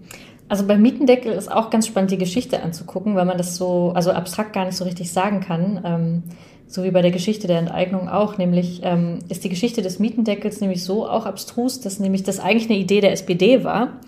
Also 0.49 0.66
beim 0.66 0.82
Mietendeckel 0.82 1.32
ist 1.32 1.50
auch 1.50 1.70
ganz 1.70 1.87
spannend, 1.87 2.11
die 2.11 2.18
Geschichte 2.18 2.62
anzugucken, 2.62 3.14
weil 3.14 3.25
man 3.25 3.38
das 3.38 3.56
so, 3.56 3.92
also 3.94 4.11
abstrakt 4.11 4.52
gar 4.52 4.66
nicht 4.66 4.76
so 4.76 4.84
richtig 4.84 5.11
sagen 5.11 5.40
kann. 5.40 5.80
Ähm, 5.84 6.22
so 6.66 6.84
wie 6.84 6.90
bei 6.90 7.02
der 7.02 7.11
Geschichte 7.11 7.46
der 7.46 7.58
Enteignung 7.58 8.08
auch, 8.08 8.38
nämlich 8.38 8.80
ähm, 8.82 9.20
ist 9.28 9.44
die 9.44 9.49
Geschichte 9.50 9.82
des 9.82 9.99
Mietendeckels 9.99 10.61
nämlich 10.61 10.82
so 10.84 11.06
auch 11.06 11.26
abstrus, 11.26 11.80
dass 11.80 12.00
nämlich 12.00 12.22
das 12.22 12.40
eigentlich 12.40 12.70
eine 12.70 12.78
Idee 12.78 13.00
der 13.00 13.12
SPD 13.12 13.62
war 13.62 13.99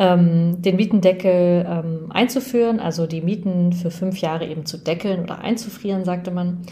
ähm, 0.00 0.62
den 0.62 0.76
Mietendeckel 0.76 1.66
ähm, 1.68 2.06
einzuführen, 2.08 2.80
also 2.80 3.06
die 3.06 3.20
Mieten 3.20 3.74
für 3.74 3.90
fünf 3.90 4.18
Jahre 4.18 4.46
eben 4.46 4.64
zu 4.64 4.78
deckeln 4.78 5.22
oder 5.22 5.40
einzufrieren, 5.40 6.06
sagte 6.06 6.30
man. 6.30 6.62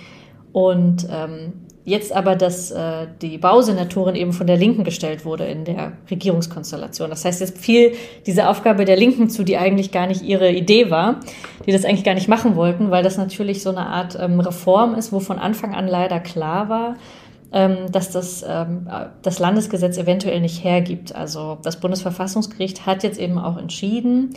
Und 0.52 1.06
ähm, 1.12 1.52
jetzt 1.84 2.10
aber, 2.16 2.36
dass 2.36 2.70
äh, 2.70 3.06
die 3.20 3.36
Bausenatorin 3.36 4.14
eben 4.14 4.32
von 4.32 4.46
der 4.46 4.56
Linken 4.56 4.82
gestellt 4.82 5.26
wurde 5.26 5.44
in 5.44 5.66
der 5.66 5.92
Regierungskonstellation. 6.10 7.10
Das 7.10 7.26
heißt, 7.26 7.42
jetzt 7.42 7.58
fiel 7.58 7.92
diese 8.26 8.48
Aufgabe 8.48 8.86
der 8.86 8.96
Linken 8.96 9.28
zu, 9.28 9.44
die 9.44 9.58
eigentlich 9.58 9.92
gar 9.92 10.06
nicht 10.06 10.22
ihre 10.22 10.50
Idee 10.50 10.90
war, 10.90 11.20
die 11.66 11.72
das 11.72 11.84
eigentlich 11.84 12.04
gar 12.04 12.14
nicht 12.14 12.28
machen 12.28 12.56
wollten, 12.56 12.90
weil 12.90 13.02
das 13.02 13.18
natürlich 13.18 13.62
so 13.62 13.68
eine 13.68 13.86
Art 13.86 14.16
ähm, 14.18 14.40
Reform 14.40 14.94
ist, 14.94 15.12
wo 15.12 15.20
von 15.20 15.38
Anfang 15.38 15.74
an 15.74 15.86
leider 15.86 16.18
klar 16.18 16.70
war, 16.70 16.96
ähm, 17.52 17.90
dass 17.90 18.10
das, 18.10 18.44
ähm, 18.46 18.88
das 19.22 19.38
Landesgesetz 19.38 19.96
eventuell 19.96 20.40
nicht 20.40 20.62
hergibt. 20.64 21.14
Also 21.14 21.58
das 21.62 21.80
Bundesverfassungsgericht 21.80 22.86
hat 22.86 23.02
jetzt 23.02 23.18
eben 23.18 23.38
auch 23.38 23.56
entschieden, 23.56 24.34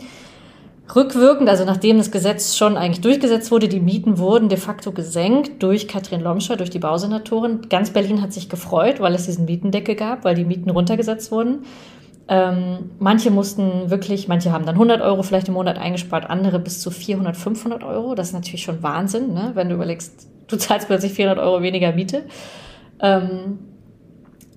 rückwirkend, 0.94 1.48
also 1.48 1.64
nachdem 1.64 1.98
das 1.98 2.10
Gesetz 2.10 2.56
schon 2.56 2.76
eigentlich 2.76 3.00
durchgesetzt 3.00 3.50
wurde, 3.50 3.68
die 3.68 3.80
Mieten 3.80 4.18
wurden 4.18 4.48
de 4.48 4.58
facto 4.58 4.92
gesenkt 4.92 5.62
durch 5.62 5.88
Katrin 5.88 6.20
Lomscher, 6.20 6.56
durch 6.56 6.70
die 6.70 6.78
Bausenatorin. 6.78 7.68
Ganz 7.68 7.90
Berlin 7.90 8.22
hat 8.22 8.32
sich 8.32 8.48
gefreut, 8.48 9.00
weil 9.00 9.14
es 9.14 9.26
diesen 9.26 9.44
Mietendeckel 9.44 9.94
gab, 9.94 10.24
weil 10.24 10.34
die 10.34 10.44
Mieten 10.44 10.70
runtergesetzt 10.70 11.30
wurden. 11.32 11.64
Ähm, 12.28 12.90
manche 12.98 13.30
mussten 13.30 13.90
wirklich, 13.90 14.28
manche 14.28 14.52
haben 14.52 14.64
dann 14.64 14.76
100 14.76 15.02
Euro 15.02 15.22
vielleicht 15.22 15.48
im 15.48 15.54
Monat 15.54 15.76
eingespart, 15.76 16.30
andere 16.30 16.58
bis 16.58 16.80
zu 16.80 16.90
400, 16.90 17.36
500 17.36 17.82
Euro. 17.82 18.14
Das 18.14 18.28
ist 18.28 18.32
natürlich 18.32 18.62
schon 18.62 18.82
Wahnsinn, 18.82 19.34
ne? 19.34 19.50
wenn 19.54 19.68
du 19.68 19.74
überlegst, 19.74 20.28
du 20.46 20.56
zahlst 20.56 20.86
plötzlich 20.86 21.12
400 21.12 21.44
Euro 21.44 21.62
weniger 21.62 21.92
Miete. 21.92 22.24
Ähm, 23.02 23.58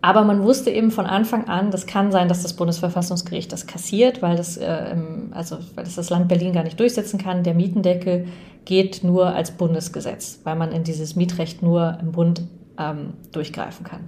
aber 0.01 0.23
man 0.23 0.43
wusste 0.43 0.69
eben 0.69 0.91
von 0.91 1.07
Anfang 1.07 1.47
an, 1.47 1.71
das 1.71 1.87
kann 1.87 2.11
sein, 2.11 2.27
dass 2.27 2.43
das 2.43 2.53
Bundesverfassungsgericht 2.53 3.51
das 3.51 3.65
kassiert, 3.65 4.21
weil 4.21 4.37
das, 4.37 4.55
äh, 4.55 4.95
also, 5.31 5.57
weil 5.73 5.83
das 5.83 5.95
das 5.95 6.11
Land 6.11 6.27
Berlin 6.27 6.53
gar 6.53 6.63
nicht 6.63 6.79
durchsetzen 6.79 7.17
kann. 7.17 7.41
Der 7.41 7.55
Mietendeckel 7.55 8.27
geht 8.65 9.03
nur 9.03 9.27
als 9.27 9.49
Bundesgesetz, 9.49 10.41
weil 10.43 10.55
man 10.55 10.71
in 10.71 10.83
dieses 10.83 11.15
Mietrecht 11.15 11.63
nur 11.63 11.97
im 11.99 12.11
Bund 12.11 12.43
ähm, 12.77 13.13
durchgreifen 13.31 13.83
kann. 13.83 14.01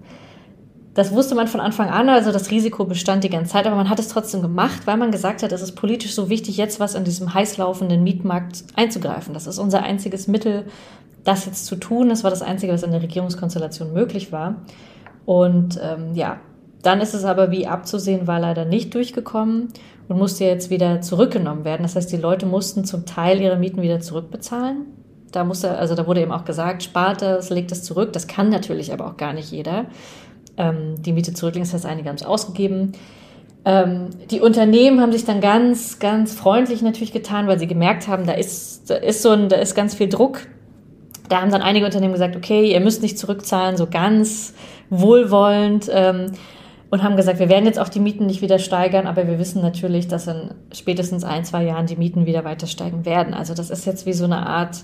Das 0.94 1.12
wusste 1.12 1.34
man 1.34 1.48
von 1.48 1.62
Anfang 1.62 1.90
an, 1.90 2.10
also 2.10 2.32
das 2.32 2.50
Risiko 2.52 2.86
bestand 2.86 3.24
die 3.24 3.30
ganze 3.30 3.54
Zeit, 3.54 3.66
aber 3.66 3.76
man 3.76 3.90
hat 3.90 4.00
es 4.00 4.08
trotzdem 4.08 4.42
gemacht, 4.42 4.86
weil 4.86 4.98
man 4.98 5.12
gesagt 5.12 5.44
hat, 5.44 5.52
es 5.52 5.62
ist 5.62 5.74
politisch 5.74 6.14
so 6.14 6.30
wichtig, 6.30 6.58
jetzt 6.58 6.80
was 6.80 6.96
in 6.96 7.04
diesem 7.04 7.34
heiß 7.34 7.58
laufenden 7.58 8.04
Mietmarkt 8.04 8.64
einzugreifen. 8.76 9.34
Das 9.34 9.46
ist 9.46 9.60
unser 9.60 9.84
einziges 9.84 10.28
Mittel, 10.28 10.66
das 11.28 11.46
jetzt 11.46 11.66
zu 11.66 11.76
tun. 11.76 12.10
Das 12.10 12.24
war 12.24 12.32
das 12.32 12.42
Einzige, 12.42 12.74
was 12.74 12.84
in 12.84 12.92
der 12.92 13.02
Regierungskonstellation 13.02 13.94
möglich 13.94 14.32
war. 14.32 14.56
Und 15.26 15.80
ähm, 15.84 16.14
ja, 16.14 16.40
dann 16.84 17.02
ist 17.02 17.14
es 17.14 17.26
aber 17.26 17.52
wie 17.52 17.68
abzusehen, 17.68 18.28
war 18.28 18.40
leider 18.40 18.64
nicht 18.64 18.94
durchgekommen 18.94 19.70
und 20.08 20.18
musste 20.18 20.46
jetzt 20.46 20.70
wieder 20.70 21.02
zurückgenommen 21.02 21.66
werden. 21.66 21.84
Das 21.84 21.96
heißt, 21.96 22.12
die 22.12 22.18
Leute 22.18 22.46
mussten 22.46 22.86
zum 22.86 23.06
Teil 23.06 23.42
ihre 23.42 23.58
Mieten 23.58 23.82
wieder 23.82 24.00
zurückbezahlen. 24.00 24.86
Da 25.32 25.44
musste, 25.44 25.78
also 25.78 25.96
da 25.96 26.08
wurde 26.08 26.22
eben 26.22 26.32
auch 26.32 26.46
gesagt, 26.46 26.84
spart 26.84 27.22
das, 27.22 27.50
legt 27.50 27.74
es 27.74 27.84
zurück. 27.84 28.14
Das 28.14 28.28
kann 28.28 28.50
natürlich 28.50 28.94
aber 28.94 29.06
auch 29.08 29.18
gar 29.18 29.34
nicht 29.34 29.52
jeder. 29.52 29.88
Ähm, 30.56 31.02
die 31.02 31.12
Miete 31.12 31.34
zurücklegen, 31.34 31.68
das 31.68 31.74
heißt, 31.74 31.86
einige 31.86 32.08
haben 32.08 32.16
es 32.16 32.26
ausgegeben. 32.26 32.94
Ähm, 33.66 34.12
die 34.32 34.40
Unternehmen 34.40 35.02
haben 35.02 35.12
sich 35.12 35.26
dann 35.26 35.42
ganz, 35.42 36.00
ganz 36.00 36.34
freundlich 36.34 36.82
natürlich 36.82 37.12
getan, 37.12 37.48
weil 37.48 37.60
sie 37.60 37.68
gemerkt 37.68 38.08
haben, 38.08 38.26
da 38.26 38.32
ist, 38.32 38.90
da 38.90 38.96
ist 38.96 39.22
so 39.22 39.32
ein, 39.32 39.50
da 39.50 39.58
ist 39.58 39.76
ganz 39.76 39.94
viel 39.94 40.08
Druck 40.08 40.48
da 41.30 41.42
haben 41.42 41.52
dann 41.52 41.62
einige 41.62 41.86
Unternehmen 41.86 42.14
gesagt, 42.14 42.36
okay, 42.36 42.72
ihr 42.72 42.80
müsst 42.80 43.02
nicht 43.02 43.18
zurückzahlen, 43.18 43.78
so 43.78 43.88
ganz 43.88 44.54
wohlwollend 44.90 45.90
ähm, 45.92 46.32
und 46.90 47.04
haben 47.04 47.18
gesagt, 47.18 47.40
wir 47.40 47.50
werden 47.50 47.66
jetzt 47.66 47.80
auch 47.80 47.90
die 47.90 48.00
Mieten 48.00 48.26
nicht 48.26 48.42
wieder 48.42 48.60
steigern, 48.60 49.08
aber 49.08 49.28
wir 49.28 49.40
wissen 49.40 49.62
natürlich, 49.62 50.08
dass 50.08 50.28
in 50.28 50.52
spätestens 50.74 51.24
ein, 51.24 51.44
zwei 51.44 51.64
Jahren 51.64 51.86
die 51.86 51.98
Mieten 51.98 52.26
wieder 52.26 52.46
weiter 52.46 52.68
steigen 52.68 53.06
werden. 53.06 53.34
Also 53.34 53.54
das 53.54 53.70
ist 53.70 53.86
jetzt 53.86 54.06
wie 54.06 54.14
so 54.14 54.26
eine 54.26 54.46
Art 54.48 54.78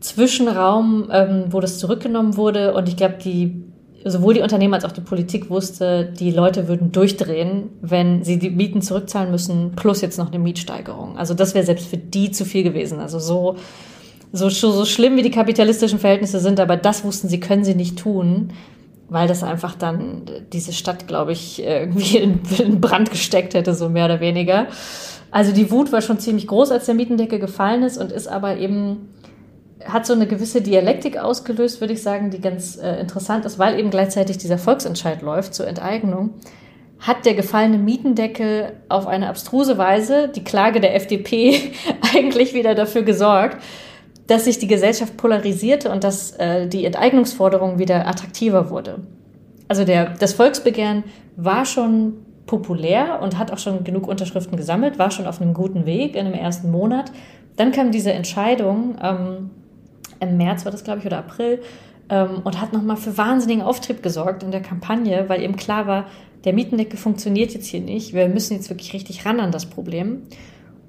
Zwischenraum, 0.00 1.08
ähm, 1.12 1.44
wo 1.50 1.60
das 1.60 1.78
zurückgenommen 1.78 2.36
wurde 2.36 2.74
und 2.74 2.88
ich 2.88 2.96
glaube, 2.96 3.16
die 3.22 3.64
sowohl 4.04 4.34
die 4.34 4.40
Unternehmen 4.40 4.74
als 4.74 4.84
auch 4.84 4.92
die 4.92 5.02
Politik 5.02 5.50
wusste, 5.50 6.06
die 6.06 6.30
Leute 6.30 6.68
würden 6.68 6.90
durchdrehen, 6.90 7.68
wenn 7.82 8.24
sie 8.24 8.38
die 8.38 8.50
Mieten 8.50 8.80
zurückzahlen 8.80 9.30
müssen, 9.30 9.72
plus 9.76 10.00
jetzt 10.00 10.18
noch 10.18 10.28
eine 10.28 10.38
Mietsteigerung. 10.38 11.18
Also 11.18 11.34
das 11.34 11.54
wäre 11.54 11.66
selbst 11.66 11.86
für 11.86 11.98
die 11.98 12.30
zu 12.30 12.44
viel 12.44 12.62
gewesen. 12.62 12.98
Also 12.98 13.18
so 13.18 13.56
so, 14.32 14.48
so 14.48 14.84
schlimm 14.84 15.16
wie 15.16 15.22
die 15.22 15.30
kapitalistischen 15.30 15.98
Verhältnisse 15.98 16.40
sind, 16.40 16.60
aber 16.60 16.76
das 16.76 17.04
wussten 17.04 17.28
sie, 17.28 17.40
können 17.40 17.64
sie 17.64 17.74
nicht 17.74 17.98
tun, 17.98 18.52
weil 19.08 19.26
das 19.26 19.42
einfach 19.42 19.74
dann 19.74 20.22
diese 20.52 20.72
Stadt, 20.72 21.08
glaube 21.08 21.32
ich, 21.32 21.62
irgendwie 21.62 22.18
in, 22.58 22.80
Brand 22.80 23.10
gesteckt 23.10 23.54
hätte, 23.54 23.74
so 23.74 23.88
mehr 23.88 24.04
oder 24.04 24.20
weniger. 24.20 24.66
Also 25.30 25.52
die 25.52 25.70
Wut 25.70 25.92
war 25.92 26.00
schon 26.00 26.18
ziemlich 26.18 26.46
groß, 26.46 26.70
als 26.70 26.86
der 26.86 26.94
Mietendeckel 26.94 27.38
gefallen 27.38 27.82
ist 27.82 27.98
und 27.98 28.12
ist 28.12 28.28
aber 28.28 28.56
eben, 28.56 29.08
hat 29.84 30.06
so 30.06 30.12
eine 30.12 30.26
gewisse 30.26 30.60
Dialektik 30.60 31.16
ausgelöst, 31.18 31.80
würde 31.80 31.94
ich 31.94 32.02
sagen, 32.02 32.30
die 32.30 32.40
ganz 32.40 32.76
äh, 32.76 33.00
interessant 33.00 33.44
ist, 33.44 33.58
weil 33.58 33.78
eben 33.78 33.90
gleichzeitig 33.90 34.38
dieser 34.38 34.58
Volksentscheid 34.58 35.22
läuft 35.22 35.54
zur 35.54 35.66
Enteignung 35.66 36.34
hat 37.00 37.24
der 37.24 37.34
gefallene 37.34 37.78
Mietendeckel 37.78 38.72
auf 38.88 39.06
eine 39.06 39.28
abstruse 39.28 39.78
Weise, 39.78 40.28
die 40.28 40.44
Klage 40.44 40.80
der 40.80 40.94
FDP, 40.94 41.72
eigentlich 42.14 42.54
wieder 42.54 42.74
dafür 42.74 43.02
gesorgt, 43.02 43.56
dass 44.30 44.44
sich 44.44 44.60
die 44.60 44.68
Gesellschaft 44.68 45.16
polarisierte 45.16 45.90
und 45.90 46.04
dass 46.04 46.30
äh, 46.32 46.68
die 46.68 46.84
Enteignungsforderung 46.84 47.80
wieder 47.80 48.06
attraktiver 48.06 48.70
wurde. 48.70 49.00
Also 49.66 49.84
der, 49.84 50.10
das 50.10 50.34
Volksbegehren 50.34 51.02
war 51.34 51.64
schon 51.64 52.14
populär 52.46 53.20
und 53.22 53.38
hat 53.38 53.52
auch 53.52 53.58
schon 53.58 53.82
genug 53.82 54.06
Unterschriften 54.06 54.56
gesammelt, 54.56 55.00
war 55.00 55.10
schon 55.10 55.26
auf 55.26 55.40
einem 55.40 55.52
guten 55.52 55.84
Weg 55.84 56.14
in 56.14 56.26
dem 56.26 56.34
ersten 56.34 56.70
Monat. 56.70 57.10
Dann 57.56 57.72
kam 57.72 57.90
diese 57.90 58.12
Entscheidung, 58.12 58.96
ähm, 59.02 59.50
im 60.20 60.36
März 60.36 60.64
war 60.64 60.70
das, 60.70 60.84
glaube 60.84 61.00
ich, 61.00 61.06
oder 61.06 61.18
April, 61.18 61.60
ähm, 62.08 62.42
und 62.44 62.60
hat 62.60 62.72
nochmal 62.72 62.98
für 62.98 63.18
wahnsinnigen 63.18 63.64
Auftrieb 63.64 64.00
gesorgt 64.00 64.44
in 64.44 64.52
der 64.52 64.62
Kampagne, 64.62 65.24
weil 65.28 65.42
eben 65.42 65.56
klar 65.56 65.88
war, 65.88 66.06
der 66.44 66.52
Mietendeckel 66.52 67.00
funktioniert 67.00 67.52
jetzt 67.52 67.66
hier 67.66 67.80
nicht. 67.80 68.14
Wir 68.14 68.28
müssen 68.28 68.54
jetzt 68.54 68.70
wirklich 68.70 68.92
richtig 68.92 69.26
ran 69.26 69.40
an 69.40 69.50
das 69.50 69.66
Problem. 69.66 70.22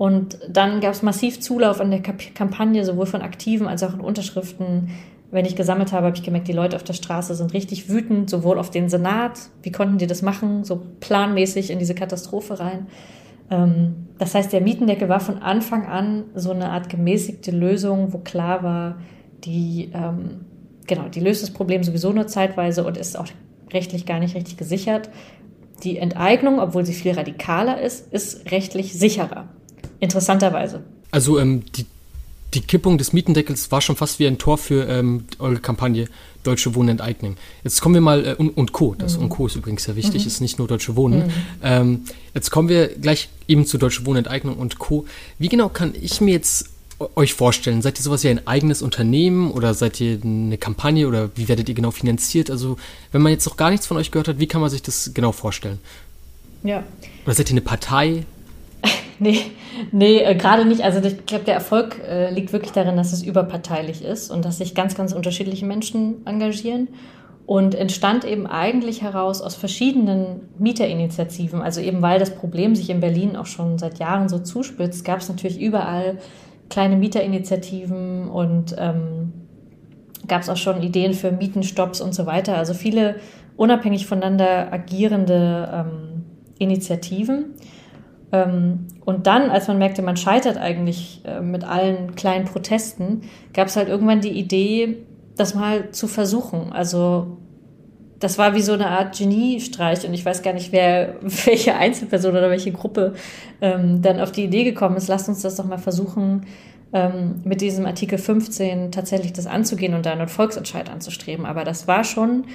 Und 0.01 0.39
dann 0.49 0.81
gab 0.81 0.93
es 0.93 1.03
massiv 1.03 1.41
Zulauf 1.41 1.79
an 1.79 1.91
der 1.91 2.01
Kampagne, 2.01 2.83
sowohl 2.83 3.05
von 3.05 3.21
Aktiven 3.21 3.67
als 3.67 3.83
auch 3.83 3.93
in 3.93 3.99
Unterschriften. 3.99 4.89
Wenn 5.29 5.45
ich 5.45 5.55
gesammelt 5.55 5.91
habe, 5.91 6.07
habe 6.07 6.17
ich 6.17 6.23
gemerkt, 6.23 6.47
die 6.47 6.53
Leute 6.53 6.75
auf 6.75 6.81
der 6.81 6.93
Straße 6.93 7.35
sind 7.35 7.53
richtig 7.53 7.87
wütend, 7.87 8.27
sowohl 8.27 8.57
auf 8.57 8.71
den 8.71 8.89
Senat, 8.89 9.33
wie 9.61 9.71
konnten 9.71 9.99
die 9.99 10.07
das 10.07 10.23
machen, 10.23 10.63
so 10.63 10.81
planmäßig 11.01 11.69
in 11.69 11.77
diese 11.77 11.93
Katastrophe 11.93 12.59
rein. 12.59 12.87
Ähm, 13.51 14.07
das 14.17 14.33
heißt, 14.33 14.51
der 14.51 14.61
Mietendeckel 14.61 15.07
war 15.07 15.19
von 15.19 15.37
Anfang 15.37 15.85
an 15.85 16.23
so 16.33 16.49
eine 16.49 16.71
Art 16.71 16.89
gemäßigte 16.89 17.51
Lösung, 17.51 18.11
wo 18.11 18.17
klar 18.17 18.63
war, 18.63 18.95
die, 19.43 19.91
ähm, 19.93 20.45
genau, 20.87 21.09
die 21.09 21.19
löst 21.19 21.43
das 21.43 21.51
Problem 21.51 21.83
sowieso 21.83 22.11
nur 22.11 22.25
zeitweise 22.25 22.83
und 22.85 22.97
ist 22.97 23.19
auch 23.19 23.27
rechtlich 23.71 24.07
gar 24.07 24.17
nicht 24.17 24.33
richtig 24.33 24.57
gesichert. 24.57 25.11
Die 25.83 25.99
Enteignung, 25.99 26.59
obwohl 26.59 26.87
sie 26.87 26.93
viel 26.93 27.11
radikaler 27.11 27.79
ist, 27.79 28.11
ist 28.11 28.49
rechtlich 28.49 28.93
sicherer. 28.93 29.47
Interessanterweise. 30.01 30.83
Also 31.11 31.39
ähm, 31.39 31.63
die, 31.73 31.85
die 32.53 32.61
Kippung 32.61 32.97
des 32.97 33.13
Mietendeckels 33.13 33.71
war 33.71 33.79
schon 33.79 33.95
fast 33.95 34.19
wie 34.19 34.27
ein 34.27 34.37
Tor 34.37 34.57
für 34.57 34.87
ähm, 34.89 35.25
eure 35.39 35.59
Kampagne 35.59 36.07
Deutsche 36.43 36.73
Wohnen 36.73 36.89
enteignen. 36.89 37.37
Jetzt 37.63 37.81
kommen 37.81 37.93
wir 37.93 38.01
mal, 38.01 38.25
äh, 38.25 38.33
und, 38.33 38.49
und 38.57 38.71
Co., 38.71 38.95
das 38.97 39.15
mhm. 39.15 39.23
und 39.23 39.29
Co. 39.29 39.45
ist 39.45 39.55
übrigens 39.55 39.83
sehr 39.83 39.95
wichtig, 39.95 40.23
mhm. 40.23 40.27
ist 40.27 40.41
nicht 40.41 40.57
nur 40.57 40.67
Deutsche 40.67 40.95
Wohnen. 40.95 41.27
Mhm. 41.27 41.31
Ähm, 41.63 41.99
jetzt 42.33 42.49
kommen 42.49 42.67
wir 42.67 42.87
gleich 42.89 43.29
eben 43.47 43.65
zu 43.65 43.77
Deutsche 43.77 44.05
Wohnen 44.05 44.17
Enteignung 44.17 44.57
und 44.57 44.79
Co. 44.79 45.05
Wie 45.37 45.49
genau 45.49 45.69
kann 45.69 45.93
ich 46.01 46.19
mir 46.19 46.31
jetzt 46.31 46.69
euch 47.15 47.35
vorstellen? 47.35 47.83
Seid 47.83 47.99
ihr 47.99 48.03
sowas 48.03 48.23
wie 48.23 48.29
ein 48.29 48.47
eigenes 48.47 48.81
Unternehmen 48.81 49.51
oder 49.51 49.75
seid 49.75 50.01
ihr 50.01 50.19
eine 50.23 50.57
Kampagne 50.57 51.07
oder 51.07 51.29
wie 51.35 51.47
werdet 51.47 51.69
ihr 51.69 51.75
genau 51.75 51.91
finanziert? 51.91 52.49
Also, 52.49 52.77
wenn 53.11 53.21
man 53.21 53.31
jetzt 53.31 53.45
noch 53.45 53.55
gar 53.55 53.69
nichts 53.69 53.85
von 53.85 53.97
euch 53.97 54.09
gehört 54.09 54.27
hat, 54.27 54.39
wie 54.39 54.47
kann 54.47 54.61
man 54.61 54.71
sich 54.71 54.81
das 54.81 55.11
genau 55.13 55.31
vorstellen? 55.31 55.79
Ja. 56.63 56.83
Oder 57.25 57.35
seid 57.35 57.49
ihr 57.49 57.53
eine 57.53 57.61
Partei? 57.61 58.25
Nee, 59.21 59.37
nee 59.91 60.17
äh, 60.17 60.33
gerade 60.33 60.65
nicht. 60.65 60.81
Also 60.81 60.99
ich 60.99 61.27
glaube, 61.27 61.45
der 61.45 61.53
Erfolg 61.53 62.01
äh, 62.03 62.31
liegt 62.31 62.53
wirklich 62.53 62.71
darin, 62.71 62.97
dass 62.97 63.13
es 63.13 63.21
überparteilich 63.21 64.03
ist 64.03 64.31
und 64.31 64.45
dass 64.45 64.57
sich 64.57 64.73
ganz, 64.73 64.95
ganz 64.95 65.13
unterschiedliche 65.13 65.65
Menschen 65.67 66.25
engagieren. 66.25 66.87
Und 67.45 67.75
entstand 67.75 68.23
eben 68.23 68.47
eigentlich 68.47 69.01
heraus 69.01 69.41
aus 69.41 69.55
verschiedenen 69.55 70.49
Mieterinitiativen. 70.57 71.61
Also 71.61 71.81
eben 71.81 72.01
weil 72.01 72.17
das 72.17 72.33
Problem 72.33 72.75
sich 72.75 72.89
in 72.89 72.99
Berlin 72.99 73.35
auch 73.35 73.45
schon 73.45 73.77
seit 73.77 73.99
Jahren 73.99 74.27
so 74.27 74.39
zuspitzt, 74.39 75.05
gab 75.05 75.19
es 75.19 75.29
natürlich 75.29 75.59
überall 75.59 76.17
kleine 76.69 76.95
Mieterinitiativen 76.95 78.27
und 78.29 78.75
ähm, 78.77 79.33
gab 80.27 80.41
es 80.41 80.49
auch 80.49 80.57
schon 80.57 80.81
Ideen 80.81 81.13
für 81.13 81.31
Mietenstopps 81.31 82.01
und 82.01 82.15
so 82.15 82.25
weiter. 82.25 82.57
Also 82.57 82.73
viele 82.73 83.17
unabhängig 83.57 84.07
voneinander 84.07 84.71
agierende 84.71 85.69
ähm, 85.73 86.23
Initiativen. 86.57 87.55
Ähm, 88.31 88.87
und 89.05 89.27
dann, 89.27 89.49
als 89.49 89.67
man 89.67 89.77
merkte, 89.77 90.01
man 90.01 90.17
scheitert 90.17 90.57
eigentlich 90.57 91.21
äh, 91.25 91.41
mit 91.41 91.63
allen 91.63 92.15
kleinen 92.15 92.45
Protesten, 92.45 93.21
gab 93.53 93.67
es 93.67 93.75
halt 93.75 93.89
irgendwann 93.89 94.21
die 94.21 94.31
Idee, 94.31 94.97
das 95.35 95.55
mal 95.55 95.91
zu 95.91 96.07
versuchen. 96.07 96.71
Also 96.71 97.37
das 98.19 98.37
war 98.37 98.55
wie 98.55 98.61
so 98.61 98.73
eine 98.73 98.87
Art 98.87 99.17
Geniestreich 99.17 100.05
und 100.07 100.13
ich 100.13 100.23
weiß 100.23 100.43
gar 100.43 100.53
nicht, 100.53 100.71
wer, 100.71 101.15
welche 101.21 101.75
Einzelperson 101.75 102.31
oder 102.31 102.49
welche 102.49 102.71
Gruppe 102.71 103.13
ähm, 103.61 104.01
dann 104.01 104.19
auf 104.19 104.31
die 104.31 104.45
Idee 104.45 104.63
gekommen 104.63 104.95
ist, 104.95 105.07
lasst 105.07 105.27
uns 105.27 105.41
das 105.41 105.55
doch 105.55 105.65
mal 105.65 105.79
versuchen, 105.79 106.45
ähm, 106.93 107.41
mit 107.43 107.61
diesem 107.61 107.85
Artikel 107.85 108.17
15 108.17 108.91
tatsächlich 108.91 109.33
das 109.33 109.47
anzugehen 109.47 109.93
und 109.93 110.05
da 110.05 110.11
einen 110.11 110.27
Volksentscheid 110.27 110.89
anzustreben. 110.89 111.45
Aber 111.45 111.63
das 111.63 111.87
war 111.87 112.03
schon 112.03 112.45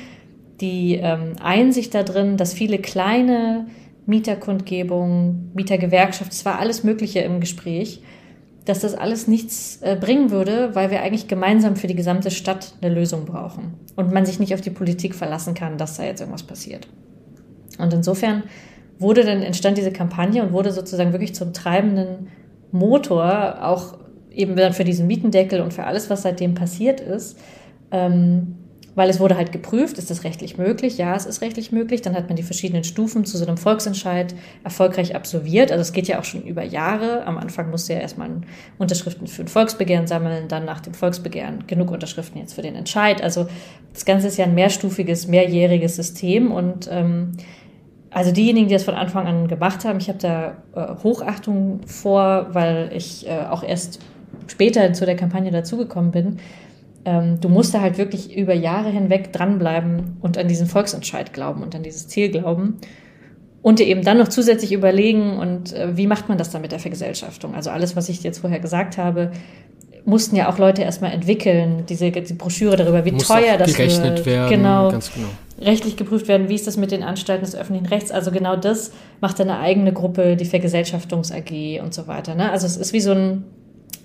die 0.61 0.95
ähm, 0.95 1.33
Einsicht 1.43 1.95
da 1.95 2.03
drin, 2.03 2.37
dass 2.37 2.55
viele 2.55 2.79
kleine 2.79 3.67
Mieterkundgebung, 4.07 5.51
Mietergewerkschaft, 5.55 6.33
es 6.33 6.45
war 6.45 6.59
alles 6.59 6.85
Mögliche 6.85 7.21
im 7.21 7.41
Gespräch, 7.41 8.03
dass 8.65 8.81
das 8.81 8.95
alles 8.95 9.29
nichts 9.29 9.79
äh, 9.83 9.97
bringen 9.97 10.31
würde, 10.31 10.75
weil 10.75 10.91
wir 10.91 11.03
eigentlich 11.03 11.29
gemeinsam 11.29 11.77
für 11.77 11.87
die 11.87 11.95
gesamte 11.95 12.31
Stadt 12.31 12.75
eine 12.81 12.93
Lösung 12.93 13.25
brauchen 13.25 13.75
und 13.95 14.13
man 14.13 14.27
sich 14.27 14.41
nicht 14.41 14.55
auf 14.55 14.61
die 14.61 14.71
Politik 14.71 15.15
verlassen 15.15 15.55
kann, 15.55 15.79
dass 15.79 15.97
da 15.97 16.05
jetzt 16.05 16.21
irgendwas 16.21 16.43
passiert. 16.43 16.89
Und 17.79 17.93
insofern 17.93 18.45
wurde 18.99 19.25
dann 19.25 19.43
entstand 19.43 19.79
diese 19.79 19.93
Kampagne 19.93 20.43
und 20.43 20.53
wurde 20.53 20.73
sozusagen 20.73 21.13
wirklich 21.13 21.35
zum 21.35 21.53
treibenden 21.53 22.29
Motor, 22.73 23.59
auch 23.63 23.99
eben 24.31 24.57
dann 24.57 24.73
für 24.73 24.85
diesen 24.85 25.07
Mietendeckel 25.07 25.61
und 25.61 25.73
für 25.73 25.85
alles, 25.85 26.11
was 26.11 26.23
seitdem 26.23 26.55
passiert 26.55 27.01
ist. 27.01 27.39
Ähm, 27.91 28.57
weil 28.97 29.11
es 29.11 29.21
wurde 29.21 29.37
halt 29.37 29.53
geprüft, 29.53 29.99
ist 29.99 30.11
das 30.11 30.25
rechtlich 30.25 30.57
möglich? 30.57 30.97
Ja, 30.97 31.15
es 31.15 31.27
ist 31.27 31.43
rechtlich 31.43 31.71
möglich. 31.71 32.01
Dann 32.01 32.15
hat 32.15 32.29
man 32.29 32.37
die 32.37 32.43
verschiedenen 32.43 32.83
Stufen 32.83 33.27
zu 33.27 33.37
so 33.37 33.47
einem 33.47 33.59
Volksentscheid 33.59 34.35
erfolgreich 34.65 35.15
absolviert. 35.15 35.71
Also 35.71 35.83
es 35.83 35.93
geht 35.93 36.09
ja 36.09 36.19
auch 36.19 36.25
schon 36.25 36.43
über 36.43 36.65
Jahre. 36.65 37.27
Am 37.27 37.37
Anfang 37.37 37.71
musste 37.71 37.93
ja 37.93 38.01
erstmal 38.01 38.31
Unterschriften 38.79 39.27
für 39.27 39.43
ein 39.43 39.49
Volksbegehren 39.49 40.07
sammeln, 40.07 40.49
dann 40.49 40.65
nach 40.65 40.81
dem 40.81 40.95
Volksbegehren 40.95 41.67
genug 41.67 41.91
Unterschriften 41.91 42.41
jetzt 42.41 42.55
für 42.55 42.63
den 42.63 42.75
Entscheid. 42.75 43.23
Also 43.23 43.47
das 43.93 44.07
Ganze 44.07 44.29
ist 44.29 44.39
ja 44.39 44.47
ein 44.47 44.55
mehrstufiges, 44.55 45.29
mehrjähriges 45.29 45.95
System 45.97 46.51
und 46.51 46.89
ähm, 46.91 47.33
also 48.09 48.33
diejenigen, 48.33 48.69
die 48.69 48.75
das 48.75 48.85
von 48.85 48.95
Anfang 48.95 49.27
an 49.27 49.47
gemacht 49.47 49.85
haben, 49.85 49.99
ich 49.99 50.09
habe 50.09 50.19
da 50.19 50.57
äh, 50.75 51.03
Hochachtung 51.03 51.81
vor, 51.87 52.47
weil 52.53 52.91
ich 52.95 53.29
äh, 53.29 53.41
auch 53.51 53.63
erst 53.63 54.01
später 54.47 54.91
zu 54.95 55.05
der 55.05 55.17
Kampagne 55.17 55.51
dazugekommen 55.51 56.13
bin 56.13 56.39
ähm, 57.07 57.41
du 57.41 57.49
musst 57.49 57.73
da 57.73 57.81
halt 57.81 57.99
wirklich 57.99 58.37
über 58.37 58.53
Jahre 58.53 58.91
hinweg 58.91 59.33
dranbleiben 59.33 60.17
und 60.21 60.37
an 60.37 60.49
diesen 60.49 60.67
Volksentscheid 60.67 61.33
glauben 61.33 61.63
und 61.63 61.75
an 61.75 61.85
dieses 61.85 62.09
Ziel 62.09 62.31
glauben. 62.31 62.79
Und 63.63 63.79
dir 63.79 63.87
eben 63.87 64.03
dann 64.03 64.19
noch 64.19 64.29
zusätzlich 64.29 64.73
überlegen, 64.73 65.39
und 65.39 65.73
äh, 65.73 65.97
wie 65.97 66.07
macht 66.07 66.29
man 66.29 66.37
das 66.37 66.51
dann 66.51 66.63
mit 66.63 66.73
der 66.73 66.81
Vergesellschaftung? 66.81 67.55
Also 67.55 67.71
alles, 67.71 67.97
was 67.97 68.09
ich 68.09 68.23
jetzt 68.23 68.41
vorher 68.41 68.59
gesagt 68.59 68.99
habe, 68.99 69.31
mussten 70.05 70.37
ja 70.37 70.49
auch 70.49 70.59
Leute 70.59 70.83
erstmal 70.83 71.13
entwickeln, 71.13 71.85
diese 71.89 72.11
die 72.11 72.35
Broschüre 72.35 72.77
darüber, 72.77 73.05
wie 73.05 73.13
Muss 73.13 73.27
teuer 73.27 73.57
das 73.57 73.75
gerechnet 73.75 74.19
wird. 74.19 74.27
Werden, 74.27 74.51
genau, 74.51 74.91
ganz 74.91 75.13
genau. 75.13 75.29
Rechtlich 75.61 75.97
geprüft 75.97 76.29
werden, 76.29 76.49
wie 76.49 76.55
ist 76.55 76.67
das 76.67 76.77
mit 76.77 76.91
den 76.91 77.03
Anstalten 77.03 77.45
des 77.45 77.57
öffentlichen 77.57 77.87
Rechts? 77.87 78.11
Also 78.11 78.31
genau 78.31 78.57
das 78.57 78.93
macht 79.21 79.41
eine 79.41 79.59
eigene 79.59 79.93
Gruppe, 79.93 80.37
die 80.37 80.45
Vergesellschaftungs 80.45 81.33
AG 81.33 81.81
und 81.83 81.95
so 81.95 82.07
weiter. 82.07 82.35
Ne? 82.35 82.51
Also 82.51 82.67
es 82.67 82.77
ist 82.77 82.93
wie 82.93 83.01
so 83.01 83.13
ein 83.13 83.45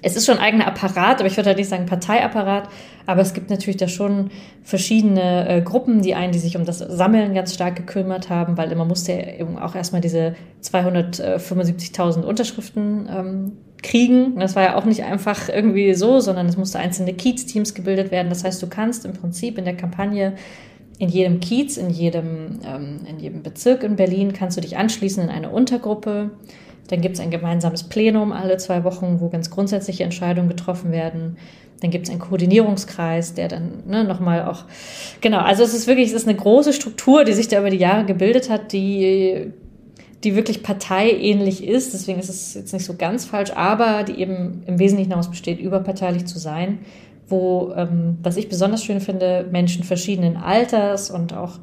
es 0.01 0.15
ist 0.15 0.25
schon 0.25 0.37
ein 0.37 0.43
eigener 0.43 0.67
Apparat, 0.67 1.19
aber 1.19 1.27
ich 1.27 1.37
würde 1.37 1.49
halt 1.49 1.57
nicht 1.57 1.69
sagen 1.69 1.85
Parteiapparat, 1.85 2.69
aber 3.05 3.21
es 3.21 3.33
gibt 3.33 3.49
natürlich 3.49 3.77
da 3.77 3.87
schon 3.87 4.31
verschiedene 4.63 5.47
äh, 5.47 5.61
Gruppen, 5.61 6.01
die 6.01 6.15
einen, 6.15 6.31
die 6.31 6.39
sich 6.39 6.57
um 6.57 6.65
das 6.65 6.79
Sammeln 6.79 7.33
ganz 7.33 7.53
stark 7.53 7.75
gekümmert 7.75 8.29
haben, 8.29 8.57
weil 8.57 8.75
man 8.75 8.87
musste 8.87 9.13
ja 9.13 9.33
eben 9.39 9.59
auch 9.59 9.75
erstmal 9.75 10.01
diese 10.01 10.35
275.000 10.63 12.21
Unterschriften 12.23 13.09
ähm, 13.09 13.51
kriegen. 13.83 14.39
das 14.39 14.55
war 14.55 14.63
ja 14.63 14.75
auch 14.75 14.85
nicht 14.85 15.03
einfach 15.03 15.49
irgendwie 15.49 15.93
so, 15.93 16.19
sondern 16.19 16.47
es 16.47 16.57
musste 16.57 16.79
einzelne 16.79 17.13
Kiez-Teams 17.13 17.73
gebildet 17.73 18.11
werden. 18.11 18.29
Das 18.29 18.43
heißt, 18.43 18.61
du 18.61 18.67
kannst 18.67 19.05
im 19.05 19.13
Prinzip 19.13 19.57
in 19.57 19.65
der 19.65 19.75
Kampagne 19.75 20.35
in 20.99 21.09
jedem 21.09 21.39
Kiez, 21.39 21.77
in 21.77 21.89
jedem, 21.89 22.59
ähm, 22.63 22.99
in 23.09 23.19
jedem 23.19 23.41
Bezirk 23.41 23.81
in 23.81 23.95
Berlin 23.95 24.33
kannst 24.33 24.57
du 24.57 24.61
dich 24.61 24.77
anschließen 24.77 25.23
in 25.23 25.29
eine 25.29 25.49
Untergruppe. 25.49 26.29
Dann 26.89 27.01
gibt 27.01 27.15
es 27.15 27.21
ein 27.21 27.31
gemeinsames 27.31 27.83
Plenum 27.83 28.31
alle 28.31 28.57
zwei 28.57 28.83
Wochen, 28.83 29.17
wo 29.19 29.29
ganz 29.29 29.49
grundsätzliche 29.49 30.03
Entscheidungen 30.03 30.49
getroffen 30.49 30.91
werden. 30.91 31.37
Dann 31.81 31.89
gibt 31.89 32.05
es 32.05 32.11
einen 32.11 32.19
Koordinierungskreis, 32.19 33.33
der 33.33 33.47
dann 33.47 33.83
ne, 33.87 34.03
nochmal 34.03 34.45
auch, 34.45 34.65
genau, 35.19 35.39
also 35.39 35.63
es 35.63 35.73
ist 35.73 35.87
wirklich, 35.87 36.09
es 36.09 36.13
ist 36.13 36.27
eine 36.27 36.37
große 36.37 36.73
Struktur, 36.73 37.23
die 37.23 37.33
sich 37.33 37.47
da 37.47 37.59
über 37.59 37.71
die 37.71 37.77
Jahre 37.77 38.05
gebildet 38.05 38.49
hat, 38.49 38.71
die, 38.71 39.51
die 40.23 40.35
wirklich 40.35 40.61
parteiähnlich 40.61 41.67
ist. 41.67 41.93
Deswegen 41.93 42.19
ist 42.19 42.29
es 42.29 42.53
jetzt 42.53 42.73
nicht 42.73 42.85
so 42.85 42.95
ganz 42.95 43.25
falsch, 43.25 43.51
aber 43.55 44.03
die 44.03 44.19
eben 44.19 44.61
im 44.67 44.77
Wesentlichen 44.77 45.09
daraus 45.09 45.29
besteht, 45.29 45.59
überparteilich 45.59 46.25
zu 46.25 46.37
sein, 46.37 46.79
wo, 47.27 47.73
ähm, 47.75 48.17
was 48.21 48.37
ich 48.37 48.47
besonders 48.47 48.83
schön 48.83 49.01
finde, 49.01 49.47
Menschen 49.51 49.83
verschiedenen 49.83 50.37
Alters 50.37 51.09
und 51.09 51.33
auch 51.33 51.59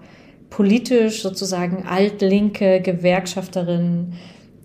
politisch 0.51 1.23
sozusagen 1.23 1.85
altlinke 1.87 2.81
Gewerkschafterinnen, 2.81 4.15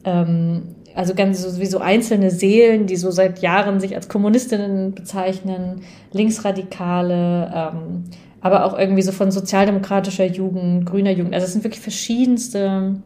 ähm, 0.03 0.63
also 0.95 1.15
ganz 1.15 1.41
so, 1.41 1.59
wie 1.59 1.65
so 1.65 1.79
einzelne 1.79 2.29
Seelen, 2.29 2.85
die 2.85 2.95
so 2.95 3.11
seit 3.11 3.39
Jahren 3.39 3.79
sich 3.79 3.95
als 3.95 4.09
Kommunistinnen 4.09 4.93
bezeichnen, 4.93 5.81
Linksradikale, 6.11 7.51
ähm, 7.53 8.03
aber 8.41 8.65
auch 8.65 8.77
irgendwie 8.77 9.01
so 9.01 9.11
von 9.11 9.31
sozialdemokratischer 9.31 10.25
Jugend, 10.25 10.85
grüner 10.85 11.11
Jugend. 11.11 11.33
Also 11.33 11.45
es 11.45 11.53
sind 11.53 11.63
wirklich 11.63 11.81
verschiedenste 11.81 13.01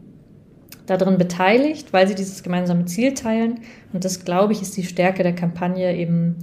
darin 0.88 1.18
beteiligt, 1.18 1.94
weil 1.94 2.08
sie 2.08 2.16
dieses 2.16 2.44
gemeinsame 2.44 2.86
Ziel 2.86 3.14
teilen. 3.14 3.60
Und 3.94 4.06
das, 4.06 4.26
glaube 4.26 4.54
ich, 4.54 4.62
ist 4.62 4.76
die 4.78 4.84
Stärke 4.84 5.24
der 5.24 5.36
Kampagne 5.36 5.96
eben 5.96 6.38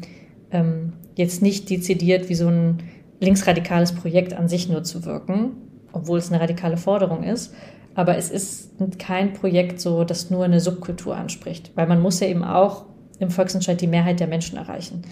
ähm, 0.50 0.92
jetzt 1.16 1.42
nicht 1.42 1.70
dezidiert 1.70 2.28
wie 2.28 2.34
so 2.34 2.48
ein 2.48 2.78
linksradikales 3.20 3.92
Projekt 3.92 4.34
an 4.34 4.48
sich 4.48 4.68
nur 4.68 4.82
zu 4.82 5.04
wirken, 5.04 5.52
obwohl 5.92 6.18
es 6.18 6.30
eine 6.30 6.40
radikale 6.40 6.76
Forderung 6.76 7.22
ist, 7.24 7.54
aber 7.94 8.16
es 8.16 8.30
ist 8.30 8.70
kein 8.98 9.32
Projekt 9.32 9.80
so, 9.80 10.04
das 10.04 10.30
nur 10.30 10.44
eine 10.44 10.60
Subkultur 10.60 11.16
anspricht, 11.16 11.70
weil 11.74 11.86
man 11.86 12.00
muss 12.00 12.20
ja 12.20 12.26
eben 12.26 12.44
auch 12.44 12.86
im 13.18 13.30
Volksentscheid 13.30 13.80
die 13.80 13.86
Mehrheit 13.86 14.20
der 14.20 14.26
Menschen 14.26 14.58
erreichen. 14.58 15.02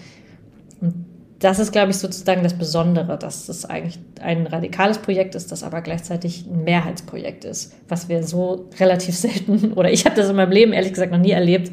Und 0.81 1.05
das 1.39 1.59
ist, 1.59 1.71
glaube 1.71 1.91
ich, 1.91 1.97
sozusagen 1.97 2.43
das 2.43 2.53
Besondere, 2.53 3.17
dass 3.17 3.49
es 3.49 3.65
eigentlich 3.65 3.99
ein 4.21 4.47
radikales 4.47 4.97
Projekt 4.97 5.35
ist, 5.35 5.51
das 5.51 5.63
aber 5.63 5.81
gleichzeitig 5.81 6.45
ein 6.45 6.63
Mehrheitsprojekt 6.63 7.43
ist, 7.43 7.73
was 7.89 8.07
wir 8.07 8.23
so 8.23 8.69
relativ 8.79 9.15
selten, 9.17 9.73
oder 9.73 9.91
ich 9.91 10.05
habe 10.05 10.15
das 10.15 10.29
in 10.29 10.35
meinem 10.35 10.51
Leben 10.51 10.73
ehrlich 10.73 10.93
gesagt 10.93 11.11
noch 11.11 11.19
nie 11.19 11.31
erlebt, 11.31 11.71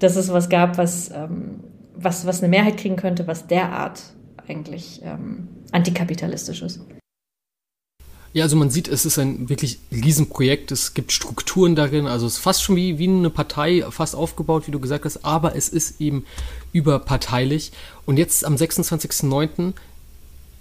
dass 0.00 0.16
es 0.16 0.32
was 0.32 0.48
gab, 0.48 0.78
was, 0.78 1.10
ähm, 1.10 1.60
was, 1.94 2.26
was 2.26 2.40
eine 2.40 2.48
Mehrheit 2.48 2.76
kriegen 2.76 2.96
könnte, 2.96 3.26
was 3.26 3.46
derart 3.46 4.02
eigentlich 4.48 5.00
ähm, 5.04 5.48
antikapitalistisch 5.70 6.62
ist. 6.62 6.80
Ja, 8.34 8.44
also 8.44 8.56
man 8.56 8.70
sieht, 8.70 8.88
es 8.88 9.04
ist 9.04 9.18
ein 9.18 9.48
wirklich 9.50 9.78
Riesenprojekt. 9.90 10.72
Es 10.72 10.94
gibt 10.94 11.12
Strukturen 11.12 11.74
darin. 11.74 12.06
Also 12.06 12.26
es 12.26 12.34
ist 12.34 12.38
fast 12.38 12.62
schon 12.62 12.76
wie, 12.76 12.98
wie 12.98 13.08
eine 13.08 13.28
Partei, 13.28 13.84
fast 13.90 14.14
aufgebaut, 14.14 14.66
wie 14.66 14.70
du 14.70 14.80
gesagt 14.80 15.04
hast. 15.04 15.24
Aber 15.24 15.54
es 15.54 15.68
ist 15.68 16.00
eben 16.00 16.24
überparteilich. 16.72 17.72
Und 18.06 18.16
jetzt 18.16 18.44
am 18.44 18.54
26.09. 18.54 19.74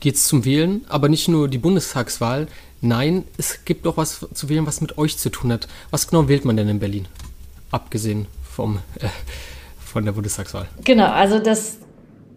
geht 0.02 0.16
es 0.16 0.28
zum 0.28 0.44
Wählen. 0.44 0.86
Aber 0.90 1.08
nicht 1.08 1.30
nur 1.30 1.48
die 1.48 1.58
Bundestagswahl. 1.58 2.48
Nein, 2.82 3.24
es 3.38 3.64
gibt 3.64 3.88
auch 3.88 3.96
was 3.96 4.26
zu 4.34 4.50
wählen, 4.50 4.66
was 4.66 4.82
mit 4.82 4.98
euch 4.98 5.18
zu 5.18 5.30
tun 5.30 5.54
hat. 5.54 5.68
Was 5.92 6.08
genau 6.08 6.28
wählt 6.28 6.44
man 6.44 6.58
denn 6.58 6.68
in 6.68 6.80
Berlin? 6.80 7.08
Abgesehen 7.70 8.28
vom, 8.44 8.80
äh, 9.00 9.08
von 9.80 10.04
der 10.04 10.12
Bundestagswahl. 10.12 10.68
Genau, 10.84 11.10
also 11.10 11.40
das 11.40 11.78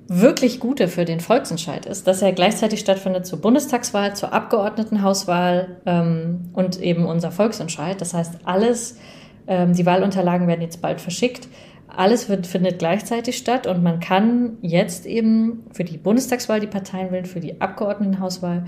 wirklich 0.06 0.60
Gute 0.60 0.88
für 0.88 1.04
den 1.04 1.20
Volksentscheid 1.20 1.86
ist, 1.86 2.06
dass 2.06 2.22
er 2.22 2.32
gleichzeitig 2.32 2.80
stattfindet 2.80 3.26
zur 3.26 3.40
Bundestagswahl, 3.40 4.14
zur 4.14 4.32
Abgeordnetenhauswahl 4.32 5.78
ähm, 5.86 6.50
und 6.52 6.80
eben 6.80 7.06
unser 7.06 7.30
Volksentscheid. 7.30 8.00
Das 8.00 8.12
heißt, 8.12 8.40
alles, 8.44 8.98
ähm, 9.46 9.72
die 9.72 9.86
Wahlunterlagen 9.86 10.46
werden 10.46 10.60
jetzt 10.60 10.82
bald 10.82 11.00
verschickt. 11.00 11.48
Alles 11.88 12.28
wird, 12.28 12.46
findet 12.46 12.78
gleichzeitig 12.78 13.36
statt 13.38 13.66
und 13.66 13.82
man 13.82 14.00
kann 14.00 14.58
jetzt 14.62 15.06
eben 15.06 15.64
für 15.72 15.84
die 15.84 15.96
Bundestagswahl 15.96 16.60
die 16.60 16.66
Parteien 16.66 17.12
wählen, 17.12 17.24
für 17.24 17.40
die 17.40 17.60
Abgeordnetenhauswahl 17.60 18.64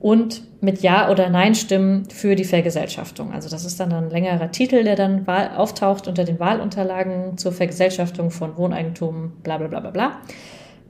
und 0.00 0.42
mit 0.60 0.82
Ja 0.82 1.10
oder 1.10 1.30
Nein 1.30 1.54
stimmen 1.54 2.06
für 2.10 2.34
die 2.34 2.44
Vergesellschaftung. 2.44 3.32
Also 3.32 3.48
das 3.48 3.64
ist 3.64 3.80
dann 3.80 3.90
ein 3.92 4.10
längerer 4.10 4.50
Titel, 4.50 4.84
der 4.84 4.96
dann 4.96 5.26
auftaucht 5.26 6.08
unter 6.08 6.24
den 6.24 6.38
Wahlunterlagen 6.38 7.38
zur 7.38 7.52
Vergesellschaftung 7.52 8.30
von 8.30 8.56
Wohneigentum, 8.58 9.32
bla 9.42 9.56
bla 9.56 9.68
bla 9.68 9.80
bla 9.80 9.90
bla. 9.90 10.20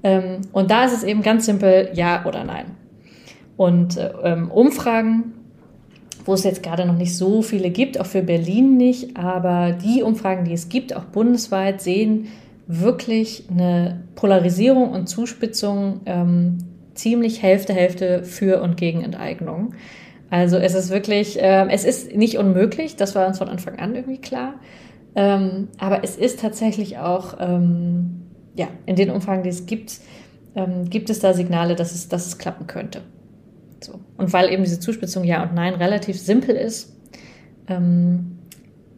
Ähm, 0.05 0.43
und 0.53 0.71
da 0.71 0.85
ist 0.85 0.93
es 0.93 1.03
eben 1.03 1.23
ganz 1.23 1.47
simpel 1.47 1.90
Ja 1.95 2.25
oder 2.27 2.45
Nein. 2.45 2.67
Und 3.57 3.99
ähm, 4.23 4.51
Umfragen, 4.51 5.33
wo 6.25 6.35
es 6.35 6.45
jetzt 6.45 6.62
gerade 6.62 6.87
noch 6.87 6.97
nicht 6.97 7.17
so 7.17 7.43
viele 7.43 7.71
gibt, 7.71 7.99
auch 7.99 8.07
für 8.07 8.23
Berlin 8.23 8.77
nicht, 8.77 9.17
aber 9.17 9.73
die 9.73 10.03
Umfragen, 10.03 10.45
die 10.45 10.53
es 10.53 10.69
gibt, 10.69 10.95
auch 10.95 11.05
bundesweit, 11.05 11.81
sehen 11.81 12.29
wirklich 12.67 13.45
eine 13.51 14.03
Polarisierung 14.14 14.90
und 14.90 15.07
Zuspitzung 15.09 16.01
ähm, 16.07 16.59
ziemlich 16.95 17.43
Hälfte, 17.43 17.73
Hälfte 17.73 18.25
für 18.25 18.62
und 18.62 18.77
gegen 18.77 19.03
Enteignung. 19.03 19.75
Also 20.31 20.57
es 20.57 20.75
ist 20.75 20.90
wirklich, 20.90 21.40
äh, 21.40 21.67
es 21.71 21.85
ist 21.85 22.14
nicht 22.14 22.38
unmöglich, 22.38 22.97
das 22.97 23.14
war 23.14 23.27
uns 23.27 23.38
von 23.38 23.49
Anfang 23.49 23.79
an 23.79 23.95
irgendwie 23.95 24.19
klar. 24.19 24.55
Ähm, 25.14 25.69
aber 25.79 26.03
es 26.03 26.17
ist 26.17 26.40
tatsächlich 26.40 26.99
auch, 26.99 27.37
ähm, 27.38 28.24
ja, 28.57 28.69
in 28.87 28.97
den 28.97 29.11
Umfragen, 29.11 29.43
die 29.43 29.49
es 29.49 29.67
gibt, 29.67 29.99
ähm, 30.55 30.88
gibt 30.88 31.11
es 31.11 31.21
da 31.21 31.35
Signale, 31.35 31.75
dass 31.75 31.95
es, 31.95 32.09
dass 32.09 32.27
es 32.27 32.38
klappen 32.38 32.67
könnte. 32.67 33.03
So. 33.81 34.01
Und 34.17 34.33
weil 34.33 34.51
eben 34.51 34.62
diese 34.62 34.81
Zuspitzung 34.81 35.25
Ja 35.25 35.43
und 35.43 35.55
Nein 35.55 35.75
relativ 35.75 36.19
simpel 36.19 36.57
ist, 36.57 36.93
ähm, 37.69 38.38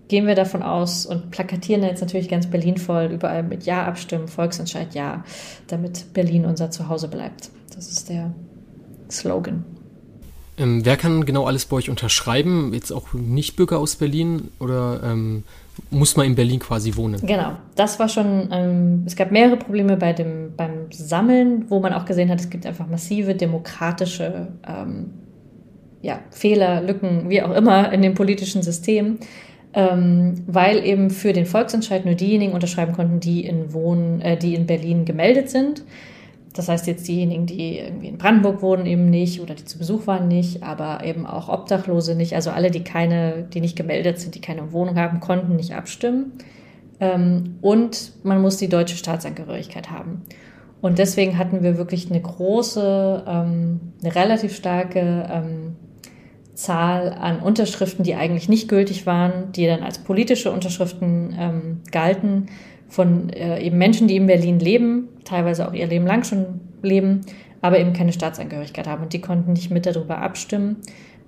gehen 0.09 0.27
wir 0.27 0.35
davon 0.35 0.63
aus 0.63 1.07
und 1.07 1.31
plakatieren 1.31 1.83
jetzt 1.83 2.01
natürlich 2.01 2.29
ganz 2.29 2.47
Berlin 2.47 2.77
voll, 2.77 3.07
überall 3.07 3.43
mit 3.43 3.65
Ja 3.65 3.87
abstimmen, 3.87 4.29
Volksentscheid 4.29 4.95
Ja, 4.95 5.25
damit 5.67 6.13
Berlin 6.13 6.45
unser 6.45 6.71
Zuhause 6.71 7.09
bleibt. 7.09 7.51
Das 7.75 7.91
ist 7.91 8.09
der 8.09 8.33
Slogan. 9.11 9.65
Ähm, 10.59 10.85
wer 10.85 10.97
kann 10.97 11.25
genau 11.27 11.47
alles 11.47 11.67
bei 11.67 11.77
euch 11.77 11.91
unterschreiben? 11.91 12.73
Jetzt 12.73 12.93
auch 12.93 13.13
Nicht-Bürger 13.13 13.79
aus 13.79 13.97
Berlin 13.97 14.49
oder 14.59 15.03
ähm, 15.05 15.45
muss 15.91 16.17
man 16.17 16.27
in 16.27 16.35
Berlin 16.35 16.59
quasi 16.59 16.97
wohnen? 16.97 17.21
Genau, 17.25 17.53
das 17.75 17.99
war 17.99 18.09
schon, 18.09 18.49
ähm, 18.51 19.05
es 19.07 19.17
gab 19.17 19.31
mehrere 19.31 19.57
Probleme 19.57 19.97
bei 19.97 20.13
dem, 20.13 20.53
beim 20.57 20.91
Sammeln, 20.91 21.67
wo 21.69 21.81
man 21.81 21.93
auch 21.93 22.05
gesehen 22.05 22.31
hat, 22.31 22.41
es 22.41 22.51
gibt 22.51 22.67
einfach 22.67 22.89
massive 22.89 23.35
demokratische 23.35 24.49
ähm, 24.67 25.11
ja, 26.03 26.21
Fehler, 26.31 26.83
Lücken, 26.83 27.29
wie 27.29 27.43
auch 27.43 27.55
immer 27.55 27.93
in 27.93 28.03
dem 28.03 28.15
politischen 28.15 28.63
System. 28.63 29.19
Ähm, 29.75 30.43
weil 30.47 30.83
eben 30.87 31.11
für 31.11 31.35
den 31.35 31.45
Volksentscheid 31.45 32.07
nur 32.07 32.15
diejenigen 32.15 32.55
unterschreiben 32.55 32.95
konnten, 32.95 33.21
die 33.21 33.45
in, 33.45 33.75
Wohn, 33.75 34.23
äh, 34.23 34.39
die 34.39 34.55
in 34.55 34.67
Berlin 34.67 35.05
gemeldet 35.05 35.51
sind. 35.51 35.85
Das 36.57 36.69
heißt 36.69 36.87
jetzt 36.87 37.07
diejenigen, 37.07 37.47
die 37.47 37.79
irgendwie 37.79 38.09
in 38.09 38.19
Brandenburg 38.19 38.63
wohnen, 38.63 38.87
eben 38.87 39.11
nicht 39.11 39.41
oder 39.41 39.55
die 39.55 39.65
zu 39.65 39.79
Besuch 39.79 40.07
waren 40.07 40.29
nicht, 40.29 40.63
aber 40.63 41.05
eben 41.05 41.27
auch 41.27 41.49
Obdachlose 41.49 42.15
nicht. 42.15 42.35
Also 42.35 42.51
alle, 42.51 42.71
die 42.71 42.83
keine, 42.83 43.47
die 43.53 43.61
nicht 43.61 43.77
gemeldet 43.77 44.19
sind, 44.19 44.35
die 44.35 44.41
keine 44.41 44.73
Wohnung 44.73 44.97
haben, 44.97 45.21
konnten 45.21 45.57
nicht 45.57 45.75
abstimmen. 45.75 46.33
Ähm, 47.01 47.57
und 47.61 48.13
man 48.23 48.41
muss 48.41 48.57
die 48.57 48.69
deutsche 48.69 48.97
Staatsangehörigkeit 48.97 49.91
haben. 49.91 50.23
Und 50.81 50.99
deswegen 50.99 51.37
hatten 51.37 51.63
wir 51.63 51.79
wirklich 51.79 52.11
eine 52.11 52.21
große, 52.21 53.25
ähm, 53.27 53.81
eine 54.03 54.15
relativ 54.15 54.55
starke 54.55 55.29
ähm, 55.31 55.77
Zahl 56.55 57.13
an 57.13 57.41
Unterschriften, 57.41 58.03
die 58.03 58.15
eigentlich 58.15 58.49
nicht 58.49 58.69
gültig 58.69 59.05
waren, 59.05 59.53
die 59.53 59.67
dann 59.67 59.83
als 59.83 59.99
politische 59.99 60.51
Unterschriften 60.51 61.83
galten 61.93 62.47
von 62.89 63.29
äh, 63.31 63.61
eben 63.61 63.77
Menschen, 63.77 64.09
die 64.09 64.17
in 64.17 64.27
Berlin 64.27 64.59
leben, 64.59 65.09
teilweise 65.27 65.69
auch 65.69 65.75
ihr 65.75 65.87
Leben 65.87 66.07
lang 66.07 66.25
schon 66.25 66.61
leben, 66.83 67.21
aber 67.61 67.79
eben 67.79 67.93
keine 67.93 68.13
Staatsangehörigkeit 68.13 68.87
haben. 68.87 69.03
Und 69.03 69.13
die 69.13 69.21
konnten 69.21 69.53
nicht 69.53 69.71
mit 69.71 69.85
darüber 69.85 70.19
abstimmen. 70.19 70.77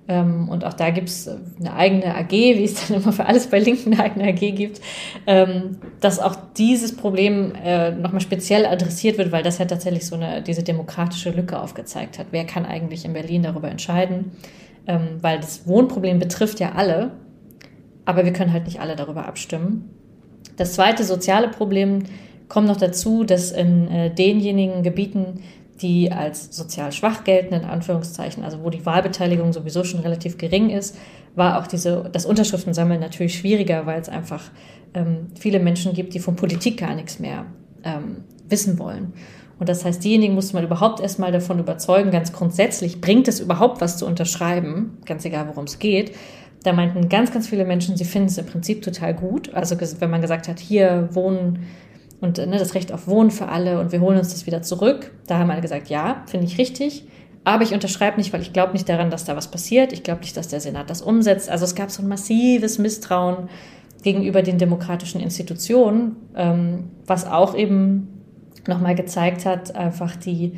Ähm, 0.07 0.49
und 0.49 0.65
auch 0.65 0.73
da 0.73 0.89
gibt 0.89 1.09
es 1.09 1.29
eine 1.59 1.73
eigene 1.73 2.15
AG, 2.15 2.31
wie 2.31 2.63
es 2.63 2.87
dann 2.87 3.01
immer 3.01 3.13
für 3.13 3.25
alles 3.27 3.47
bei 3.47 3.59
Linken 3.59 3.93
eine 3.93 4.03
eigene 4.03 4.29
AG 4.29 4.55
gibt, 4.55 4.81
ähm, 5.27 5.77
dass 5.99 6.19
auch 6.19 6.35
dieses 6.57 6.95
Problem 6.95 7.53
äh, 7.63 7.91
nochmal 7.91 8.21
speziell 8.21 8.65
adressiert 8.65 9.19
wird, 9.19 9.31
weil 9.31 9.43
das 9.43 9.59
ja 9.59 9.65
tatsächlich 9.65 10.07
so 10.07 10.15
eine, 10.15 10.41
diese 10.41 10.63
demokratische 10.63 11.29
Lücke 11.29 11.59
aufgezeigt 11.59 12.17
hat. 12.17 12.27
Wer 12.31 12.45
kann 12.45 12.65
eigentlich 12.65 13.05
in 13.05 13.13
Berlin 13.13 13.43
darüber 13.43 13.69
entscheiden? 13.69 14.31
Ähm, 14.87 15.19
weil 15.21 15.39
das 15.39 15.67
Wohnproblem 15.67 16.17
betrifft 16.17 16.59
ja 16.59 16.71
alle, 16.71 17.11
aber 18.05 18.25
wir 18.25 18.33
können 18.33 18.51
halt 18.51 18.65
nicht 18.65 18.79
alle 18.79 18.95
darüber 18.95 19.27
abstimmen. 19.27 19.91
Das 20.57 20.73
zweite 20.73 21.03
soziale 21.03 21.49
Problem 21.49 22.03
kommt 22.49 22.67
noch 22.67 22.77
dazu, 22.77 23.23
dass 23.23 23.51
in 23.51 23.87
äh, 23.87 24.13
denjenigen 24.13 24.83
Gebieten, 24.83 25.41
die 25.81 26.11
als 26.11 26.53
sozial 26.55 26.91
schwach 26.91 27.23
gelten, 27.23 27.53
in 27.53 27.63
Anführungszeichen, 27.63 28.43
also 28.43 28.63
wo 28.63 28.69
die 28.69 28.85
Wahlbeteiligung 28.85 29.53
sowieso 29.53 29.85
schon 29.85 30.01
relativ 30.01 30.37
gering 30.37 30.71
ist, 30.71 30.97
war 31.35 31.59
auch 31.59 31.67
diese, 31.67 32.09
das 32.11 32.25
Unterschriftensammeln 32.25 32.99
natürlich 32.99 33.37
schwieriger, 33.37 33.85
weil 33.85 34.01
es 34.01 34.09
einfach 34.09 34.43
ähm, 34.93 35.27
viele 35.39 35.59
Menschen 35.59 35.93
gibt, 35.93 36.13
die 36.13 36.19
von 36.19 36.35
Politik 36.35 36.77
gar 36.77 36.95
nichts 36.95 37.19
mehr 37.19 37.45
ähm, 37.83 38.23
wissen 38.49 38.77
wollen. 38.79 39.13
Und 39.59 39.69
das 39.69 39.85
heißt, 39.85 40.03
diejenigen 40.03 40.33
musste 40.33 40.55
man 40.55 40.63
überhaupt 40.63 41.01
erstmal 41.01 41.31
davon 41.31 41.59
überzeugen, 41.59 42.11
ganz 42.11 42.33
grundsätzlich, 42.33 43.01
bringt 43.01 43.27
es 43.27 43.39
überhaupt 43.39 43.81
was 43.81 43.97
zu 43.97 44.05
unterschreiben, 44.05 44.97
ganz 45.05 45.25
egal 45.25 45.47
worum 45.49 45.65
es 45.65 45.79
geht. 45.79 46.15
Da 46.63 46.73
meinten 46.73 47.09
ganz, 47.09 47.31
ganz 47.31 47.47
viele 47.47 47.65
Menschen, 47.65 47.95
sie 47.95 48.05
finden 48.05 48.29
es 48.29 48.37
im 48.37 48.45
Prinzip 48.45 48.81
total 48.81 49.13
gut. 49.13 49.53
Also 49.53 49.77
wenn 49.99 50.09
man 50.09 50.21
gesagt 50.21 50.47
hat, 50.47 50.59
hier 50.59 51.09
wohnen 51.13 51.59
und 52.21 52.37
ne, 52.37 52.57
das 52.57 52.75
Recht 52.75 52.91
auf 52.91 53.07
Wohnen 53.07 53.31
für 53.31 53.47
alle 53.47 53.79
und 53.79 53.91
wir 53.91 54.01
holen 54.01 54.17
uns 54.17 54.29
das 54.29 54.45
wieder 54.45 54.61
zurück, 54.61 55.11
da 55.27 55.39
haben 55.39 55.51
alle 55.51 55.61
gesagt, 55.61 55.89
ja, 55.89 56.23
finde 56.27 56.45
ich 56.45 56.57
richtig. 56.57 57.05
Aber 57.45 57.63
ich 57.63 57.73
unterschreibe 57.73 58.17
nicht, 58.17 58.33
weil 58.33 58.41
ich 58.41 58.53
glaube 58.53 58.73
nicht 58.73 58.89
daran, 58.89 59.09
dass 59.09 59.25
da 59.25 59.35
was 59.35 59.49
passiert. 59.49 59.93
Ich 59.93 60.03
glaube 60.03 60.21
nicht, 60.21 60.35
dass 60.35 60.49
der 60.49 60.59
Senat 60.59 60.89
das 60.89 61.01
umsetzt. 61.01 61.49
Also 61.49 61.65
es 61.65 61.73
gab 61.73 61.89
so 61.89 62.03
ein 62.03 62.07
massives 62.07 62.77
Misstrauen 62.77 63.49
gegenüber 64.03 64.41
den 64.41 64.57
demokratischen 64.57 65.21
Institutionen, 65.21 66.17
ähm, 66.35 66.89
was 67.07 67.25
auch 67.25 67.55
eben 67.55 68.07
nochmal 68.67 68.95
gezeigt 68.95 69.45
hat, 69.45 69.75
einfach 69.75 70.15
die 70.15 70.53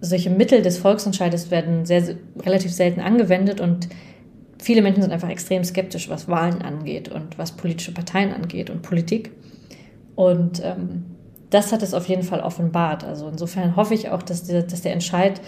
solche 0.00 0.30
Mittel 0.30 0.62
des 0.62 0.78
Volksentscheides 0.78 1.50
werden 1.50 1.84
sehr 1.84 2.16
relativ 2.44 2.72
selten 2.72 3.00
angewendet 3.00 3.60
und 3.60 3.88
viele 4.58 4.82
Menschen 4.82 5.02
sind 5.02 5.12
einfach 5.12 5.30
extrem 5.30 5.64
skeptisch, 5.64 6.08
was 6.08 6.28
Wahlen 6.28 6.62
angeht 6.62 7.08
und 7.08 7.38
was 7.38 7.52
politische 7.52 7.92
Parteien 7.92 8.32
angeht 8.32 8.70
und 8.70 8.82
Politik. 8.82 9.32
Und 10.16 10.60
ähm, 10.64 11.04
das 11.50 11.72
hat 11.72 11.82
es 11.82 11.94
auf 11.94 12.08
jeden 12.08 12.24
Fall 12.24 12.40
offenbart. 12.40 13.04
Also 13.04 13.28
insofern 13.28 13.76
hoffe 13.76 13.94
ich 13.94 14.10
auch, 14.10 14.22
dass 14.22 14.44
der, 14.44 14.62
dass 14.62 14.82
der 14.82 14.92
Entscheid 14.92 15.40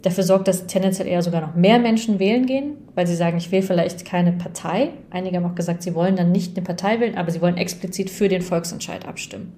dafür 0.00 0.24
sorgt, 0.24 0.48
dass 0.48 0.66
tendenziell 0.66 1.06
eher 1.06 1.22
sogar 1.22 1.40
noch 1.40 1.54
mehr 1.54 1.78
Menschen 1.78 2.18
wählen 2.18 2.46
gehen, 2.46 2.76
weil 2.94 3.06
sie 3.06 3.14
sagen, 3.14 3.36
ich 3.36 3.52
will 3.52 3.62
vielleicht 3.62 4.04
keine 4.04 4.32
Partei. 4.32 4.90
Einige 5.10 5.36
haben 5.36 5.44
auch 5.44 5.54
gesagt, 5.54 5.82
sie 5.82 5.94
wollen 5.94 6.16
dann 6.16 6.32
nicht 6.32 6.56
eine 6.56 6.64
Partei 6.64 7.00
wählen, 7.00 7.16
aber 7.16 7.30
sie 7.30 7.40
wollen 7.40 7.56
explizit 7.56 8.10
für 8.10 8.28
den 8.28 8.42
Volksentscheid 8.42 9.06
abstimmen. 9.06 9.52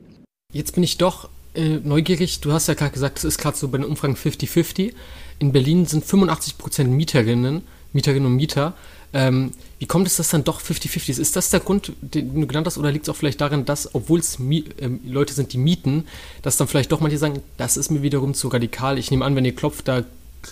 Jetzt 0.53 0.75
bin 0.75 0.83
ich 0.83 0.99
doch 0.99 1.29
äh, 1.55 1.79
neugierig. 1.83 2.41
Du 2.41 2.53
hast 2.53 2.69
ja 2.69 2.75
gerade 2.75 2.93
gesagt, 2.93 3.19
es 3.19 3.25
ist 3.25 3.39
gerade 3.39 3.57
so 3.57 3.69
bei 3.69 3.79
den 3.79 3.87
Umfragen 3.87 4.15
50-50. 4.15 4.93
In 5.39 5.53
Berlin 5.53 5.87
sind 5.87 6.05
85 6.05 6.59
Prozent 6.59 6.91
Mieterinnen, 6.91 7.63
Mieterinnen 7.93 8.27
und 8.27 8.37
Mieter. 8.37 8.75
Ähm, 9.15 9.53
wie 9.79 9.87
kommt 9.87 10.09
es, 10.09 10.17
dass 10.17 10.29
dann 10.29 10.43
doch 10.43 10.61
50-50 10.61 11.11
ist? 11.11 11.19
Ist 11.19 11.37
das 11.37 11.49
der 11.49 11.61
Grund, 11.61 11.93
den 12.01 12.41
du 12.41 12.47
genannt 12.49 12.67
hast, 12.67 12.79
oder 12.79 12.91
liegt 12.91 13.05
es 13.05 13.09
auch 13.09 13.17
vielleicht 13.17 13.41
darin, 13.41 13.65
dass, 13.65 13.95
obwohl 13.95 14.19
es 14.19 14.39
ähm, 14.41 15.01
Leute 15.07 15.33
sind, 15.33 15.53
die 15.53 15.59
mieten, 15.59 16.07
dass 16.43 16.57
dann 16.57 16.67
vielleicht 16.67 16.91
doch 16.91 17.01
manche 17.01 17.17
sagen, 17.17 17.41
das 17.57 17.77
ist 17.77 17.91
mir 17.91 18.03
wiederum 18.03 18.35
zu 18.35 18.49
radikal. 18.49 18.99
Ich 18.99 19.13
nehme 19.13 19.25
an, 19.25 19.37
wenn 19.37 19.45
ihr 19.45 19.55
klopft, 19.55 19.87
da 19.87 20.03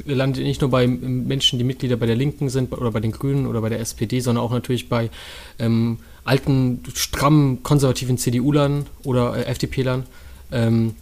landet 0.06 0.42
ihr 0.42 0.46
nicht 0.46 0.60
nur 0.60 0.70
bei 0.70 0.84
ähm, 0.84 1.26
Menschen, 1.26 1.58
die 1.58 1.64
Mitglieder 1.64 1.96
bei 1.96 2.06
der 2.06 2.14
Linken 2.14 2.48
sind 2.50 2.72
oder 2.72 2.92
bei 2.92 3.00
den 3.00 3.10
Grünen 3.10 3.46
oder 3.48 3.60
bei 3.60 3.68
der 3.68 3.80
SPD, 3.80 4.20
sondern 4.20 4.44
auch 4.44 4.52
natürlich 4.52 4.88
bei 4.88 5.10
ähm, 5.58 5.98
alten, 6.24 6.84
strammen, 6.94 7.64
konservativen 7.64 8.16
CDU-Lern 8.16 8.86
oder 9.02 9.36
äh, 9.36 9.44
FDP-Lern. 9.50 10.04
Ähm, 10.52 10.94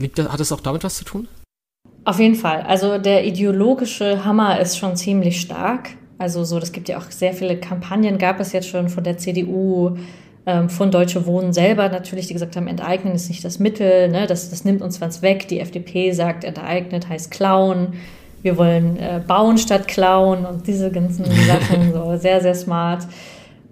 hat 0.00 0.40
das 0.40 0.52
auch 0.52 0.60
damit 0.60 0.84
was 0.84 0.96
zu 0.96 1.04
tun? 1.04 1.28
Auf 2.06 2.18
jeden 2.18 2.34
Fall. 2.34 2.62
Also 2.62 2.98
der 2.98 3.26
ideologische 3.26 4.24
Hammer 4.24 4.58
ist 4.58 4.78
schon 4.78 4.96
ziemlich 4.96 5.40
stark. 5.40 5.90
Also 6.18 6.44
so, 6.44 6.60
das 6.60 6.72
gibt 6.72 6.88
ja 6.88 6.98
auch 6.98 7.10
sehr 7.10 7.32
viele 7.32 7.56
Kampagnen, 7.56 8.18
gab 8.18 8.40
es 8.40 8.52
jetzt 8.52 8.68
schon 8.68 8.88
von 8.88 9.04
der 9.04 9.18
CDU, 9.18 9.96
ähm, 10.46 10.68
von 10.68 10.90
Deutsche 10.90 11.26
Wohnen 11.26 11.52
selber 11.52 11.88
natürlich, 11.88 12.26
die 12.26 12.34
gesagt 12.34 12.56
haben, 12.56 12.68
enteignen 12.68 13.14
ist 13.14 13.28
nicht 13.28 13.44
das 13.44 13.58
Mittel, 13.58 14.08
ne? 14.08 14.26
das, 14.26 14.50
das 14.50 14.64
nimmt 14.64 14.82
uns 14.82 15.00
was 15.00 15.22
weg. 15.22 15.48
Die 15.48 15.60
FDP 15.60 16.12
sagt, 16.12 16.44
enteignet 16.44 17.08
heißt 17.08 17.30
klauen. 17.30 17.94
Wir 18.42 18.58
wollen 18.58 18.98
äh, 18.98 19.22
bauen 19.26 19.56
statt 19.56 19.88
klauen 19.88 20.44
und 20.44 20.66
diese 20.66 20.90
ganzen 20.90 21.24
Sachen, 21.46 21.92
so 21.92 22.16
sehr, 22.16 22.40
sehr 22.42 22.54
smart. 22.54 23.06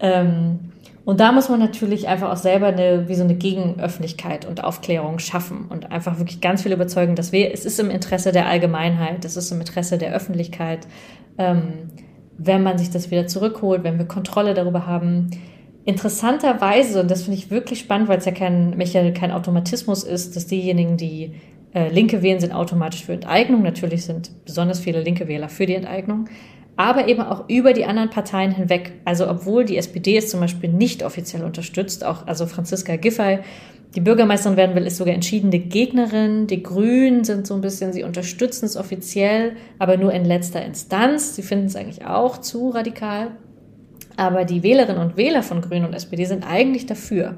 Ähm, 0.00 0.58
Und 1.04 1.20
da 1.20 1.32
muss 1.32 1.48
man 1.48 1.58
natürlich 1.58 2.06
einfach 2.06 2.30
auch 2.30 2.36
selber 2.36 2.68
eine, 2.68 3.08
wie 3.08 3.16
so 3.16 3.24
eine 3.24 3.34
Gegenöffentlichkeit 3.34 4.46
und 4.46 4.62
Aufklärung 4.62 5.18
schaffen 5.18 5.66
und 5.68 5.90
einfach 5.90 6.18
wirklich 6.18 6.40
ganz 6.40 6.62
viel 6.62 6.72
überzeugen, 6.72 7.16
dass 7.16 7.32
wir, 7.32 7.52
es 7.52 7.64
ist 7.64 7.80
im 7.80 7.90
Interesse 7.90 8.30
der 8.30 8.46
Allgemeinheit, 8.46 9.24
es 9.24 9.36
ist 9.36 9.50
im 9.50 9.60
Interesse 9.60 9.98
der 9.98 10.14
Öffentlichkeit, 10.14 10.86
ähm, 11.38 11.90
wenn 12.38 12.62
man 12.62 12.78
sich 12.78 12.90
das 12.90 13.10
wieder 13.10 13.26
zurückholt, 13.26 13.84
wenn 13.84 13.98
wir 13.98 14.06
Kontrolle 14.06 14.54
darüber 14.54 14.86
haben. 14.86 15.30
Interessanterweise, 15.84 17.00
und 17.00 17.10
das 17.10 17.22
finde 17.24 17.38
ich 17.38 17.50
wirklich 17.50 17.80
spannend, 17.80 18.08
weil 18.08 18.18
es 18.18 18.24
ja 18.24 18.32
kein, 18.32 18.78
kein 19.14 19.32
Automatismus 19.32 20.04
ist, 20.04 20.36
dass 20.36 20.46
diejenigen, 20.46 20.96
die 20.96 21.32
äh, 21.74 21.88
Linke 21.88 22.22
wählen, 22.22 22.40
sind 22.40 22.52
automatisch 22.52 23.04
für 23.04 23.12
Enteignung. 23.12 23.62
Natürlich 23.62 24.04
sind 24.04 24.30
besonders 24.44 24.80
viele 24.80 25.02
linke 25.02 25.28
Wähler 25.28 25.48
für 25.48 25.66
die 25.66 25.74
Enteignung 25.74 26.28
aber 26.76 27.08
eben 27.08 27.20
auch 27.20 27.48
über 27.48 27.72
die 27.72 27.84
anderen 27.84 28.10
Parteien 28.10 28.52
hinweg. 28.52 28.92
Also 29.04 29.28
obwohl 29.28 29.64
die 29.64 29.76
SPD 29.76 30.16
es 30.16 30.30
zum 30.30 30.40
Beispiel 30.40 30.70
nicht 30.70 31.02
offiziell 31.02 31.44
unterstützt, 31.44 32.04
auch 32.04 32.26
also 32.26 32.46
Franziska 32.46 32.96
Giffey, 32.96 33.40
die 33.94 34.00
Bürgermeisterin 34.00 34.56
werden 34.56 34.74
will, 34.74 34.86
ist 34.86 34.96
sogar 34.96 35.14
entschiedene 35.14 35.58
Gegnerin. 35.58 36.46
Die 36.46 36.62
Grünen 36.62 37.24
sind 37.24 37.46
so 37.46 37.54
ein 37.54 37.60
bisschen, 37.60 37.92
sie 37.92 38.04
unterstützen 38.04 38.64
es 38.64 38.76
offiziell, 38.76 39.52
aber 39.78 39.98
nur 39.98 40.12
in 40.12 40.24
letzter 40.24 40.64
Instanz. 40.64 41.36
Sie 41.36 41.42
finden 41.42 41.66
es 41.66 41.76
eigentlich 41.76 42.06
auch 42.06 42.38
zu 42.38 42.70
radikal. 42.70 43.32
Aber 44.16 44.44
die 44.44 44.62
Wählerinnen 44.62 45.00
und 45.00 45.16
Wähler 45.16 45.42
von 45.42 45.60
Grünen 45.60 45.84
und 45.84 45.92
SPD 45.92 46.24
sind 46.24 46.44
eigentlich 46.44 46.86
dafür. 46.86 47.36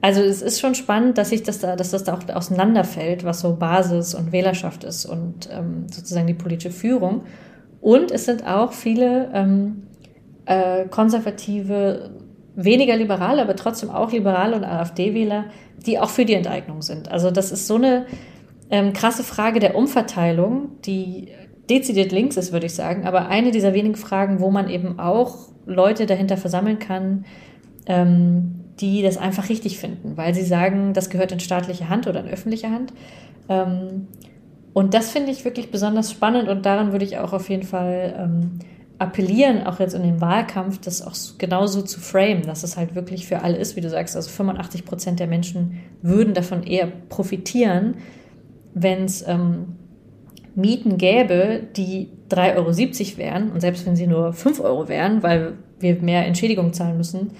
Also 0.00 0.22
es 0.22 0.42
ist 0.42 0.60
schon 0.60 0.74
spannend, 0.74 1.18
dass 1.18 1.30
sich 1.30 1.42
das 1.42 1.60
da, 1.60 1.76
dass 1.76 1.90
das 1.90 2.04
da 2.04 2.14
auch 2.14 2.34
auseinanderfällt, 2.34 3.24
was 3.24 3.40
so 3.40 3.54
Basis 3.54 4.14
und 4.14 4.32
Wählerschaft 4.32 4.84
ist 4.84 5.06
und 5.06 5.48
ähm, 5.52 5.86
sozusagen 5.90 6.26
die 6.26 6.34
politische 6.34 6.70
Führung. 6.70 7.22
Und 7.86 8.10
es 8.10 8.24
sind 8.24 8.44
auch 8.44 8.72
viele 8.72 9.30
ähm, 9.32 9.84
äh, 10.44 10.86
konservative, 10.86 12.10
weniger 12.56 12.96
liberale, 12.96 13.40
aber 13.40 13.54
trotzdem 13.54 13.90
auch 13.90 14.10
liberale 14.10 14.56
und 14.56 14.64
AfD-Wähler, 14.64 15.44
die 15.86 16.00
auch 16.00 16.10
für 16.10 16.24
die 16.24 16.34
Enteignung 16.34 16.82
sind. 16.82 17.12
Also 17.12 17.30
das 17.30 17.52
ist 17.52 17.68
so 17.68 17.76
eine 17.76 18.06
ähm, 18.70 18.92
krasse 18.92 19.22
Frage 19.22 19.60
der 19.60 19.76
Umverteilung, 19.76 20.70
die 20.84 21.28
dezidiert 21.70 22.10
links 22.10 22.36
ist, 22.36 22.52
würde 22.52 22.66
ich 22.66 22.74
sagen, 22.74 23.06
aber 23.06 23.28
eine 23.28 23.52
dieser 23.52 23.72
wenigen 23.72 23.94
Fragen, 23.94 24.40
wo 24.40 24.50
man 24.50 24.68
eben 24.68 24.98
auch 24.98 25.50
Leute 25.64 26.06
dahinter 26.06 26.36
versammeln 26.36 26.80
kann, 26.80 27.24
ähm, 27.86 28.64
die 28.80 29.00
das 29.02 29.16
einfach 29.16 29.48
richtig 29.48 29.78
finden, 29.78 30.16
weil 30.16 30.34
sie 30.34 30.42
sagen, 30.42 30.92
das 30.92 31.08
gehört 31.08 31.30
in 31.30 31.38
staatliche 31.38 31.88
Hand 31.88 32.08
oder 32.08 32.18
in 32.18 32.26
öffentliche 32.26 32.68
Hand. 32.68 32.92
Ähm, 33.48 34.08
und 34.76 34.92
das 34.92 35.10
finde 35.10 35.32
ich 35.32 35.42
wirklich 35.46 35.70
besonders 35.70 36.10
spannend 36.10 36.50
und 36.50 36.66
daran 36.66 36.92
würde 36.92 37.06
ich 37.06 37.16
auch 37.16 37.32
auf 37.32 37.48
jeden 37.48 37.62
Fall 37.62 38.14
ähm, 38.18 38.58
appellieren, 38.98 39.66
auch 39.66 39.80
jetzt 39.80 39.94
in 39.94 40.02
dem 40.02 40.20
Wahlkampf, 40.20 40.82
das 40.82 41.00
auch 41.00 41.14
genauso 41.38 41.80
zu 41.80 41.98
framen, 41.98 42.42
dass 42.42 42.62
es 42.62 42.76
halt 42.76 42.94
wirklich 42.94 43.26
für 43.26 43.40
alle 43.40 43.56
ist, 43.56 43.76
wie 43.76 43.80
du 43.80 43.88
sagst. 43.88 44.16
Also 44.16 44.28
85 44.28 44.84
Prozent 44.84 45.18
der 45.18 45.28
Menschen 45.28 45.80
würden 46.02 46.34
davon 46.34 46.62
eher 46.62 46.88
profitieren, 47.08 47.94
wenn 48.74 49.04
es 49.04 49.26
ähm, 49.26 49.76
Mieten 50.54 50.98
gäbe, 50.98 51.62
die 51.74 52.10
3,70 52.28 52.56
Euro 52.56 53.16
wären 53.16 53.52
und 53.52 53.62
selbst 53.62 53.86
wenn 53.86 53.96
sie 53.96 54.06
nur 54.06 54.34
5 54.34 54.60
Euro 54.60 54.88
wären, 54.88 55.22
weil 55.22 55.54
wir 55.80 56.02
mehr 56.02 56.26
Entschädigung 56.26 56.74
zahlen 56.74 56.98
müssen, 56.98 57.30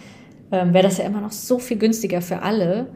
ähm, 0.53 0.73
wäre 0.73 0.85
das 0.85 0.97
ja 0.97 1.05
immer 1.05 1.21
noch 1.21 1.33
so 1.33 1.59
viel 1.59 1.77
günstiger 1.77 2.23
für 2.23 2.41
alle 2.41 2.87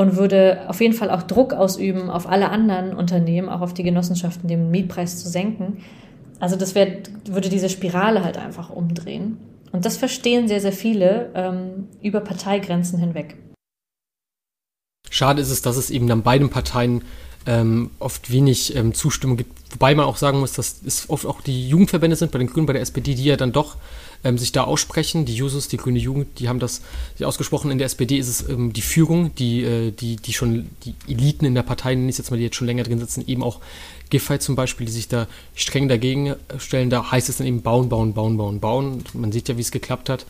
und 0.00 0.16
würde 0.16 0.62
auf 0.66 0.80
jeden 0.80 0.94
Fall 0.94 1.10
auch 1.10 1.22
Druck 1.22 1.52
ausüben 1.52 2.08
auf 2.08 2.26
alle 2.26 2.48
anderen 2.48 2.94
Unternehmen, 2.94 3.50
auch 3.50 3.60
auf 3.60 3.74
die 3.74 3.82
Genossenschaften, 3.82 4.48
den 4.48 4.70
Mietpreis 4.70 5.22
zu 5.22 5.28
senken. 5.28 5.84
Also 6.38 6.56
das 6.56 6.74
wär, 6.74 7.02
würde 7.26 7.50
diese 7.50 7.68
Spirale 7.68 8.24
halt 8.24 8.38
einfach 8.38 8.70
umdrehen. 8.70 9.36
Und 9.72 9.84
das 9.84 9.98
verstehen 9.98 10.48
sehr, 10.48 10.62
sehr 10.62 10.72
viele 10.72 11.30
ähm, 11.34 11.88
über 12.00 12.20
Parteigrenzen 12.20 12.98
hinweg. 12.98 13.36
Schade 15.10 15.42
ist 15.42 15.50
es, 15.50 15.60
dass 15.60 15.76
es 15.76 15.90
eben 15.90 16.06
dann 16.06 16.22
beiden 16.22 16.48
Parteien 16.48 17.02
ähm, 17.44 17.90
oft 17.98 18.30
wenig 18.30 18.74
ähm, 18.76 18.94
Zustimmung 18.94 19.36
gibt. 19.36 19.52
Wobei 19.70 19.94
man 19.94 20.06
auch 20.06 20.16
sagen 20.16 20.40
muss, 20.40 20.54
dass 20.54 20.80
es 20.82 21.10
oft 21.10 21.26
auch 21.26 21.42
die 21.42 21.68
Jugendverbände 21.68 22.16
sind, 22.16 22.32
bei 22.32 22.38
den 22.38 22.48
Grünen, 22.48 22.64
bei 22.64 22.72
der 22.72 22.82
SPD, 22.82 23.14
die 23.14 23.24
ja 23.24 23.36
dann 23.36 23.52
doch 23.52 23.76
ähm, 24.24 24.38
sich 24.38 24.52
da 24.52 24.64
aussprechen. 24.64 25.24
Die 25.24 25.34
Jusos, 25.34 25.68
die 25.68 25.76
Grüne 25.76 25.98
Jugend, 25.98 26.38
die 26.38 26.48
haben 26.48 26.58
das 26.58 26.82
ausgesprochen. 27.22 27.70
In 27.70 27.78
der 27.78 27.86
SPD 27.86 28.18
ist 28.18 28.28
es 28.28 28.48
ähm, 28.48 28.72
die 28.72 28.82
Führung, 28.82 29.34
die, 29.34 29.62
äh, 29.62 29.90
die, 29.90 30.16
die 30.16 30.32
schon, 30.32 30.70
die 30.84 30.94
Eliten 31.08 31.44
in 31.44 31.54
der 31.54 31.62
Partei, 31.62 31.94
nenne 31.94 32.10
ich 32.10 32.18
jetzt 32.18 32.30
mal, 32.30 32.36
die 32.36 32.44
jetzt 32.44 32.56
schon 32.56 32.66
länger 32.66 32.82
drin 32.82 32.98
sitzen, 32.98 33.26
eben 33.26 33.42
auch 33.42 33.60
Giffey 34.10 34.38
zum 34.38 34.56
Beispiel, 34.56 34.86
die 34.86 34.92
sich 34.92 35.08
da 35.08 35.26
streng 35.54 35.88
dagegen 35.88 36.34
stellen. 36.58 36.90
Da 36.90 37.10
heißt 37.10 37.28
es 37.28 37.38
dann 37.38 37.46
eben 37.46 37.62
bauen, 37.62 37.88
bauen, 37.88 38.12
bauen, 38.14 38.36
bauen, 38.36 38.60
bauen. 38.60 39.04
Man 39.14 39.32
sieht 39.32 39.48
ja, 39.48 39.56
wie 39.56 39.62
es 39.62 39.70
geklappt 39.70 40.08
hat. 40.08 40.26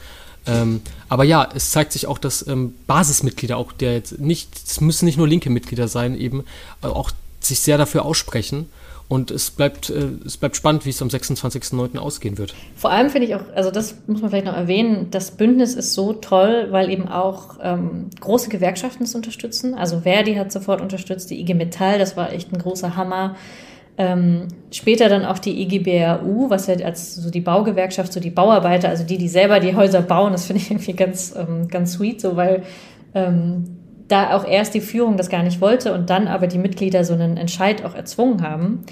Ähm, 0.47 0.81
aber 1.09 1.25
ja, 1.25 1.49
es 1.55 1.71
zeigt 1.71 1.93
sich 1.93 2.07
auch, 2.07 2.19
dass 2.19 2.47
ähm, 2.47 2.75
Basismitglieder 2.87 3.57
auch 3.57 3.73
der 3.73 3.95
jetzt 3.95 4.19
nicht, 4.19 4.49
es 4.55 4.81
müssen 4.81 5.05
nicht 5.05 5.19
nur 5.19 5.29
linke 5.29 5.51
Mitglieder 5.51 5.89
sein, 5.89 6.19
eben 6.19 6.45
äh, 6.83 6.87
auch 6.87 7.11
sich 7.41 7.61
sehr 7.61 7.79
dafür 7.79 8.05
aussprechen. 8.05 8.67
Und 9.11 9.33
es 9.33 9.51
bleibt, 9.51 9.91
äh, 9.91 10.07
es 10.25 10.37
bleibt 10.37 10.55
spannend, 10.55 10.87
wie 10.87 10.91
es 10.91 11.03
am 11.03 11.09
26.09. 11.09 11.99
ausgehen 11.99 12.39
wird. 12.39 12.55
Vor 12.77 12.93
allem 12.93 13.11
finde 13.11 13.27
ich 13.27 13.35
auch, 13.35 13.43
also 13.57 13.73
das 13.73 13.97
muss 14.07 14.21
man 14.21 14.31
vielleicht 14.31 14.47
noch 14.47 14.57
erwähnen, 14.57 15.09
das 15.11 15.33
Bündnis 15.33 15.75
ist 15.75 15.95
so 15.95 16.13
toll, 16.13 16.69
weil 16.71 16.89
eben 16.91 17.09
auch 17.09 17.59
ähm, 17.61 18.11
große 18.21 18.49
Gewerkschaften 18.51 19.03
es 19.03 19.17
unterstützen. 19.17 19.75
Also 19.75 20.03
Verdi 20.03 20.37
hat 20.37 20.53
sofort 20.53 20.81
unterstützt, 20.81 21.29
die 21.29 21.41
IG 21.41 21.55
Metall, 21.55 21.99
das 21.99 22.17
war 22.17 22.33
echt 22.33 22.53
ein 22.53 22.59
großer 22.59 22.95
Hammer. 22.95 23.35
Ähm, 23.99 24.47
später 24.71 25.09
dann 25.09 25.25
auch 25.25 25.41
die 25.41 25.61
IGBRU, 25.61 26.49
was 26.49 26.69
ja 26.69 26.77
als 26.77 27.17
so 27.17 27.31
die 27.31 27.41
Baugewerkschaft, 27.41 28.13
so 28.13 28.21
die 28.21 28.31
Bauarbeiter, 28.31 28.91
also 28.91 29.03
die, 29.03 29.19
die 29.19 29.29
selber 29.29 29.59
die 29.59 29.75
Häuser 29.75 30.03
bauen, 30.03 30.31
das 30.31 30.47
finde 30.47 30.63
ich 30.63 30.71
irgendwie 30.71 30.93
ganz, 30.93 31.35
ähm, 31.37 31.67
ganz 31.67 31.95
sweet, 31.95 32.21
so 32.21 32.37
weil 32.37 32.63
ähm, 33.13 33.80
da 34.11 34.35
auch 34.37 34.47
erst 34.47 34.75
die 34.75 34.81
Führung 34.81 35.17
das 35.17 35.29
gar 35.29 35.43
nicht 35.43 35.61
wollte 35.61 35.95
und 35.95 36.11
dann 36.11 36.29
aber 36.29 36.47
die 36.47 36.59
Mitglieder 36.59 37.05
so 37.05 37.15
einen 37.15 37.37
Entscheid 37.37 37.85
auch 37.85 37.95
erzwungen 37.95 38.43
haben. 38.43 38.85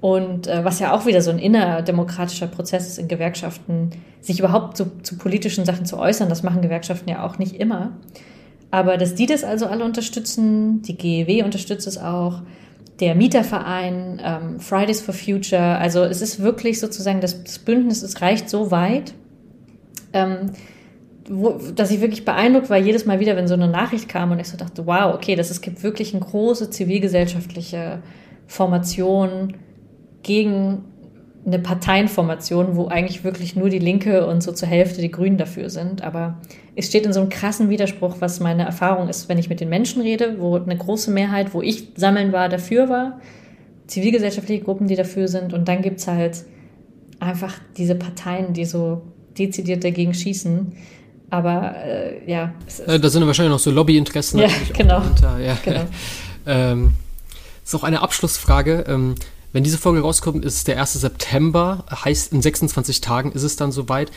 Und 0.00 0.46
äh, 0.46 0.64
was 0.64 0.78
ja 0.78 0.92
auch 0.92 1.06
wieder 1.06 1.22
so 1.22 1.30
ein 1.30 1.38
innerdemokratischer 1.38 2.46
Prozess 2.46 2.86
ist 2.86 2.98
in 2.98 3.08
Gewerkschaften, 3.08 3.90
sich 4.20 4.38
überhaupt 4.38 4.76
zu, 4.76 4.86
zu 5.02 5.18
politischen 5.18 5.64
Sachen 5.64 5.86
zu 5.86 5.98
äußern, 5.98 6.28
das 6.28 6.42
machen 6.42 6.62
Gewerkschaften 6.62 7.08
ja 7.08 7.24
auch 7.24 7.38
nicht 7.38 7.54
immer. 7.54 7.92
Aber 8.70 8.96
dass 8.96 9.14
die 9.14 9.26
das 9.26 9.44
also 9.44 9.66
alle 9.66 9.84
unterstützen, 9.84 10.82
die 10.82 10.96
GEW 10.96 11.44
unterstützt 11.44 11.86
es 11.86 11.98
auch, 11.98 12.42
der 13.00 13.14
Mieterverein, 13.14 14.20
ähm, 14.24 14.60
Fridays 14.60 15.00
for 15.00 15.14
Future, 15.14 15.78
also 15.78 16.02
es 16.02 16.20
ist 16.20 16.42
wirklich 16.42 16.80
sozusagen, 16.80 17.20
das, 17.20 17.44
das 17.44 17.60
Bündnis, 17.60 18.02
es 18.02 18.20
reicht 18.20 18.50
so 18.50 18.70
weit, 18.70 19.14
ähm, 20.12 20.50
wo, 21.30 21.58
dass 21.74 21.90
ich 21.90 22.00
wirklich 22.00 22.24
beeindruckt 22.24 22.70
war, 22.70 22.78
jedes 22.78 23.04
Mal 23.06 23.20
wieder, 23.20 23.36
wenn 23.36 23.48
so 23.48 23.54
eine 23.54 23.68
Nachricht 23.68 24.08
kam 24.08 24.30
und 24.30 24.40
ich 24.40 24.48
so 24.48 24.56
dachte, 24.56 24.86
wow, 24.86 25.14
okay, 25.14 25.36
das, 25.36 25.50
es 25.50 25.60
gibt 25.60 25.82
wirklich 25.82 26.14
eine 26.14 26.24
große 26.24 26.70
zivilgesellschaftliche 26.70 28.00
Formation 28.46 29.54
gegen 30.22 30.84
eine 31.46 31.58
Parteienformation, 31.58 32.76
wo 32.76 32.88
eigentlich 32.88 33.24
wirklich 33.24 33.56
nur 33.56 33.70
die 33.70 33.78
Linke 33.78 34.26
und 34.26 34.42
so 34.42 34.52
zur 34.52 34.68
Hälfte 34.68 35.00
die 35.00 35.10
Grünen 35.10 35.38
dafür 35.38 35.70
sind. 35.70 36.02
Aber 36.02 36.38
es 36.76 36.86
steht 36.86 37.06
in 37.06 37.12
so 37.12 37.20
einem 37.20 37.30
krassen 37.30 37.70
Widerspruch, 37.70 38.16
was 38.20 38.40
meine 38.40 38.64
Erfahrung 38.64 39.08
ist, 39.08 39.28
wenn 39.28 39.38
ich 39.38 39.48
mit 39.48 39.60
den 39.60 39.68
Menschen 39.68 40.02
rede, 40.02 40.36
wo 40.38 40.56
eine 40.56 40.76
große 40.76 41.10
Mehrheit, 41.10 41.54
wo 41.54 41.62
ich 41.62 41.92
sammeln 41.96 42.32
war, 42.32 42.48
dafür 42.48 42.88
war, 42.88 43.20
zivilgesellschaftliche 43.86 44.62
Gruppen, 44.62 44.88
die 44.88 44.96
dafür 44.96 45.28
sind. 45.28 45.54
Und 45.54 45.68
dann 45.68 45.82
gibt 45.82 46.00
es 46.00 46.06
halt 46.06 46.44
einfach 47.20 47.58
diese 47.76 47.94
Parteien, 47.94 48.52
die 48.52 48.64
so 48.64 49.02
dezidiert 49.38 49.84
dagegen 49.84 50.14
schießen. 50.14 50.72
Aber 51.30 51.74
äh, 51.76 52.30
ja. 52.30 52.52
Da 52.86 53.08
sind 53.10 53.26
wahrscheinlich 53.26 53.52
noch 53.52 53.58
so 53.58 53.70
Lobbyinteressen. 53.70 54.40
Ja, 54.40 54.48
genau. 54.72 55.02
Ja. 55.38 55.58
genau. 55.62 55.84
ähm, 56.46 56.92
ist 57.64 57.74
auch 57.74 57.84
eine 57.84 58.00
Abschlussfrage. 58.00 58.84
Ähm, 58.88 59.14
wenn 59.52 59.64
diese 59.64 59.78
Folge 59.78 60.00
rauskommt, 60.00 60.44
ist 60.44 60.54
es 60.54 60.64
der 60.64 60.80
1. 60.80 60.94
September, 60.94 61.84
heißt 62.04 62.32
in 62.32 62.42
26 62.42 63.00
Tagen 63.00 63.32
ist 63.32 63.42
es 63.42 63.56
dann 63.56 63.72
soweit. 63.72 64.10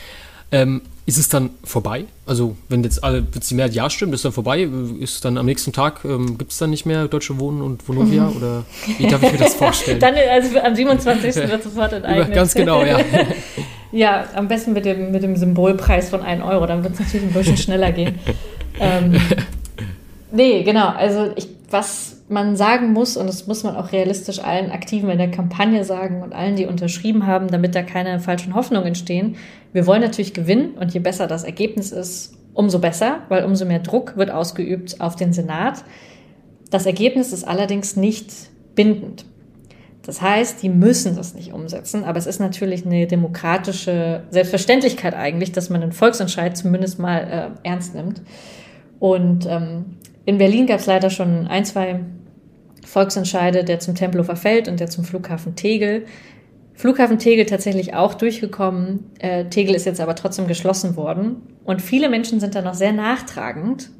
Ähm, 0.52 0.82
ist 1.06 1.18
es 1.18 1.28
dann 1.28 1.50
vorbei? 1.64 2.04
Also, 2.26 2.56
wenn 2.68 2.84
jetzt 2.84 3.02
alle, 3.02 3.26
wenn 3.32 3.40
die 3.40 3.54
Mehrheit 3.54 3.74
Ja 3.74 3.90
stimmt, 3.90 4.14
ist 4.14 4.24
dann 4.24 4.32
vorbei? 4.32 4.68
Ist 5.00 5.24
dann 5.24 5.38
am 5.38 5.46
nächsten 5.46 5.72
Tag, 5.72 6.04
ähm, 6.04 6.36
gibt 6.38 6.52
es 6.52 6.58
dann 6.58 6.70
nicht 6.70 6.84
mehr 6.84 7.08
Deutsche 7.08 7.40
Wohnen 7.40 7.62
und 7.62 7.88
Vonovia? 7.88 8.28
Mhm. 8.28 8.36
Oder 8.36 8.64
wie 8.98 9.06
darf 9.06 9.22
ich 9.22 9.32
mir 9.32 9.38
das 9.38 9.54
vorstellen? 9.54 9.98
dann, 9.98 10.14
also 10.14 10.60
am 10.60 10.76
27. 10.76 11.34
wird 11.48 11.62
sofort 11.62 11.94
enteignet. 11.94 12.34
Ganz 12.34 12.54
genau, 12.54 12.84
ja. 12.84 13.00
Ja, 13.92 14.24
am 14.34 14.48
besten 14.48 14.72
mit 14.72 14.84
dem, 14.84 15.12
mit 15.12 15.22
dem 15.22 15.36
Symbolpreis 15.36 16.10
von 16.10 16.22
1 16.22 16.42
Euro, 16.42 16.66
dann 16.66 16.82
wird 16.82 16.94
es 16.94 17.00
natürlich 17.00 17.26
ein 17.26 17.32
bisschen 17.32 17.56
schneller 17.56 17.92
gehen. 17.92 18.18
ähm, 18.80 19.14
nee, 20.32 20.62
genau, 20.62 20.88
also 20.88 21.30
ich, 21.36 21.48
was 21.70 22.22
man 22.28 22.56
sagen 22.56 22.92
muss, 22.92 23.16
und 23.16 23.26
das 23.26 23.46
muss 23.46 23.62
man 23.62 23.76
auch 23.76 23.92
realistisch 23.92 24.42
allen 24.42 24.70
Aktiven 24.70 25.10
in 25.10 25.18
der 25.18 25.30
Kampagne 25.30 25.84
sagen 25.84 26.22
und 26.22 26.32
allen, 26.32 26.56
die 26.56 26.66
unterschrieben 26.66 27.26
haben, 27.26 27.48
damit 27.48 27.74
da 27.74 27.82
keine 27.82 28.18
falschen 28.18 28.54
Hoffnungen 28.54 28.88
entstehen. 28.88 29.36
Wir 29.72 29.86
wollen 29.86 30.00
natürlich 30.00 30.32
gewinnen 30.32 30.74
und 30.80 30.92
je 30.94 31.00
besser 31.00 31.26
das 31.26 31.44
Ergebnis 31.44 31.92
ist, 31.92 32.34
umso 32.54 32.78
besser, 32.78 33.20
weil 33.28 33.44
umso 33.44 33.64
mehr 33.64 33.80
Druck 33.80 34.16
wird 34.16 34.30
ausgeübt 34.30 35.00
auf 35.00 35.16
den 35.16 35.32
Senat. 35.32 35.84
Das 36.70 36.86
Ergebnis 36.86 37.32
ist 37.32 37.44
allerdings 37.44 37.96
nicht 37.96 38.30
bindend. 38.74 39.26
Das 40.04 40.20
heißt, 40.20 40.62
die 40.62 40.68
müssen 40.68 41.14
das 41.14 41.34
nicht 41.34 41.52
umsetzen, 41.52 42.02
aber 42.02 42.18
es 42.18 42.26
ist 42.26 42.40
natürlich 42.40 42.84
eine 42.84 43.06
demokratische 43.06 44.24
Selbstverständlichkeit 44.30 45.14
eigentlich, 45.14 45.52
dass 45.52 45.70
man 45.70 45.82
einen 45.82 45.92
Volksentscheid 45.92 46.56
zumindest 46.56 46.98
mal 46.98 47.54
äh, 47.64 47.68
ernst 47.68 47.94
nimmt. 47.94 48.20
Und 48.98 49.46
ähm, 49.46 49.96
in 50.24 50.38
Berlin 50.38 50.66
gab 50.66 50.80
es 50.80 50.86
leider 50.86 51.10
schon 51.10 51.46
ein, 51.46 51.64
zwei 51.64 52.00
Volksentscheide, 52.84 53.64
der 53.64 53.78
zum 53.78 53.94
Tempelhofer 53.94 54.36
Feld 54.36 54.68
und 54.68 54.80
der 54.80 54.88
zum 54.88 55.04
Flughafen 55.04 55.54
Tegel. 55.54 56.04
Flughafen 56.74 57.18
Tegel 57.18 57.46
tatsächlich 57.46 57.94
auch 57.94 58.14
durchgekommen. 58.14 59.10
Äh, 59.18 59.44
Tegel 59.46 59.74
ist 59.74 59.86
jetzt 59.86 60.00
aber 60.00 60.16
trotzdem 60.16 60.48
geschlossen 60.48 60.96
worden. 60.96 61.42
Und 61.64 61.80
viele 61.80 62.08
Menschen 62.08 62.40
sind 62.40 62.54
da 62.54 62.62
noch 62.62 62.74
sehr 62.74 62.92
nachtragend. 62.92 63.90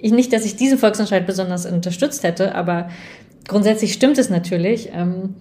Ich, 0.00 0.12
nicht, 0.12 0.32
dass 0.32 0.44
ich 0.44 0.56
diesen 0.56 0.78
Volksentscheid 0.78 1.26
besonders 1.26 1.66
unterstützt 1.66 2.24
hätte, 2.24 2.54
aber 2.54 2.88
grundsätzlich 3.46 3.92
stimmt 3.92 4.18
es 4.18 4.30
natürlich. 4.30 4.90
Ähm, 4.92 5.36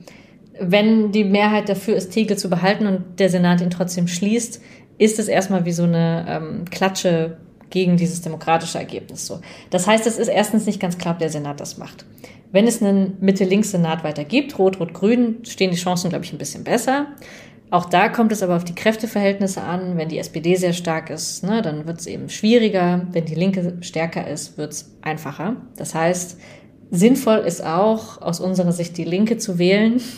wenn 0.59 1.11
die 1.11 1.23
Mehrheit 1.23 1.69
dafür 1.69 1.95
ist, 1.95 2.11
Tegel 2.11 2.37
zu 2.37 2.49
behalten 2.49 2.87
und 2.87 3.19
der 3.19 3.29
Senat 3.29 3.61
ihn 3.61 3.69
trotzdem 3.69 4.07
schließt, 4.07 4.61
ist 4.97 5.19
es 5.19 5.27
erstmal 5.27 5.65
wie 5.65 5.71
so 5.71 5.83
eine 5.83 6.25
ähm, 6.27 6.65
Klatsche 6.65 7.37
gegen 7.69 7.97
dieses 7.97 8.21
demokratische 8.21 8.77
Ergebnis 8.77 9.27
so. 9.27 9.41
Das 9.69 9.87
heißt, 9.87 10.07
es 10.07 10.17
ist 10.17 10.29
erstens 10.29 10.65
nicht 10.65 10.79
ganz 10.79 10.97
klar, 10.97 11.15
ob 11.15 11.19
der 11.19 11.29
Senat 11.29 11.59
das 11.59 11.77
macht. 11.77 12.05
Wenn 12.51 12.65
es 12.65 12.81
einen 12.81 13.17
Mitte-Links-Senat 13.19 14.03
weiter 14.03 14.23
gibt, 14.23 14.57
Rot-Rot-Grün, 14.57 15.39
stehen 15.43 15.71
die 15.71 15.77
Chancen, 15.77 16.09
glaube 16.09 16.23
ich, 16.23 16.31
ein 16.31 16.37
bisschen 16.37 16.63
besser. 16.63 17.07
Auch 17.69 17.85
da 17.85 18.07
kommt 18.07 18.31
es 18.31 18.41
aber 18.41 18.55
auf 18.55 18.63
die 18.63 18.75
Kräfteverhältnisse 18.75 19.61
an. 19.61 19.97
Wenn 19.97 20.07
die 20.07 20.19
SPD 20.19 20.55
sehr 20.55 20.71
stark 20.71 21.09
ist, 21.09 21.43
ne, 21.43 21.61
dann 21.61 21.85
wird 21.85 21.99
es 21.99 22.07
eben 22.07 22.29
schwieriger. 22.29 23.05
Wenn 23.11 23.25
die 23.25 23.35
Linke 23.35 23.77
stärker 23.81 24.25
ist, 24.25 24.57
wird 24.57 24.71
es 24.71 24.95
einfacher. 25.01 25.57
Das 25.75 25.93
heißt, 25.93 26.39
sinnvoll 26.91 27.39
ist 27.39 27.63
auch 27.63 28.21
aus 28.21 28.39
unserer 28.39 28.71
Sicht 28.71 28.97
die 28.97 29.03
Linke 29.03 29.37
zu 29.37 29.57
wählen. 29.59 30.01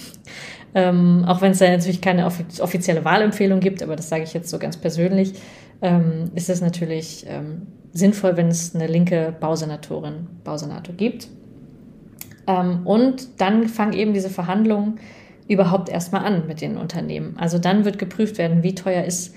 Ähm, 0.75 1.25
auch 1.25 1.41
wenn 1.41 1.53
es 1.53 1.57
da 1.57 1.67
natürlich 1.67 1.99
keine 1.99 2.27
offizielle 2.27 3.03
Wahlempfehlung 3.03 3.59
gibt, 3.59 3.81
aber 3.81 3.95
das 3.95 4.07
sage 4.07 4.21
ich 4.23 4.35
jetzt 4.35 4.51
so 4.51 4.59
ganz 4.59 4.77
persönlich, 4.77 5.33
ähm, 5.81 6.29
ist 6.35 6.47
es 6.47 6.61
natürlich 6.61 7.25
ähm, 7.27 7.63
sinnvoll, 7.91 8.37
wenn 8.37 8.49
es 8.49 8.75
eine 8.75 8.85
linke 8.85 9.33
Bausenatorin, 9.39 10.27
Bausenator 10.43 10.93
gibt. 10.95 11.27
Ähm, 12.45 12.85
und 12.85 13.41
dann 13.41 13.67
fangen 13.67 13.93
eben 13.93 14.13
diese 14.13 14.29
Verhandlungen 14.29 14.99
überhaupt 15.47 15.89
erstmal 15.89 16.23
an 16.23 16.45
mit 16.47 16.61
den 16.61 16.77
Unternehmen. 16.77 17.35
Also 17.37 17.57
dann 17.57 17.83
wird 17.83 17.97
geprüft 17.97 18.37
werden, 18.37 18.61
wie 18.61 18.75
teuer 18.75 19.03
ist, 19.03 19.33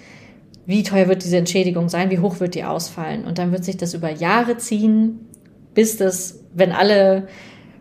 wie 0.66 0.82
teuer 0.82 1.08
wird 1.08 1.24
diese 1.24 1.38
Entschädigung 1.38 1.88
sein, 1.88 2.10
wie 2.10 2.18
hoch 2.18 2.40
wird 2.40 2.54
die 2.54 2.64
ausfallen. 2.64 3.24
Und 3.24 3.38
dann 3.38 3.52
wird 3.52 3.64
sich 3.64 3.78
das 3.78 3.94
über 3.94 4.10
Jahre 4.10 4.58
ziehen, 4.58 5.28
bis 5.74 5.96
das, 5.96 6.40
wenn 6.54 6.72
alle 6.72 7.28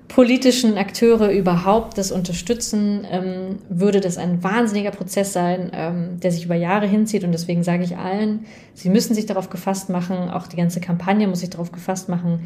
politischen 0.07 0.77
Akteure 0.77 1.31
überhaupt 1.31 1.97
das 1.97 2.11
unterstützen, 2.11 3.07
ähm, 3.09 3.59
würde 3.69 4.01
das 4.01 4.17
ein 4.17 4.43
wahnsinniger 4.43 4.91
Prozess 4.91 5.31
sein, 5.31 5.71
ähm, 5.73 6.19
der 6.19 6.31
sich 6.31 6.45
über 6.45 6.55
Jahre 6.55 6.85
hinzieht. 6.85 7.23
Und 7.23 7.31
deswegen 7.31 7.63
sage 7.63 7.83
ich 7.83 7.95
allen, 7.95 8.45
sie 8.73 8.89
müssen 8.89 9.13
sich 9.13 9.25
darauf 9.25 9.49
gefasst 9.49 9.89
machen, 9.89 10.29
auch 10.29 10.47
die 10.47 10.57
ganze 10.57 10.81
Kampagne 10.81 11.27
muss 11.27 11.39
sich 11.39 11.49
darauf 11.49 11.71
gefasst 11.71 12.09
machen, 12.09 12.41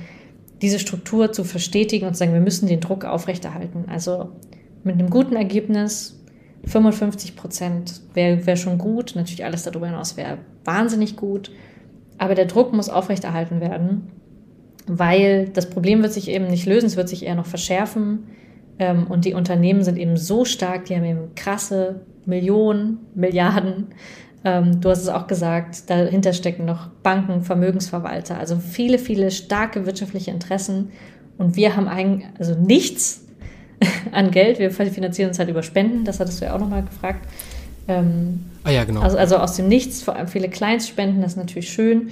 diese 0.62 0.78
Struktur 0.78 1.32
zu 1.32 1.44
verstetigen 1.44 2.08
und 2.08 2.14
zu 2.14 2.20
sagen, 2.20 2.34
wir 2.34 2.40
müssen 2.40 2.68
den 2.68 2.82
Druck 2.82 3.04
aufrechterhalten. 3.04 3.86
Also 3.88 4.30
mit 4.84 5.00
einem 5.00 5.10
guten 5.10 5.36
Ergebnis, 5.36 6.22
55 6.66 7.36
Prozent 7.36 8.02
wäre 8.14 8.46
wär 8.46 8.58
schon 8.58 8.78
gut. 8.78 9.14
Natürlich 9.16 9.44
alles 9.44 9.64
darüber 9.64 9.88
hinaus 9.88 10.18
wäre 10.18 10.38
wahnsinnig 10.64 11.16
gut. 11.16 11.52
Aber 12.20 12.36
der 12.36 12.46
Druck 12.46 12.74
muss 12.74 12.90
aufrechterhalten 12.90 13.60
werden, 13.60 14.12
weil 14.88 15.50
das 15.50 15.70
Problem 15.70 16.02
wird 16.02 16.14
sich 16.14 16.30
eben 16.30 16.48
nicht 16.48 16.66
lösen, 16.66 16.86
es 16.86 16.98
wird 16.98 17.10
sich 17.10 17.26
eher 17.26 17.36
noch 17.36 17.46
verschärfen. 17.46 18.28
Ähm, 18.78 19.08
und 19.08 19.26
die 19.26 19.34
Unternehmen 19.34 19.84
sind 19.84 19.98
eben 19.98 20.18
so 20.18 20.46
stark, 20.46 20.86
die 20.86 20.96
haben 20.96 21.06
eben 21.06 21.36
krasse 21.36 22.02
Millionen, 22.26 23.00
Milliarden. 23.16 23.88
Ähm, 24.44 24.82
du 24.82 24.90
hast 24.90 25.02
es 25.02 25.10
auch 25.10 25.28
gesagt, 25.28 25.90
dahinter 25.90 26.34
stecken 26.34 26.66
noch 26.66 26.88
Banken, 27.04 27.42
Vermögensverwalter, 27.42 28.38
also 28.38 28.58
viele, 28.58 29.00
viele 29.00 29.32
starke 29.32 29.86
wirtschaftliche 29.86 30.32
Interessen. 30.32 30.92
Und 31.38 31.56
wir 31.56 31.76
haben 31.76 31.88
eigentlich 31.88 32.28
also 32.38 32.56
nichts 32.56 33.26
an 34.12 34.32
Geld. 34.32 34.60
Wir 34.60 34.72
finanzieren 34.72 35.30
uns 35.30 35.40
halt 35.40 35.50
über 35.50 35.64
Spenden, 35.64 36.06
das 36.06 36.20
hattest 36.20 36.42
du 36.42 36.46
ja 36.46 36.56
auch 36.56 36.60
nochmal 36.60 36.84
gefragt. 36.84 37.28
Ähm, 37.88 38.46
ah 38.64 38.72
ja, 38.72 38.84
genau. 38.84 39.02
Also, 39.02 39.18
also 39.18 39.38
aus 39.38 39.56
dem 39.56 39.68
Nichts, 39.68 40.02
vor 40.02 40.16
allem 40.16 40.28
viele 40.28 40.50
Kleinstspenden, 40.50 41.22
das 41.22 41.34
ist 41.34 41.38
natürlich 41.38 41.70
schön. 41.70 42.10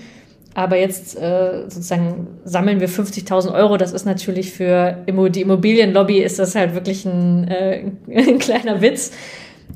Aber 0.55 0.77
jetzt 0.77 1.17
äh, 1.19 1.63
sozusagen 1.63 2.27
sammeln 2.45 2.79
wir 2.79 2.89
50.000 2.89 3.53
Euro. 3.53 3.77
Das 3.77 3.91
ist 3.91 4.05
natürlich 4.05 4.51
für 4.51 4.97
die 5.07 5.41
Immobilienlobby 5.41 6.19
ist 6.19 6.39
das 6.39 6.55
halt 6.55 6.75
wirklich 6.75 7.05
ein, 7.05 7.47
äh, 7.47 7.91
ein 8.15 8.39
kleiner 8.39 8.81
Witz. 8.81 9.11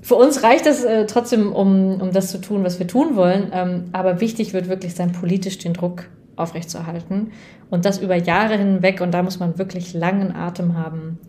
Für 0.02 0.16
uns 0.16 0.44
reicht 0.44 0.66
das 0.66 0.84
äh, 0.84 1.06
trotzdem, 1.06 1.52
um, 1.52 2.00
um 2.02 2.12
das 2.12 2.30
zu 2.30 2.40
tun, 2.40 2.64
was 2.64 2.80
wir 2.80 2.88
tun 2.88 3.16
wollen. 3.16 3.52
Ähm, 3.54 3.86
aber 3.92 4.22
wichtig 4.22 4.54
wird 4.54 4.70
wirklich 4.70 4.94
sein, 4.94 5.12
politisch 5.12 5.58
den 5.58 5.74
Druck 5.74 6.06
aufrechtzuerhalten. 6.36 7.32
Und 7.70 7.86
das 7.86 7.98
über 7.98 8.16
Jahre 8.16 8.58
hinweg. 8.58 9.02
Und 9.02 9.12
da 9.12 9.24
muss 9.24 9.40
man 9.40 9.58
wirklich 9.58 9.94
langen 9.94 10.36
Atem 10.36 10.78
haben 10.78 11.20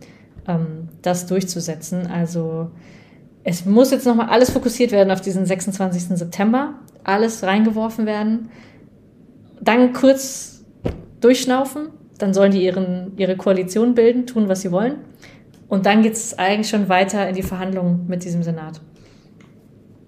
ähm, 0.46 0.88
das 1.02 1.26
durchzusetzen. 1.26 2.06
Also 2.06 2.70
es 3.44 3.64
muss 3.64 3.90
jetzt 3.90 4.06
nochmal 4.06 4.28
alles 4.28 4.50
fokussiert 4.50 4.92
werden 4.92 5.10
auf 5.10 5.20
diesen 5.20 5.46
26. 5.46 6.18
September, 6.18 6.74
alles 7.04 7.42
reingeworfen 7.42 8.04
werden, 8.04 8.50
dann 9.68 9.92
kurz 9.92 10.64
durchschnaufen, 11.20 11.90
dann 12.16 12.32
sollen 12.32 12.52
die 12.52 12.64
ihren, 12.64 13.12
ihre 13.18 13.36
Koalition 13.36 13.94
bilden, 13.94 14.26
tun, 14.26 14.48
was 14.48 14.62
sie 14.62 14.72
wollen. 14.72 14.96
Und 15.68 15.84
dann 15.84 16.02
geht 16.02 16.14
es 16.14 16.38
eigentlich 16.38 16.70
schon 16.70 16.88
weiter 16.88 17.28
in 17.28 17.34
die 17.34 17.42
Verhandlungen 17.42 18.06
mit 18.08 18.24
diesem 18.24 18.42
Senat. 18.42 18.80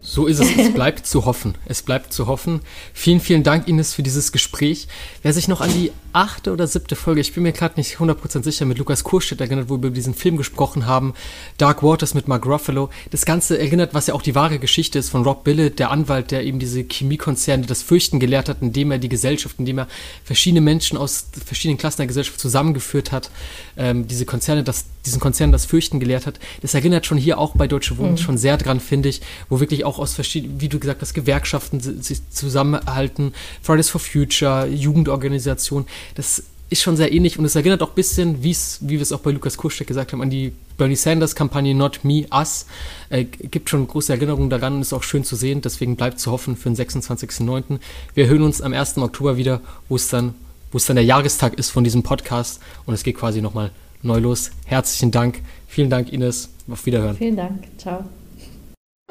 So 0.00 0.26
ist 0.26 0.40
es. 0.40 0.56
Es 0.56 0.72
bleibt 0.72 1.06
zu 1.06 1.26
hoffen. 1.26 1.56
Es 1.66 1.82
bleibt 1.82 2.14
zu 2.14 2.26
hoffen. 2.26 2.62
Vielen, 2.94 3.20
vielen 3.20 3.42
Dank, 3.42 3.68
Ines, 3.68 3.92
für 3.92 4.02
dieses 4.02 4.32
Gespräch. 4.32 4.88
Wer 5.22 5.34
sich 5.34 5.46
noch 5.46 5.60
an 5.60 5.70
die 5.70 5.92
achte 6.12 6.52
oder 6.52 6.66
siebte 6.66 6.96
Folge, 6.96 7.20
ich 7.20 7.32
bin 7.32 7.42
mir 7.42 7.52
gerade 7.52 7.74
nicht 7.76 7.96
100% 7.96 8.42
sicher, 8.42 8.64
mit 8.64 8.78
Lukas 8.78 9.04
Kurstedt 9.04 9.40
erinnert, 9.40 9.68
wo 9.68 9.74
wir 9.74 9.88
über 9.88 9.90
diesen 9.90 10.14
Film 10.14 10.36
gesprochen 10.36 10.86
haben, 10.86 11.14
Dark 11.58 11.82
Waters 11.82 12.14
mit 12.14 12.28
Mark 12.28 12.46
Ruffalo. 12.46 12.90
Das 13.10 13.24
Ganze 13.24 13.58
erinnert, 13.58 13.94
was 13.94 14.06
ja 14.06 14.14
auch 14.14 14.22
die 14.22 14.34
wahre 14.34 14.58
Geschichte 14.58 14.98
ist 14.98 15.10
von 15.10 15.22
Rob 15.22 15.44
Billett, 15.44 15.78
der 15.78 15.90
Anwalt, 15.90 16.30
der 16.30 16.44
eben 16.44 16.58
diese 16.58 16.84
Chemiekonzerne 16.84 17.66
das 17.66 17.82
Fürchten 17.82 18.20
gelehrt 18.20 18.48
hat, 18.48 18.58
indem 18.60 18.90
er 18.90 18.98
die 18.98 19.08
Gesellschaft, 19.08 19.56
indem 19.58 19.78
er 19.78 19.88
verschiedene 20.24 20.60
Menschen 20.60 20.98
aus 20.98 21.26
verschiedenen 21.44 21.78
Klassen 21.78 21.98
der 21.98 22.06
Gesellschaft 22.06 22.40
zusammengeführt 22.40 23.12
hat, 23.12 23.30
ähm, 23.76 24.06
diese 24.06 24.24
Konzerne, 24.24 24.64
das, 24.64 24.86
diesen 25.06 25.20
Konzernen 25.20 25.52
das 25.52 25.64
Fürchten 25.64 26.00
gelehrt 26.00 26.26
hat. 26.26 26.38
Das 26.62 26.74
erinnert 26.74 27.06
schon 27.06 27.18
hier 27.18 27.38
auch 27.38 27.54
bei 27.56 27.66
Deutsche 27.66 27.98
Wohnen 27.98 28.12
mhm. 28.12 28.18
schon 28.18 28.38
sehr 28.38 28.56
dran, 28.56 28.80
finde 28.80 29.08
ich, 29.08 29.20
wo 29.48 29.60
wirklich 29.60 29.84
auch 29.84 29.98
aus 29.98 30.14
verschiedenen, 30.14 30.60
wie 30.60 30.68
du 30.68 30.78
gesagt 30.78 31.02
hast, 31.02 31.14
Gewerkschaften 31.14 31.80
sich 31.80 32.20
zusammenhalten, 32.30 33.34
Fridays 33.62 33.88
for 33.88 34.00
Future, 34.00 34.66
Jugendorganisationen 34.66 35.86
das 36.14 36.42
ist 36.70 36.82
schon 36.82 36.96
sehr 36.96 37.12
ähnlich 37.12 37.38
und 37.38 37.44
es 37.44 37.56
erinnert 37.56 37.82
auch 37.82 37.90
ein 37.90 37.94
bisschen, 37.94 38.44
wie 38.44 38.54
wir 38.80 39.00
es 39.00 39.10
auch 39.10 39.18
bei 39.20 39.32
Lukas 39.32 39.56
Kuschek 39.56 39.88
gesagt 39.88 40.12
haben, 40.12 40.22
an 40.22 40.30
die 40.30 40.52
Bernie 40.78 40.94
Sanders-Kampagne 40.94 41.74
Not 41.74 42.04
Me, 42.04 42.26
Us. 42.32 42.66
Äh, 43.10 43.24
gibt 43.24 43.68
schon 43.68 43.86
große 43.86 44.12
Erinnerungen 44.12 44.50
daran 44.50 44.76
und 44.76 44.82
ist 44.82 44.92
auch 44.92 45.02
schön 45.02 45.24
zu 45.24 45.34
sehen. 45.34 45.60
Deswegen 45.60 45.96
bleibt 45.96 46.20
zu 46.20 46.30
hoffen 46.30 46.56
für 46.56 46.70
den 46.70 46.76
26.09. 46.76 47.80
Wir 48.14 48.28
hören 48.28 48.42
uns 48.42 48.62
am 48.62 48.72
1. 48.72 48.98
Oktober 48.98 49.36
wieder, 49.36 49.60
wo 49.88 49.96
es 49.96 50.08
dann, 50.08 50.34
wo 50.70 50.78
es 50.78 50.86
dann 50.86 50.94
der 50.94 51.04
Jahrestag 51.04 51.54
ist 51.58 51.70
von 51.70 51.82
diesem 51.82 52.04
Podcast 52.04 52.60
und 52.86 52.94
es 52.94 53.02
geht 53.02 53.16
quasi 53.16 53.42
nochmal 53.42 53.72
neu 54.02 54.18
los. 54.18 54.52
Herzlichen 54.64 55.10
Dank. 55.10 55.42
Vielen 55.66 55.90
Dank, 55.90 56.12
Ines. 56.12 56.50
Auf 56.70 56.86
Wiederhören. 56.86 57.16
Vielen 57.16 57.36
Dank. 57.36 57.64
Ciao. 57.78 58.04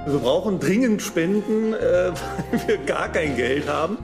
Wir 0.05 0.17
brauchen 0.17 0.61
dringend 0.61 1.01
Spenden, 1.01 1.73
äh, 1.73 1.77
weil 2.51 2.67
wir 2.67 2.77
gar 2.77 3.09
kein 3.09 3.35
Geld 3.35 3.67
haben. 3.67 3.97